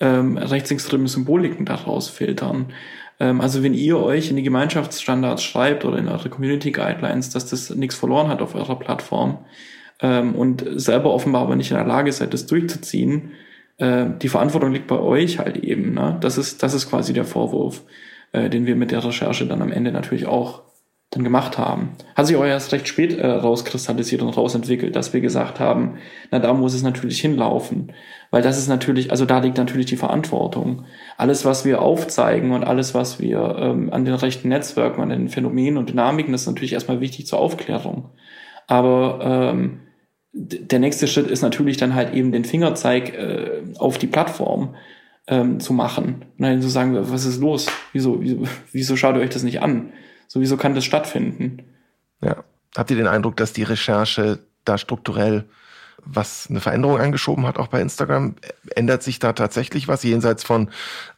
ähm, 0.00 0.36
rechtsextreme 0.36 1.06
Symboliken 1.06 1.64
daraus 1.64 2.08
filtern. 2.08 2.66
Ähm, 3.20 3.40
also 3.40 3.62
wenn 3.62 3.74
ihr 3.74 3.98
euch 3.98 4.30
in 4.30 4.36
die 4.36 4.42
Gemeinschaftsstandards 4.42 5.44
schreibt 5.44 5.84
oder 5.84 5.98
in 5.98 6.08
eure 6.08 6.28
Community 6.28 6.72
Guidelines, 6.72 7.30
dass 7.30 7.46
das 7.46 7.70
nichts 7.70 7.94
verloren 7.94 8.28
hat 8.28 8.42
auf 8.42 8.56
eurer 8.56 8.76
Plattform 8.76 9.38
ähm, 10.00 10.34
und 10.34 10.64
selber 10.74 11.14
offenbar 11.14 11.42
aber 11.42 11.54
nicht 11.54 11.70
in 11.70 11.76
der 11.76 11.86
Lage 11.86 12.10
seid, 12.10 12.34
das 12.34 12.46
durchzuziehen, 12.46 13.30
äh, 13.78 14.06
die 14.20 14.28
Verantwortung 14.28 14.72
liegt 14.72 14.88
bei 14.88 14.98
euch 14.98 15.38
halt 15.38 15.58
eben. 15.58 15.94
Ne? 15.94 16.16
Das 16.20 16.36
ist, 16.36 16.64
das 16.64 16.74
ist 16.74 16.90
quasi 16.90 17.12
der 17.12 17.24
Vorwurf 17.24 17.82
äh, 18.34 18.50
den 18.50 18.66
wir 18.66 18.76
mit 18.76 18.90
der 18.90 19.04
Recherche 19.04 19.46
dann 19.46 19.62
am 19.62 19.72
Ende 19.72 19.92
natürlich 19.92 20.26
auch 20.26 20.63
dann 21.14 21.24
gemacht 21.24 21.58
haben. 21.58 21.90
Hat 22.14 22.26
sich 22.26 22.36
auch 22.36 22.44
erst 22.44 22.72
recht 22.72 22.88
spät 22.88 23.16
äh, 23.18 23.26
rauskristallisiert 23.26 24.22
und 24.22 24.36
rausentwickelt, 24.36 24.96
dass 24.96 25.12
wir 25.12 25.20
gesagt 25.20 25.60
haben, 25.60 25.98
na 26.30 26.38
da 26.38 26.52
muss 26.52 26.74
es 26.74 26.82
natürlich 26.82 27.20
hinlaufen, 27.20 27.92
weil 28.30 28.42
das 28.42 28.58
ist 28.58 28.68
natürlich, 28.68 29.10
also 29.10 29.24
da 29.24 29.38
liegt 29.38 29.58
natürlich 29.58 29.86
die 29.86 29.96
Verantwortung. 29.96 30.84
Alles, 31.16 31.44
was 31.44 31.64
wir 31.64 31.82
aufzeigen 31.82 32.52
und 32.52 32.64
alles, 32.64 32.94
was 32.94 33.20
wir 33.20 33.56
ähm, 33.58 33.92
an 33.92 34.04
den 34.04 34.14
rechten 34.14 34.48
Netzwerken, 34.48 35.02
an 35.02 35.10
den 35.10 35.28
Phänomenen 35.28 35.78
und 35.78 35.90
Dynamiken, 35.90 36.32
das 36.32 36.42
ist 36.42 36.48
natürlich 36.48 36.72
erstmal 36.72 37.00
wichtig 37.00 37.26
zur 37.26 37.38
Aufklärung. 37.38 38.10
Aber 38.66 39.52
ähm, 39.52 39.80
der 40.32 40.80
nächste 40.80 41.06
Schritt 41.06 41.30
ist 41.30 41.42
natürlich 41.42 41.76
dann 41.76 41.94
halt 41.94 42.12
eben 42.12 42.32
den 42.32 42.44
Fingerzeig 42.44 43.14
äh, 43.14 43.62
auf 43.78 43.98
die 43.98 44.08
Plattform 44.08 44.74
ähm, 45.28 45.60
zu 45.60 45.72
machen. 45.72 46.24
Und 46.36 46.44
dann 46.44 46.60
zu 46.60 46.68
sagen, 46.68 46.96
was 47.00 47.24
ist 47.24 47.40
los? 47.40 47.68
Wieso, 47.92 48.20
wieso, 48.20 48.42
wieso 48.72 48.96
schaut 48.96 49.14
ihr 49.14 49.22
euch 49.22 49.30
das 49.30 49.44
nicht 49.44 49.62
an? 49.62 49.92
So, 50.28 50.40
wieso 50.40 50.56
kann 50.56 50.74
das 50.74 50.84
stattfinden? 50.84 51.62
Ja. 52.20 52.44
Habt 52.76 52.90
ihr 52.90 52.96
den 52.96 53.06
Eindruck, 53.06 53.36
dass 53.36 53.52
die 53.52 53.62
Recherche 53.62 54.40
da 54.64 54.78
strukturell 54.78 55.44
was 56.06 56.48
eine 56.50 56.60
Veränderung 56.60 56.98
angeschoben 56.98 57.46
hat, 57.46 57.58
auch 57.58 57.68
bei 57.68 57.80
Instagram? 57.80 58.34
Ändert 58.74 59.02
sich 59.02 59.18
da 59.18 59.32
tatsächlich 59.32 59.88
was 59.88 60.02
jenseits 60.02 60.44
von 60.44 60.68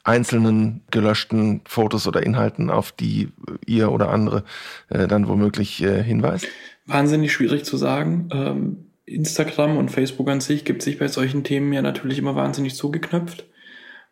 einzelnen 0.05 0.83
gelöschten 0.91 1.63
Fotos 1.67 2.07
oder 2.07 2.23
Inhalten, 2.23 2.71
auf 2.71 2.93
die 2.93 3.31
ihr 3.65 3.91
oder 3.91 4.11
andere 4.11 4.45
äh, 4.89 5.09
dann 5.09 5.29
womöglich 5.29 5.83
äh, 5.83 6.03
hinweist? 6.03 6.47
Wahnsinnig 6.85 7.33
schwierig 7.33 7.65
zu 7.65 7.77
sagen. 7.77 8.29
Ähm, 8.33 8.87
Instagram 9.07 9.77
und 9.77 9.91
Facebook 9.91 10.29
an 10.29 10.41
sich 10.41 10.65
gibt 10.65 10.83
sich 10.83 10.99
bei 10.99 11.09
solchen 11.09 11.43
Themen 11.43 11.73
ja 11.73 11.83
natürlich 11.83 12.19
immer 12.19 12.37
wahnsinnig 12.37 12.75
zugeknöpft 12.75 13.47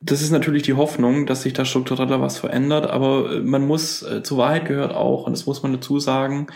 das 0.05 0.23
ist 0.23 0.31
natürlich 0.31 0.63
die 0.63 0.75
Hoffnung, 0.75 1.27
dass 1.27 1.43
sich 1.43 1.55
da 1.55 1.65
struktureller 1.65 2.21
was 2.21 2.39
verändert, 2.39 2.91
aber 2.91 3.33
äh, 3.33 3.41
man 3.41 3.67
muss, 3.67 4.03
äh, 4.03 4.23
zur 4.23 4.39
Wahrheit 4.39 4.67
gehört 4.67 4.95
auch, 4.95 5.27
und 5.27 5.33
das 5.33 5.47
muss 5.47 5.63
man 5.63 5.73
dazu 5.73 5.99
sagen, 5.99 6.49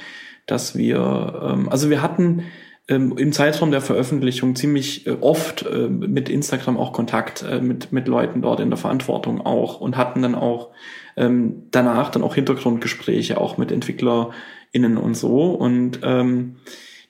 dass 0.47 0.77
wir, 0.77 1.43
ähm, 1.43 1.69
also 1.69 1.91
wir 1.91 2.03
hatten 2.03 2.45
ähm, 2.89 3.17
im 3.17 3.33
Zeitraum 3.33 3.71
der 3.71 3.81
Veröffentlichung 3.81 4.57
ziemlich 4.57 5.07
äh, 5.07 5.17
oft 5.21 5.67
äh, 5.67 5.89
mit 5.89 6.29
Instagram 6.29 6.77
auch 6.77 6.93
Kontakt 6.93 7.43
äh, 7.43 7.61
mit, 7.61 7.93
mit 7.93 8.09
Leuten 8.09 8.43
dort 8.43 8.61
in 8.61 8.71
der 8.71 8.79
Verantwortung 8.79 9.45
auch 9.45 9.81
und 9.81 9.97
hatten 9.97 10.23
dann 10.23 10.35
auch 10.35 10.71
ähm, 11.17 11.65
danach 11.71 12.11
dann 12.11 12.23
auch 12.23 12.35
Hintergrundgespräche 12.35 13.39
auch 13.39 13.59
mit 13.59 13.73
EntwicklerInnen 13.73 14.97
und 14.97 15.15
so. 15.15 15.51
Und 15.51 16.01
ähm, 16.03 16.57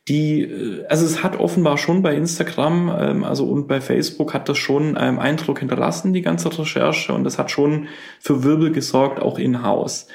die, 0.09 0.42
äh, 0.42 0.86
also 0.88 1.04
es 1.04 1.22
hat 1.22 1.38
offenbar 1.38 1.78
schon 1.78 2.02
bei 2.02 2.14
Instagram, 2.14 2.94
ähm, 2.98 3.24
also 3.24 3.46
und 3.46 3.68
bei 3.68 3.80
Facebook 3.80 4.34
hat 4.34 4.48
das 4.48 4.59
schon 4.59 4.96
einen 4.96 5.18
Eindruck 5.18 5.61
hinterlassen, 5.61 6.12
die 6.12 6.22
ganze 6.22 6.56
Recherche, 6.59 7.12
und 7.12 7.24
das 7.24 7.38
hat 7.38 7.50
schon 7.50 7.88
für 8.20 8.42
Wirbel 8.44 8.72
gesorgt, 8.72 9.20
auch 9.20 9.38
in-house. 9.38 10.09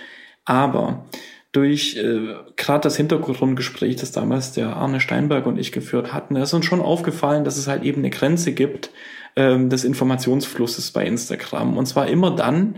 Aber 0.46 1.06
durch 1.54 1.96
äh, 1.98 2.34
gerade 2.56 2.82
das 2.82 2.98
Hintergrundgespräch, 2.98 3.96
das 3.96 4.12
damals 4.12 4.54
der 4.54 4.76
Arne 4.76 5.00
Steinberg 5.00 5.46
und 5.46 5.58
ich 5.58 5.72
geführt 5.72 6.12
hatten, 6.12 6.36
ist 6.36 6.54
uns 6.54 6.66
schon 6.66 6.82
aufgefallen, 6.82 7.46
dass 7.46 7.58
es 7.58 7.68
halt 7.68 7.84
eben 7.84 8.00
eine 8.00 8.10
Grenze 8.10 8.54
gibt 8.54 8.90
ähm, 9.36 9.70
des 9.70 9.84
Informationsflusses 9.86 10.92
bei 10.92 11.06
Instagram. 11.06 11.78
Und 11.78 11.86
zwar 11.86 12.08
immer 12.08 12.36
dann, 12.36 12.76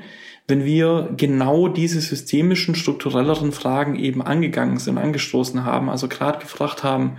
wenn 0.48 0.64
wir 0.64 1.10
genau 1.18 1.68
diese 1.68 2.02
systemischen, 2.02 2.76
strukturelleren 2.76 3.52
Fragen 3.52 3.96
eben 3.96 4.22
angegangen 4.22 4.78
sind, 4.78 4.98
angestoßen 4.98 5.66
haben, 5.66 5.89
also 5.89 6.08
gerade 6.08 6.39
gefragt 6.39 6.84
haben, 6.84 7.18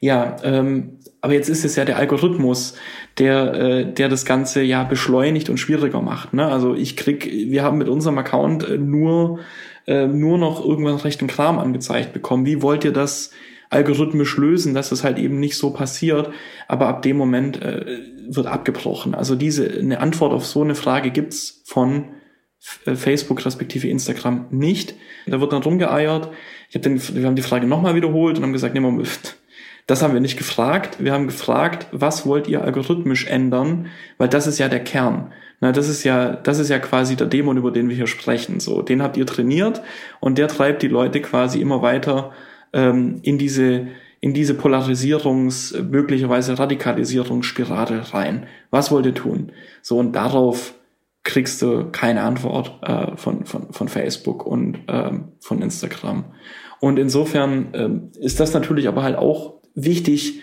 ja, 0.00 0.36
ähm, 0.42 0.98
aber 1.20 1.34
jetzt 1.34 1.48
ist 1.48 1.64
es 1.64 1.76
ja 1.76 1.84
der 1.84 1.96
Algorithmus, 1.96 2.74
der, 3.18 3.54
äh, 3.54 3.92
der 3.92 4.08
das 4.08 4.24
Ganze 4.24 4.62
ja 4.62 4.82
beschleunigt 4.82 5.48
und 5.48 5.58
schwieriger 5.58 6.02
macht. 6.02 6.34
Ne? 6.34 6.44
Also 6.44 6.74
ich 6.74 6.96
krieg, 6.96 7.24
wir 7.24 7.62
haben 7.62 7.78
mit 7.78 7.88
unserem 7.88 8.18
Account 8.18 8.68
äh, 8.68 8.78
nur 8.78 9.38
äh, 9.86 10.06
nur 10.06 10.38
noch 10.38 10.64
irgendwann 10.64 10.96
rechten 10.96 11.26
Kram 11.26 11.58
angezeigt 11.58 12.12
bekommen. 12.12 12.46
Wie 12.46 12.62
wollt 12.62 12.84
ihr 12.84 12.92
das 12.92 13.30
algorithmisch 13.70 14.36
lösen, 14.36 14.74
dass 14.74 14.92
es 14.92 15.02
halt 15.02 15.18
eben 15.18 15.40
nicht 15.40 15.56
so 15.56 15.70
passiert? 15.70 16.30
Aber 16.68 16.88
ab 16.88 17.02
dem 17.02 17.16
Moment 17.16 17.60
äh, 17.60 17.98
wird 18.28 18.46
abgebrochen. 18.46 19.14
Also 19.14 19.34
diese 19.34 19.68
eine 19.68 20.00
Antwort 20.00 20.32
auf 20.32 20.46
so 20.46 20.62
eine 20.62 20.74
Frage 20.74 21.10
gibt's 21.10 21.62
von 21.64 22.04
Facebook 22.62 23.44
respektive 23.44 23.88
Instagram 23.88 24.46
nicht. 24.50 24.94
Da 25.26 25.40
wird 25.40 25.52
dann 25.52 25.62
rumgeeiert. 25.62 26.28
Ich 26.68 26.76
hab 26.76 26.82
den, 26.82 27.00
wir 27.14 27.26
haben 27.26 27.36
die 27.36 27.42
Frage 27.42 27.66
nochmal 27.66 27.96
wiederholt 27.96 28.36
und 28.36 28.44
haben 28.44 28.52
gesagt, 28.52 28.74
nee, 28.74 28.80
Moment, 28.80 29.36
das 29.86 30.02
haben 30.02 30.14
wir 30.14 30.20
nicht 30.20 30.38
gefragt. 30.38 30.98
Wir 31.00 31.12
haben 31.12 31.26
gefragt, 31.26 31.88
was 31.90 32.24
wollt 32.24 32.46
ihr 32.46 32.62
algorithmisch 32.62 33.26
ändern? 33.26 33.88
Weil 34.16 34.28
das 34.28 34.46
ist 34.46 34.58
ja 34.58 34.68
der 34.68 34.84
Kern. 34.84 35.32
Na, 35.60 35.72
das 35.72 35.88
ist 35.88 36.04
ja, 36.04 36.34
das 36.34 36.58
ist 36.58 36.70
ja 36.70 36.78
quasi 36.78 37.16
der 37.16 37.26
Dämon, 37.26 37.56
über 37.56 37.72
den 37.72 37.88
wir 37.88 37.96
hier 37.96 38.06
sprechen. 38.06 38.60
So, 38.60 38.82
den 38.82 39.02
habt 39.02 39.16
ihr 39.16 39.26
trainiert 39.26 39.82
und 40.20 40.38
der 40.38 40.48
treibt 40.48 40.82
die 40.82 40.88
Leute 40.88 41.20
quasi 41.20 41.60
immer 41.60 41.82
weiter 41.82 42.32
ähm, 42.72 43.20
in 43.22 43.38
diese 43.38 43.88
in 44.20 44.34
diese 44.34 44.54
Polarisierungs, 44.54 45.74
möglicherweise 45.90 46.56
Radikalisierungsspirale 46.56 48.14
rein. 48.14 48.46
Was 48.70 48.92
wollt 48.92 49.04
ihr 49.04 49.14
tun? 49.14 49.50
So 49.82 49.98
und 49.98 50.12
darauf 50.12 50.74
kriegst 51.24 51.62
du 51.62 51.90
keine 51.92 52.22
Antwort 52.22 52.80
äh, 52.82 53.16
von, 53.16 53.46
von, 53.46 53.72
von 53.72 53.88
Facebook 53.88 54.44
und 54.44 54.78
ähm, 54.88 55.32
von 55.40 55.62
Instagram. 55.62 56.24
Und 56.80 56.98
insofern 56.98 57.68
ähm, 57.74 58.10
ist 58.18 58.40
das 58.40 58.54
natürlich 58.54 58.88
aber 58.88 59.02
halt 59.04 59.16
auch 59.16 59.60
wichtig, 59.74 60.40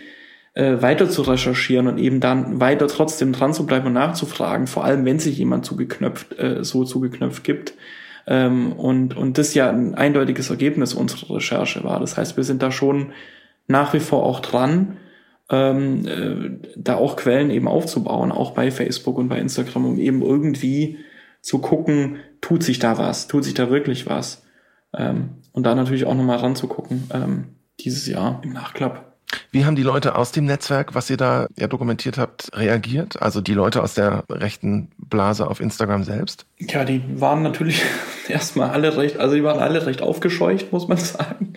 äh, 0.53 0.81
weiter 0.81 1.09
zu 1.09 1.21
recherchieren 1.23 1.87
und 1.87 1.97
eben 1.97 2.19
dann 2.19 2.59
weiter 2.59 2.87
trotzdem 2.87 3.33
dran 3.33 3.53
zu 3.53 3.65
bleiben 3.65 3.87
und 3.87 3.93
nachzufragen, 3.93 4.67
vor 4.67 4.85
allem 4.85 5.05
wenn 5.05 5.19
sich 5.19 5.37
jemand 5.37 5.65
zugeknöpft, 5.65 6.39
äh, 6.39 6.63
so 6.63 6.85
zugeknöpft 6.85 7.43
gibt. 7.43 7.73
Ähm, 8.25 8.73
und, 8.73 9.17
und 9.17 9.37
das 9.37 9.53
ja 9.53 9.69
ein 9.69 9.95
eindeutiges 9.95 10.49
Ergebnis 10.49 10.93
unserer 10.93 11.35
Recherche 11.35 11.83
war. 11.83 11.99
Das 11.99 12.15
heißt, 12.15 12.37
wir 12.37 12.43
sind 12.43 12.61
da 12.61 12.71
schon 12.71 13.11
nach 13.67 13.93
wie 13.93 13.99
vor 13.99 14.23
auch 14.23 14.39
dran, 14.39 14.97
ähm, 15.49 16.05
äh, 16.05 16.69
da 16.75 16.95
auch 16.95 17.15
Quellen 17.15 17.49
eben 17.49 17.67
aufzubauen, 17.67 18.31
auch 18.31 18.51
bei 18.51 18.71
Facebook 18.71 19.17
und 19.17 19.29
bei 19.29 19.39
Instagram, 19.39 19.85
um 19.85 19.99
eben 19.99 20.21
irgendwie 20.21 20.99
zu 21.41 21.59
gucken, 21.59 22.17
tut 22.41 22.63
sich 22.63 22.79
da 22.79 22.97
was, 22.97 23.27
tut 23.27 23.43
sich 23.43 23.53
da 23.53 23.69
wirklich 23.69 24.07
was. 24.07 24.43
Ähm, 24.93 25.29
und 25.51 25.63
da 25.65 25.75
natürlich 25.75 26.05
auch 26.05 26.15
nochmal 26.15 26.37
ranzugucken, 26.37 27.09
ähm, 27.13 27.45
dieses 27.79 28.07
Jahr 28.07 28.41
im 28.43 28.53
Nachklapp. 28.53 29.08
Wie 29.51 29.65
haben 29.65 29.75
die 29.75 29.83
Leute 29.83 30.15
aus 30.15 30.31
dem 30.31 30.45
Netzwerk, 30.45 30.95
was 30.95 31.09
ihr 31.09 31.17
da 31.17 31.47
ja 31.57 31.67
dokumentiert 31.67 32.17
habt, 32.17 32.49
reagiert? 32.55 33.21
Also 33.21 33.41
die 33.41 33.53
Leute 33.53 33.81
aus 33.83 33.93
der 33.93 34.23
rechten 34.29 34.89
Blase 34.97 35.47
auf 35.47 35.59
Instagram 35.59 36.03
selbst? 36.03 36.45
Ja, 36.57 36.83
die 36.83 37.01
waren 37.19 37.43
natürlich 37.43 37.81
erstmal 38.27 38.69
alle 38.71 38.97
recht, 38.97 39.17
also 39.17 39.35
die 39.35 39.43
waren 39.43 39.59
alle 39.59 39.85
recht 39.85 40.01
aufgescheucht, 40.01 40.71
muss 40.71 40.87
man 40.87 40.97
sagen. 40.99 41.53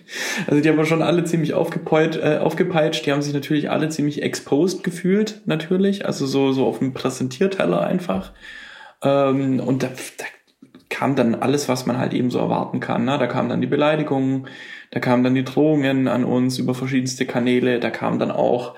Also 0.46 0.60
die 0.60 0.68
haben 0.68 0.84
schon 0.86 1.02
alle 1.02 1.24
ziemlich 1.24 1.54
aufgepeut, 1.54 2.16
äh, 2.16 2.38
aufgepeitscht. 2.38 3.06
Die 3.06 3.12
haben 3.12 3.22
sich 3.22 3.34
natürlich 3.34 3.70
alle 3.70 3.88
ziemlich 3.88 4.22
exposed 4.22 4.84
gefühlt, 4.84 5.40
natürlich. 5.46 6.06
Also 6.06 6.26
so, 6.26 6.52
so 6.52 6.66
auf 6.66 6.78
dem 6.78 6.92
Präsentierteller 6.92 7.82
einfach. 7.82 8.32
Ähm, 9.02 9.60
und 9.60 9.82
da, 9.82 9.88
da 10.18 10.24
kam 10.88 11.16
dann 11.16 11.34
alles, 11.34 11.68
was 11.68 11.86
man 11.86 11.98
halt 11.98 12.12
eben 12.12 12.30
so 12.30 12.38
erwarten 12.38 12.80
kann. 12.80 13.04
Ne? 13.04 13.18
Da 13.18 13.26
kamen 13.26 13.48
dann 13.48 13.60
die 13.60 13.66
Beleidigungen, 13.66 14.46
da 14.92 15.00
kamen 15.00 15.24
dann 15.24 15.34
die 15.34 15.44
Drohungen 15.44 16.06
an 16.06 16.24
uns 16.24 16.58
über 16.58 16.74
verschiedenste 16.74 17.26
Kanäle, 17.26 17.80
da 17.80 17.90
kam 17.90 18.20
dann 18.20 18.30
auch 18.30 18.76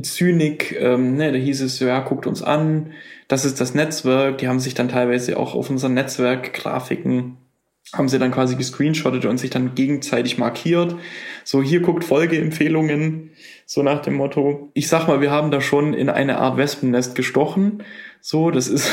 Zynik, 0.00 0.76
ähm, 0.78 1.16
ne, 1.16 1.32
da 1.32 1.38
hieß 1.38 1.62
es, 1.62 1.80
ja, 1.80 2.00
guckt 2.00 2.26
uns 2.26 2.42
an, 2.42 2.92
das 3.28 3.44
ist 3.44 3.60
das 3.60 3.74
Netzwerk, 3.74 4.38
die 4.38 4.48
haben 4.48 4.60
sich 4.60 4.74
dann 4.74 4.88
teilweise 4.88 5.38
auch 5.38 5.54
auf 5.54 5.70
unseren 5.70 5.94
Netzwerkgrafiken 5.94 7.36
haben 7.92 8.08
sie 8.08 8.18
dann 8.18 8.30
quasi 8.30 8.56
gescreenshottet 8.56 9.26
und 9.26 9.38
sich 9.38 9.50
dann 9.50 9.74
gegenseitig 9.74 10.38
markiert. 10.38 10.94
So, 11.44 11.62
hier 11.62 11.80
guckt 11.80 12.04
Folgeempfehlungen, 12.04 13.30
so 13.66 13.82
nach 13.82 14.00
dem 14.00 14.14
Motto. 14.14 14.70
Ich 14.72 14.88
sag 14.88 15.08
mal, 15.08 15.20
wir 15.20 15.30
haben 15.30 15.50
da 15.50 15.60
schon 15.60 15.92
in 15.92 16.08
eine 16.08 16.38
Art 16.38 16.56
Wespennest 16.56 17.14
gestochen. 17.14 17.82
So, 18.24 18.50
das 18.50 18.68
ist, 18.68 18.88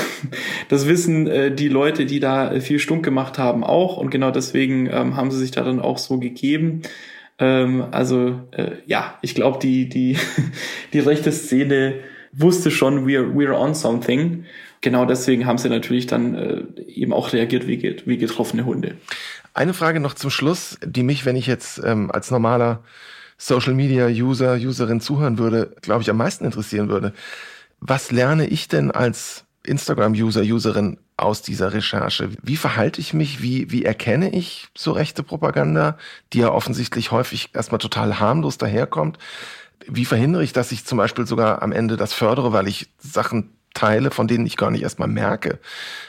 das 0.69 0.87
wissen 0.87 1.27
äh, 1.27 1.55
die 1.55 1.69
Leute, 1.69 2.05
die 2.05 2.19
da 2.19 2.59
viel 2.59 2.79
Stunk 2.79 3.05
gemacht 3.05 3.37
haben, 3.37 3.63
auch. 3.63 3.95
Und 3.95 4.09
genau 4.09 4.31
deswegen 4.31 4.87
ähm, 4.91 5.15
haben 5.15 5.31
sie 5.31 5.37
sich 5.37 5.51
da 5.51 5.63
dann 5.63 5.79
auch 5.79 5.99
so 5.99 6.19
gegeben. 6.19 6.81
Ähm, 7.37 7.85
also, 7.91 8.41
äh, 8.51 8.71
ja, 8.85 9.17
ich 9.21 9.35
glaube, 9.35 9.59
die, 9.59 9.87
die, 9.87 10.17
die 10.93 10.99
rechte 10.99 11.31
Szene 11.31 11.95
wusste 12.33 12.71
schon, 12.71 13.07
we're, 13.07 13.33
we're 13.33 13.57
on 13.57 13.73
something 13.73 14.43
genau 14.81 15.05
deswegen 15.05 15.45
haben 15.45 15.57
sie 15.57 15.69
natürlich 15.69 16.07
dann 16.07 16.35
äh, 16.35 16.81
eben 16.87 17.13
auch 17.13 17.33
reagiert 17.33 17.67
wie, 17.67 17.97
wie 18.05 18.17
getroffene 18.17 18.65
Hunde. 18.65 18.95
Eine 19.53 19.73
Frage 19.73 19.99
noch 19.99 20.13
zum 20.13 20.29
Schluss, 20.29 20.77
die 20.85 21.03
mich, 21.03 21.25
wenn 21.25 21.35
ich 21.35 21.47
jetzt 21.47 21.81
ähm, 21.83 22.11
als 22.11 22.31
normaler 22.31 22.83
Social 23.37 23.73
Media 23.73 24.07
User, 24.07 24.55
Userin 24.55 25.01
zuhören 25.01 25.37
würde, 25.37 25.75
glaube 25.81 26.01
ich, 26.01 26.09
am 26.09 26.17
meisten 26.17 26.45
interessieren 26.45 26.89
würde. 26.89 27.13
Was 27.79 28.11
lerne 28.11 28.47
ich 28.47 28.67
denn 28.67 28.91
als 28.91 29.45
Instagram-User, 29.63 30.41
Userin 30.41 30.97
aus 31.17 31.41
dieser 31.41 31.73
Recherche? 31.73 32.29
Wie 32.41 32.57
verhalte 32.57 33.01
ich 33.01 33.13
mich? 33.13 33.41
Wie, 33.41 33.71
wie 33.71 33.85
erkenne 33.85 34.33
ich 34.33 34.67
so 34.77 34.91
rechte 34.91 35.23
Propaganda, 35.23 35.97
die 36.33 36.39
ja 36.39 36.51
offensichtlich 36.51 37.11
häufig 37.11 37.53
erstmal 37.53 37.79
total 37.79 38.19
harmlos 38.19 38.57
daherkommt? 38.57 39.17
Wie 39.87 40.05
verhindere 40.05 40.43
ich, 40.43 40.53
dass 40.53 40.71
ich 40.71 40.85
zum 40.85 40.97
Beispiel 40.97 41.25
sogar 41.25 41.61
am 41.61 41.71
Ende 41.71 41.97
das 41.97 42.13
fördere, 42.13 42.53
weil 42.53 42.67
ich 42.67 42.89
Sachen 42.97 43.55
Teile, 43.73 44.11
von 44.11 44.27
denen 44.27 44.45
ich 44.45 44.57
gar 44.57 44.71
nicht 44.71 44.81
erstmal 44.81 45.07
merke, 45.07 45.59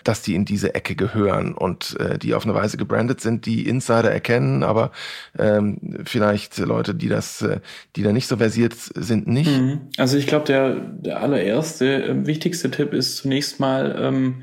dass 0.04 0.22
die 0.22 0.34
in 0.34 0.44
diese 0.44 0.74
Ecke 0.74 0.94
gehören 0.94 1.54
und 1.54 1.98
äh, 2.00 2.18
die 2.18 2.34
auf 2.34 2.44
eine 2.44 2.54
Weise 2.54 2.76
gebrandet 2.76 3.20
sind, 3.20 3.46
die 3.46 3.68
Insider 3.68 4.10
erkennen, 4.10 4.62
aber 4.62 4.92
ähm, 5.38 5.98
vielleicht 6.04 6.58
Leute, 6.58 6.94
die 6.94 7.08
das, 7.08 7.42
äh, 7.42 7.60
die 7.96 8.02
da 8.02 8.12
nicht 8.12 8.28
so 8.28 8.38
versiert 8.38 8.74
sind, 8.76 9.26
nicht. 9.26 9.50
Mhm. 9.50 9.80
Also 9.98 10.16
ich 10.16 10.26
glaube, 10.26 10.46
der, 10.46 10.74
der 10.74 11.20
allererste, 11.20 12.04
äh, 12.04 12.26
wichtigste 12.26 12.70
Tipp 12.70 12.92
ist 12.92 13.16
zunächst 13.18 13.60
mal 13.60 13.96
ähm, 14.00 14.42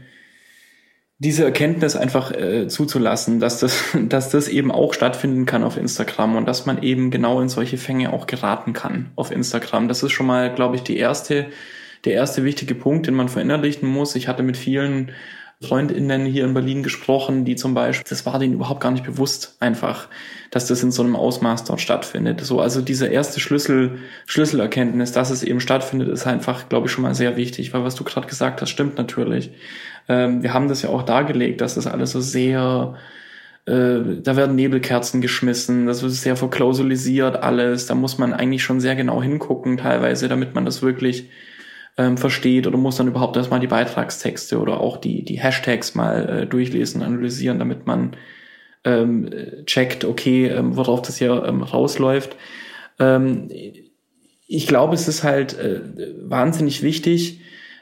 diese 1.20 1.44
Erkenntnis 1.44 1.96
einfach 1.96 2.32
äh, 2.32 2.68
zuzulassen, 2.68 3.40
dass 3.40 3.60
das, 3.60 3.84
dass 4.08 4.30
das 4.30 4.48
eben 4.48 4.72
auch 4.72 4.94
stattfinden 4.94 5.46
kann 5.46 5.64
auf 5.64 5.78
Instagram 5.78 6.36
und 6.36 6.46
dass 6.46 6.66
man 6.66 6.84
eben 6.84 7.10
genau 7.12 7.42
in 7.42 7.50
solche 7.50 7.78
Fänge 7.78 8.14
auch 8.14 8.28
geraten 8.28 8.74
kann 8.74 9.12
auf 9.16 9.32
Instagram. 9.32 9.88
Das 9.88 10.04
ist 10.04 10.12
schon 10.12 10.28
mal, 10.28 10.54
glaube 10.54 10.76
ich, 10.76 10.84
die 10.84 10.98
erste 10.98 11.48
der 12.06 12.14
erste 12.14 12.44
wichtige 12.44 12.76
Punkt, 12.76 13.08
den 13.08 13.14
man 13.14 13.30
verinnerlichen 13.30 13.88
muss. 13.88 14.16
Ich 14.16 14.28
hatte 14.28 14.44
mit 14.44 14.58
vielen 14.58 15.12
Freundinnen 15.60 16.26
hier 16.26 16.46
in 16.46 16.54
Berlin 16.54 16.84
gesprochen, 16.84 17.44
die 17.44 17.56
zum 17.56 17.74
Beispiel, 17.74 18.06
das 18.08 18.28
war 18.28 18.38
denen 18.38 18.54
überhaupt 18.54 18.80
gar 18.80 18.92
nicht 18.92 19.06
bewusst 19.06 19.58
einfach, 19.60 20.08
dass 20.52 20.68
das 20.68 20.84
in 20.84 20.92
so 20.92 21.02
einem 21.02 21.16
Ausmaß 21.16 21.64
dort 21.64 21.82
stattfindet. 21.82 22.42
So, 22.42 22.62
also 22.62 22.82
diese 22.82 23.08
erste 23.08 23.40
Schlüssel, 23.40 23.98
Schlüsselerkenntnis, 24.28 25.14
dass 25.14 25.32
es 25.32 25.42
eben 25.42 25.60
stattfindet, 25.60 26.10
ist 26.10 26.28
einfach, 26.28 26.70
glaube 26.70 26.86
ich, 26.86 26.92
schon 26.92 27.02
mal 27.02 27.16
sehr 27.16 27.38
wichtig, 27.38 27.74
weil 27.74 27.84
was 27.84 27.96
du 27.96 28.04
gerade 28.04 28.28
gesagt 28.28 28.62
hast, 28.62 28.70
stimmt 28.70 29.00
natürlich. 29.00 29.50
Ähm, 30.08 30.44
wir 30.44 30.54
haben 30.54 30.68
das 30.68 30.84
ja 30.84 30.90
auch 30.90 31.02
dargelegt, 31.02 31.60
dass 31.62 31.74
das 31.74 31.88
alles 31.88 32.12
so 32.12 32.22
sehr, 32.22 32.94
äh, 33.66 34.22
da 34.22 34.36
werden 34.36 34.56
Nebelkerzen 34.56 35.22
geschmissen, 35.22 35.88
das 35.88 36.04
ist 36.04 36.22
sehr 36.22 36.36
verklausulisiert 36.36 37.36
alles, 37.36 37.88
da 37.88 37.96
muss 37.96 38.20
man 38.20 38.32
eigentlich 38.32 38.64
schon 38.64 38.80
sehr 38.80 38.96
genau 38.96 39.24
hingucken 39.24 39.78
teilweise, 39.78 40.28
damit 40.28 40.54
man 40.54 40.66
das 40.66 40.84
wirklich 40.84 41.30
ähm, 41.98 42.18
versteht 42.18 42.68
oder 42.68 42.78
muss 42.78 42.98
dann 42.98 43.08
überhaupt 43.08 43.36
erstmal 43.38 43.60
die 43.60 43.68
Beitragstexte 43.68 44.60
oder 44.60 44.80
auch 44.80 44.98
die, 44.98 45.24
die 45.24 45.40
Hashtags 45.40 45.96
mal 45.96 46.30
äh, 46.30 46.46
durchlesen, 46.48 47.02
analysieren, 47.02 47.60
damit 47.60 47.88
man 47.88 48.16
ähm, 48.84 49.30
checkt, 49.66 50.06
okay, 50.06 50.48
ähm, 50.48 50.78
worauf 50.78 51.02
das 51.02 51.18
hier 51.18 51.44
ähm, 51.46 51.64
rausläuft. 51.64 52.36
Ähm, 53.00 53.50
ich 54.48 54.68
glaube, 54.68 54.96
es 54.96 55.08
ist 55.08 55.24
halt 55.24 55.58
äh, 55.58 55.82
wahnsinnig 56.22 56.84
wichtig, 56.84 57.42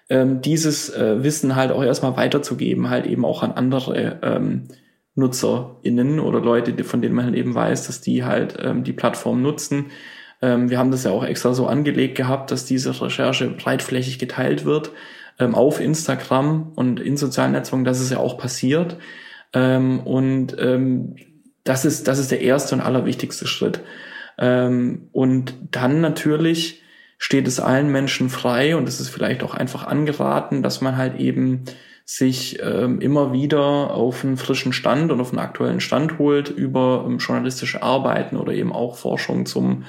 ähm, 0.09 0.41
dieses 0.41 0.89
äh, 0.89 1.23
Wissen 1.23 1.55
halt 1.55 1.71
auch 1.71 1.83
erstmal 1.83 2.15
weiterzugeben, 2.15 2.89
halt 2.89 3.05
eben 3.05 3.25
auch 3.25 3.43
an 3.43 3.51
andere 3.51 4.19
ähm, 4.23 4.63
NutzerInnen 5.15 6.19
oder 6.19 6.41
Leute, 6.41 6.83
von 6.83 7.01
denen 7.01 7.15
man 7.15 7.25
halt 7.25 7.35
eben 7.35 7.55
weiß, 7.55 7.87
dass 7.87 8.01
die 8.01 8.23
halt 8.23 8.57
ähm, 8.61 8.83
die 8.83 8.93
Plattform 8.93 9.41
nutzen, 9.41 9.87
Ähm, 10.45 10.69
wir 10.69 10.77
haben 10.77 10.91
das 10.91 11.03
ja 11.03 11.11
auch 11.11 11.25
extra 11.25 11.53
so 11.53 11.65
angelegt 11.65 12.15
gehabt, 12.15 12.51
dass 12.51 12.65
diese 12.65 13.01
Recherche 13.01 13.49
breitflächig 13.49 14.19
geteilt 14.19 14.63
wird 14.63 14.91
ähm, 15.39 15.55
auf 15.55 15.79
Instagram 15.79 16.71
und 16.75 16.99
in 16.99 17.17
sozialen 17.17 17.53
Netzwerken. 17.53 17.83
Das 17.83 17.99
ist 17.99 18.11
ja 18.11 18.19
auch 18.19 18.37
passiert. 18.37 18.97
Ähm, 19.53 20.01
und 20.01 20.55
ähm, 20.59 21.15
das 21.63 21.83
ist, 21.83 22.07
das 22.07 22.19
ist 22.19 22.29
der 22.29 22.41
erste 22.41 22.75
und 22.75 22.81
allerwichtigste 22.81 23.47
Schritt. 23.47 23.81
Ähm, 24.37 25.09
und 25.13 25.55
dann 25.71 25.99
natürlich 25.99 26.83
steht 27.17 27.47
es 27.47 27.59
allen 27.59 27.91
Menschen 27.91 28.29
frei 28.29 28.75
und 28.75 28.87
es 28.87 28.99
ist 28.99 29.09
vielleicht 29.09 29.41
auch 29.41 29.55
einfach 29.55 29.87
angeraten, 29.87 30.61
dass 30.61 30.81
man 30.81 30.95
halt 30.95 31.19
eben 31.19 31.63
sich 32.03 32.59
ähm, 32.61 33.01
immer 33.01 33.33
wieder 33.33 33.63
auf 33.63 34.23
einen 34.23 34.37
frischen 34.37 34.73
Stand 34.73 35.11
und 35.11 35.19
auf 35.19 35.31
einen 35.31 35.39
aktuellen 35.39 35.79
Stand 35.79 36.19
holt 36.19 36.49
über 36.49 37.03
ähm, 37.07 37.17
journalistische 37.17 37.81
Arbeiten 37.81 38.37
oder 38.37 38.53
eben 38.53 38.71
auch 38.71 38.95
Forschung 38.95 39.47
zum 39.47 39.85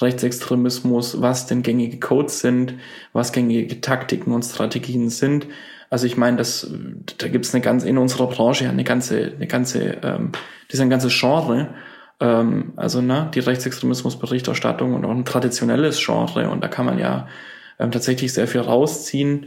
Rechtsextremismus, 0.00 1.20
was 1.20 1.46
denn 1.46 1.62
gängige 1.62 1.98
Codes 1.98 2.40
sind, 2.40 2.74
was 3.12 3.32
gängige 3.32 3.80
Taktiken 3.80 4.32
und 4.32 4.42
Strategien 4.42 5.08
sind. 5.08 5.46
Also 5.88 6.06
ich 6.06 6.16
meine, 6.16 6.36
das, 6.36 6.70
da 7.18 7.28
gibt 7.28 7.46
es 7.46 7.54
eine 7.54 7.62
ganze 7.62 7.88
in 7.88 7.98
unserer 7.98 8.26
Branche 8.26 8.68
eine 8.68 8.84
ganze, 8.84 9.32
eine 9.36 9.46
ganze, 9.46 9.98
ähm, 10.02 10.32
das 10.68 10.74
ist 10.74 10.80
ein 10.80 10.90
ganzes 10.90 11.18
Genre. 11.18 11.74
Ähm, 12.20 12.72
also 12.76 13.00
ne, 13.00 13.30
die 13.34 13.40
Rechtsextremismusberichterstattung 13.40 14.94
und 14.94 15.04
auch 15.04 15.10
ein 15.10 15.24
traditionelles 15.24 16.04
Genre 16.04 16.50
und 16.50 16.62
da 16.62 16.68
kann 16.68 16.86
man 16.86 16.98
ja 16.98 17.28
ähm, 17.78 17.90
tatsächlich 17.90 18.32
sehr 18.32 18.48
viel 18.48 18.62
rausziehen. 18.62 19.46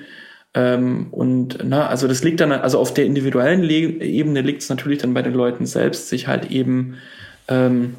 Ähm, 0.53 1.07
und 1.11 1.59
na, 1.63 1.87
also 1.87 2.07
das 2.07 2.23
liegt 2.23 2.39
dann, 2.39 2.51
also 2.51 2.79
auf 2.79 2.93
der 2.93 3.05
individuellen 3.05 3.61
Le 3.61 4.01
Ebene 4.01 4.41
liegt 4.41 4.63
es 4.63 4.69
natürlich 4.69 4.99
dann 4.99 5.13
bei 5.13 5.21
den 5.21 5.33
Leuten 5.33 5.65
selbst, 5.65 6.09
sich 6.09 6.27
halt 6.27 6.49
eben 6.51 6.95
ähm, 7.47 7.95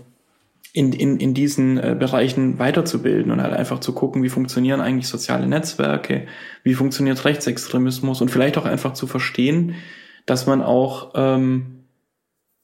in, 0.73 0.93
in, 0.93 1.19
in 1.19 1.35
diesen 1.35 1.79
äh, 1.79 1.97
Bereichen 1.99 2.59
weiterzubilden 2.59 3.33
und 3.33 3.43
halt 3.43 3.55
einfach 3.55 3.81
zu 3.81 3.93
gucken, 3.93 4.23
wie 4.23 4.29
funktionieren 4.29 4.81
eigentlich 4.81 5.09
soziale 5.09 5.47
Netzwerke, 5.47 6.27
wie 6.63 6.75
funktioniert 6.75 7.25
Rechtsextremismus 7.25 8.21
und 8.21 8.31
vielleicht 8.31 8.57
auch 8.57 8.67
einfach 8.67 8.93
zu 8.93 9.07
verstehen, 9.07 9.75
dass 10.27 10.47
man 10.47 10.63
auch 10.63 11.13
ähm, 11.15 11.87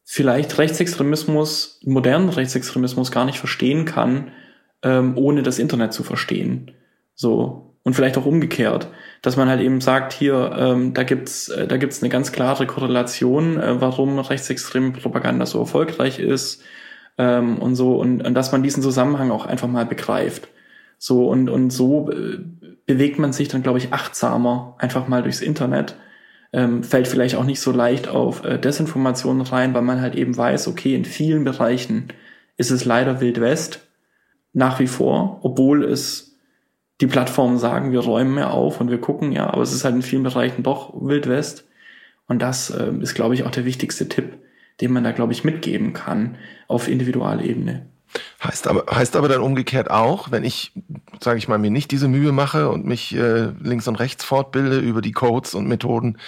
vielleicht 0.05 0.57
Rechtsextremismus, 0.59 1.81
modernen 1.85 2.29
Rechtsextremismus 2.29 3.11
gar 3.11 3.25
nicht 3.25 3.39
verstehen 3.39 3.85
kann, 3.87 4.31
ähm, 4.83 5.17
ohne 5.17 5.43
das 5.43 5.59
Internet 5.59 5.93
zu 5.93 6.05
verstehen. 6.05 6.73
So. 7.15 7.63
Und 7.83 7.95
vielleicht 7.95 8.19
auch 8.19 8.27
umgekehrt, 8.27 8.89
dass 9.23 9.37
man 9.37 9.49
halt 9.49 9.61
eben 9.61 9.81
sagt, 9.81 10.13
hier, 10.13 10.57
ähm, 10.59 10.93
da 10.93 11.05
gibt's, 11.05 11.49
äh, 11.49 11.69
da 11.69 11.77
gibt's 11.77 12.03
eine 12.03 12.11
ganz 12.11 12.33
klare 12.33 12.67
Korrelation, 12.67 13.61
äh, 13.61 13.81
warum 13.81 14.19
rechtsextreme 14.19 14.93
Propaganda 14.93 15.47
so 15.47 15.61
erfolgreich 15.61 16.19
ist 16.19 16.63
ähm, 17.19 17.59
und 17.59 17.75
so 17.77 17.97
und, 17.97 18.25
und 18.25 18.35
dass 18.35 18.53
man 18.53 18.62
diesen 18.62 18.83
Zusammenhang 18.83 19.31
auch 19.31 19.47
einfach 19.47 19.69
mal 19.69 19.87
begreift. 19.87 20.49
So 20.99 21.29
und 21.29 21.51
und 21.51 21.71
so 21.71 22.11
äh, 22.11 22.39
bewegt 22.87 23.19
man 23.19 23.33
sich 23.33 23.49
dann, 23.49 23.62
glaube 23.62 23.79
ich, 23.79 23.93
achtsamer 23.93 24.77
einfach 24.79 25.09
mal 25.09 25.23
durchs 25.23 25.41
Internet. 25.41 25.97
Ähm, 26.53 26.85
fällt 26.85 27.09
vielleicht 27.09 27.35
auch 27.35 27.45
nicht 27.45 27.61
so 27.61 27.73
leicht 27.73 28.09
auf 28.09 28.45
äh, 28.45 28.59
Desinformationen 28.59 29.43
rein, 29.43 29.75
weil 29.75 29.83
man 29.83 30.01
halt 30.01 30.14
eben 30.14 30.37
weiß, 30.37 30.69
okay, 30.69 30.95
in 30.95 31.05
vielen 31.05 31.45
Bereichen 31.45 32.09
ist 32.57 32.71
es 32.71 32.85
leider 32.85 33.21
Wild 33.21 33.41
West 33.41 33.81
nach 34.53 34.81
wie 34.81 34.87
vor, 34.87 35.41
obwohl 35.43 35.85
es 35.85 36.39
die 37.01 37.07
Plattformen 37.07 37.59
sagen, 37.59 37.93
wir 37.93 38.01
räumen 38.01 38.35
mehr 38.35 38.53
auf 38.53 38.81
und 38.81 38.91
wir 38.91 39.01
gucken, 39.01 39.33
ja, 39.33 39.51
aber 39.51 39.62
es 39.62 39.73
ist 39.73 39.85
halt 39.85 39.95
in 39.95 40.03
vielen 40.03 40.23
Bereichen 40.23 40.62
doch 40.62 40.95
Wild 40.95 41.29
West. 41.29 41.67
Und 42.27 42.41
das 42.41 42.71
äh, 42.71 42.93
ist, 43.01 43.14
glaube 43.14 43.35
ich, 43.35 43.45
auch 43.45 43.51
der 43.51 43.67
wichtigste 43.67 44.09
Tipp, 44.09 44.39
den 44.81 44.93
man 44.93 45.05
da, 45.05 45.12
glaube 45.12 45.33
ich, 45.33 45.45
mitgeben 45.45 45.93
kann 45.93 46.37
auf 46.68 46.89
Individualebene. 46.89 47.87
Heißt 48.43 48.68
aber, 48.68 48.85
heißt 48.95 49.16
aber 49.16 49.29
dann 49.29 49.41
umgekehrt 49.41 49.91
auch, 49.91 50.31
wenn 50.31 50.45
ich, 50.45 50.72
sage 51.20 51.39
ich 51.39 51.49
mal, 51.49 51.59
mir 51.59 51.70
nicht 51.70 51.91
diese 51.91 52.09
Mühe 52.09 52.33
mache 52.33 52.68
und 52.68 52.87
mich 52.87 53.14
äh, 53.14 53.53
links 53.61 53.89
und 53.89 53.97
rechts 53.97 54.24
fortbilde 54.24 54.79
über 54.79 55.03
die 55.03 55.12
Codes 55.12 55.55
und 55.55 55.66
Methoden 55.66 56.18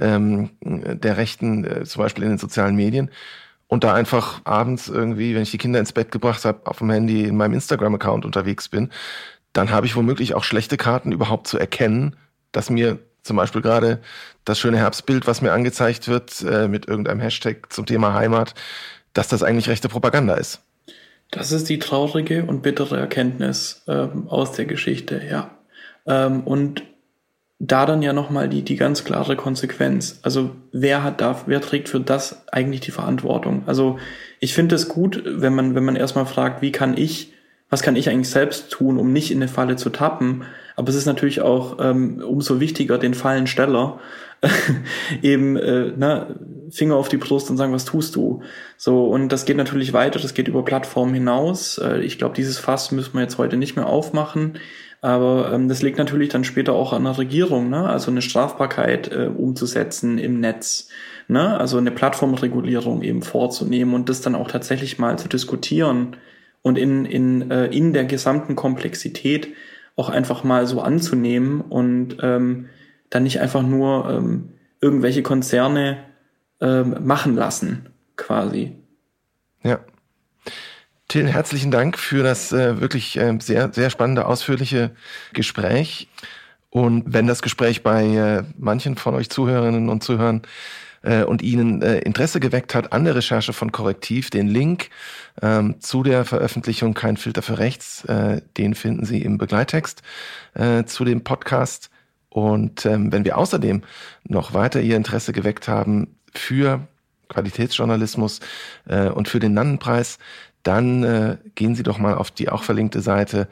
ähm, 0.00 0.50
der 0.62 1.16
Rechten, 1.16 1.64
äh, 1.64 1.84
zum 1.84 2.02
Beispiel 2.02 2.24
in 2.24 2.30
den 2.30 2.38
sozialen 2.38 2.76
Medien, 2.76 3.10
und 3.68 3.82
da 3.82 3.94
einfach 3.94 4.40
abends 4.44 4.88
irgendwie, 4.88 5.34
wenn 5.34 5.42
ich 5.42 5.50
die 5.50 5.58
Kinder 5.58 5.80
ins 5.80 5.92
Bett 5.92 6.12
gebracht 6.12 6.44
habe, 6.44 6.66
auf 6.66 6.78
dem 6.78 6.90
Handy 6.90 7.24
in 7.24 7.36
meinem 7.36 7.54
Instagram-Account 7.54 8.24
unterwegs 8.24 8.68
bin, 8.68 8.90
dann 9.52 9.70
habe 9.70 9.86
ich 9.86 9.96
womöglich 9.96 10.34
auch 10.34 10.44
schlechte 10.44 10.76
Karten 10.76 11.12
überhaupt 11.12 11.48
zu 11.48 11.58
erkennen, 11.58 12.16
dass 12.52 12.70
mir 12.70 12.98
zum 13.26 13.36
Beispiel 13.36 13.62
gerade 13.62 14.00
das 14.44 14.58
schöne 14.58 14.78
Herbstbild, 14.78 15.26
was 15.26 15.42
mir 15.42 15.52
angezeigt 15.52 16.08
wird 16.08 16.42
äh, 16.42 16.68
mit 16.68 16.88
irgendeinem 16.88 17.20
Hashtag 17.20 17.72
zum 17.72 17.86
Thema 17.86 18.14
Heimat, 18.14 18.54
dass 19.12 19.28
das 19.28 19.42
eigentlich 19.42 19.68
rechte 19.68 19.88
Propaganda 19.88 20.34
ist. 20.34 20.60
Das 21.30 21.52
ist 21.52 21.68
die 21.68 21.78
traurige 21.78 22.44
und 22.44 22.62
bittere 22.62 22.98
Erkenntnis 22.98 23.82
ähm, 23.88 24.28
aus 24.28 24.52
der 24.52 24.66
Geschichte, 24.66 25.20
ja. 25.28 25.50
Ähm, 26.06 26.42
und 26.42 26.82
da 27.58 27.86
dann 27.86 28.02
ja 28.02 28.12
nochmal 28.12 28.48
die, 28.48 28.62
die 28.62 28.76
ganz 28.76 29.04
klare 29.04 29.34
Konsequenz. 29.34 30.20
Also 30.22 30.50
wer 30.72 31.02
hat 31.02 31.20
da, 31.20 31.40
wer 31.46 31.60
trägt 31.60 31.88
für 31.88 32.00
das 32.00 32.46
eigentlich 32.52 32.80
die 32.82 32.90
Verantwortung? 32.90 33.62
Also 33.66 33.98
ich 34.40 34.54
finde 34.54 34.74
es 34.74 34.88
gut, 34.88 35.22
wenn 35.24 35.54
man, 35.54 35.74
wenn 35.74 35.84
man 35.84 35.96
erstmal 35.96 36.26
fragt, 36.26 36.60
wie 36.60 36.72
kann 36.72 36.96
ich, 36.96 37.32
was 37.70 37.82
kann 37.82 37.96
ich 37.96 38.10
eigentlich 38.10 38.28
selbst 38.28 38.70
tun, 38.70 38.98
um 38.98 39.12
nicht 39.12 39.30
in 39.30 39.38
eine 39.38 39.48
Falle 39.48 39.76
zu 39.76 39.90
tappen? 39.90 40.44
Aber 40.76 40.90
es 40.90 40.94
ist 40.94 41.06
natürlich 41.06 41.40
auch 41.40 41.78
ähm, 41.80 42.22
umso 42.22 42.60
wichtiger, 42.60 42.98
den 42.98 43.14
Fallensteller 43.14 43.98
eben 45.22 45.56
äh, 45.56 45.92
na, 45.96 46.36
Finger 46.70 46.96
auf 46.96 47.08
die 47.08 47.16
Brust 47.16 47.50
und 47.50 47.56
sagen, 47.56 47.72
was 47.72 47.86
tust 47.86 48.14
du? 48.14 48.42
So, 48.76 49.06
und 49.06 49.30
das 49.30 49.46
geht 49.46 49.56
natürlich 49.56 49.94
weiter, 49.94 50.18
das 50.18 50.34
geht 50.34 50.48
über 50.48 50.64
Plattformen 50.64 51.14
hinaus. 51.14 51.78
Äh, 51.78 52.00
ich 52.00 52.18
glaube, 52.18 52.34
dieses 52.34 52.58
Fass 52.58 52.92
müssen 52.92 53.14
wir 53.14 53.22
jetzt 53.22 53.38
heute 53.38 53.56
nicht 53.56 53.76
mehr 53.76 53.86
aufmachen. 53.86 54.58
Aber 55.00 55.52
ähm, 55.52 55.68
das 55.68 55.82
liegt 55.82 55.98
natürlich 55.98 56.30
dann 56.30 56.44
später 56.44 56.72
auch 56.72 56.92
an 56.92 57.04
der 57.04 57.16
Regierung, 57.16 57.70
ne? 57.70 57.88
also 57.88 58.10
eine 58.10 58.22
Strafbarkeit 58.22 59.12
äh, 59.12 59.30
umzusetzen 59.34 60.18
im 60.18 60.40
Netz, 60.40 60.88
ne? 61.28 61.58
also 61.58 61.78
eine 61.78 61.90
Plattformregulierung 61.90 63.02
eben 63.02 63.22
vorzunehmen 63.22 63.94
und 63.94 64.08
das 64.08 64.20
dann 64.20 64.34
auch 64.34 64.48
tatsächlich 64.48 64.98
mal 64.98 65.18
zu 65.18 65.28
diskutieren 65.28 66.16
und 66.62 66.76
in, 66.78 67.04
in, 67.04 67.50
äh, 67.50 67.66
in 67.66 67.92
der 67.92 68.04
gesamten 68.04 68.56
Komplexität 68.56 69.48
auch 69.96 70.10
einfach 70.10 70.44
mal 70.44 70.66
so 70.66 70.82
anzunehmen 70.82 71.62
und 71.62 72.18
ähm, 72.20 72.68
dann 73.10 73.22
nicht 73.22 73.40
einfach 73.40 73.62
nur 73.62 74.10
ähm, 74.10 74.50
irgendwelche 74.80 75.22
Konzerne 75.22 75.98
ähm, 76.60 76.96
machen 77.00 77.34
lassen, 77.34 77.88
quasi. 78.16 78.76
Ja. 79.62 79.80
Till, 81.08 81.28
herzlichen 81.28 81.70
Dank 81.70 81.98
für 81.98 82.22
das 82.22 82.52
äh, 82.52 82.80
wirklich 82.80 83.16
äh, 83.16 83.38
sehr, 83.40 83.72
sehr 83.72 83.90
spannende, 83.90 84.26
ausführliche 84.26 84.90
Gespräch. 85.32 86.08
Und 86.68 87.04
wenn 87.06 87.26
das 87.26 87.42
Gespräch 87.42 87.82
bei 87.82 88.04
äh, 88.04 88.42
manchen 88.58 88.96
von 88.96 89.14
euch 89.14 89.30
Zuhörerinnen 89.30 89.88
und 89.88 90.02
Zuhörern 90.02 90.42
äh, 91.06 91.24
und 91.24 91.42
Ihnen 91.42 91.82
äh, 91.82 91.98
Interesse 91.98 92.40
geweckt 92.40 92.74
hat 92.74 92.92
an 92.92 93.04
der 93.04 93.14
Recherche 93.14 93.52
von 93.52 93.72
Korrektiv, 93.72 94.30
den 94.30 94.48
Link 94.48 94.90
ähm, 95.40 95.80
zu 95.80 96.02
der 96.02 96.24
Veröffentlichung 96.24 96.94
Kein 96.94 97.16
Filter 97.16 97.42
für 97.42 97.58
Rechts, 97.58 98.04
äh, 98.04 98.42
den 98.56 98.74
finden 98.74 99.06
Sie 99.06 99.22
im 99.22 99.38
Begleittext 99.38 100.02
äh, 100.54 100.84
zu 100.84 101.04
dem 101.04 101.22
Podcast. 101.24 101.90
Und 102.28 102.84
ähm, 102.84 103.12
wenn 103.12 103.24
wir 103.24 103.38
außerdem 103.38 103.82
noch 104.24 104.52
weiter 104.52 104.80
Ihr 104.80 104.96
Interesse 104.96 105.32
geweckt 105.32 105.68
haben 105.68 106.16
für 106.34 106.86
Qualitätsjournalismus 107.28 108.40
äh, 108.88 109.08
und 109.08 109.28
für 109.28 109.38
den 109.38 109.54
Nannenpreis, 109.54 110.18
dann 110.62 111.04
äh, 111.04 111.36
gehen 111.54 111.76
Sie 111.76 111.84
doch 111.84 111.98
mal 111.98 112.14
auf 112.14 112.30
die 112.30 112.48
auch 112.48 112.64
verlinkte 112.64 113.00
Seite 113.00 113.48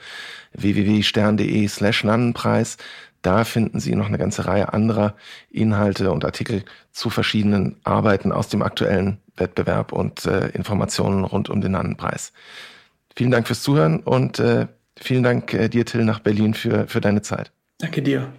www.stern.de 0.53 1.69
slash 1.69 2.03
Nannenpreis. 2.05 2.77
Da 3.25 3.45
finden 3.45 3.81
Sie 3.81 3.95
noch 3.95 4.07
eine 4.07 4.19
ganze 4.19 4.47
Reihe 4.47 4.75
anderer 4.75 5.15
Inhalte 5.51 6.13
und 6.13 6.27
Artikel 6.27 6.63
zu 6.93 7.09
verschiedenen 7.09 7.77
Arbeiten 7.83 8.33
aus 8.33 8.49
dem 8.49 8.61
aktuellen 8.61 9.17
Wettbewerb 9.35 9.93
und 9.93 10.27
äh, 10.27 10.49
Informationen 10.49 11.25
rund 11.25 11.49
um 11.49 11.63
den 11.63 11.73
Nannenpreis. 11.73 12.35
Vielen 13.17 13.31
Dank 13.31 13.47
fürs 13.47 13.63
Zuhören 13.63 14.01
und 14.01 14.41
äh, 14.41 14.67
vielen 14.99 15.23
Dank 15.23 15.55
äh, 15.55 15.71
dir, 15.71 15.87
Till, 15.87 16.05
nach 16.05 16.21
Berlin 16.21 16.53
für, 16.53 16.87
für 16.87 17.01
deine 17.01 17.23
Zeit. 17.23 17.51
Danke 17.79 18.03
dir. 18.03 18.31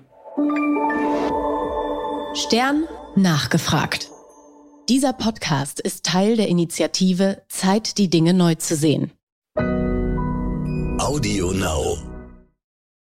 Stern 2.36 2.83
nachgefragt. 3.15 4.11
Dieser 4.88 5.13
Podcast 5.13 5.79
ist 5.79 6.05
Teil 6.05 6.38
der 6.38 6.47
Initiative 6.47 7.41
Zeit, 7.49 7.97
die 7.97 8.11
Dinge 8.11 8.36
neu 8.36 8.53
zu 8.53 8.75
sehen. 8.75 9.09
Audio 10.99 11.51
Now. 11.53 12.14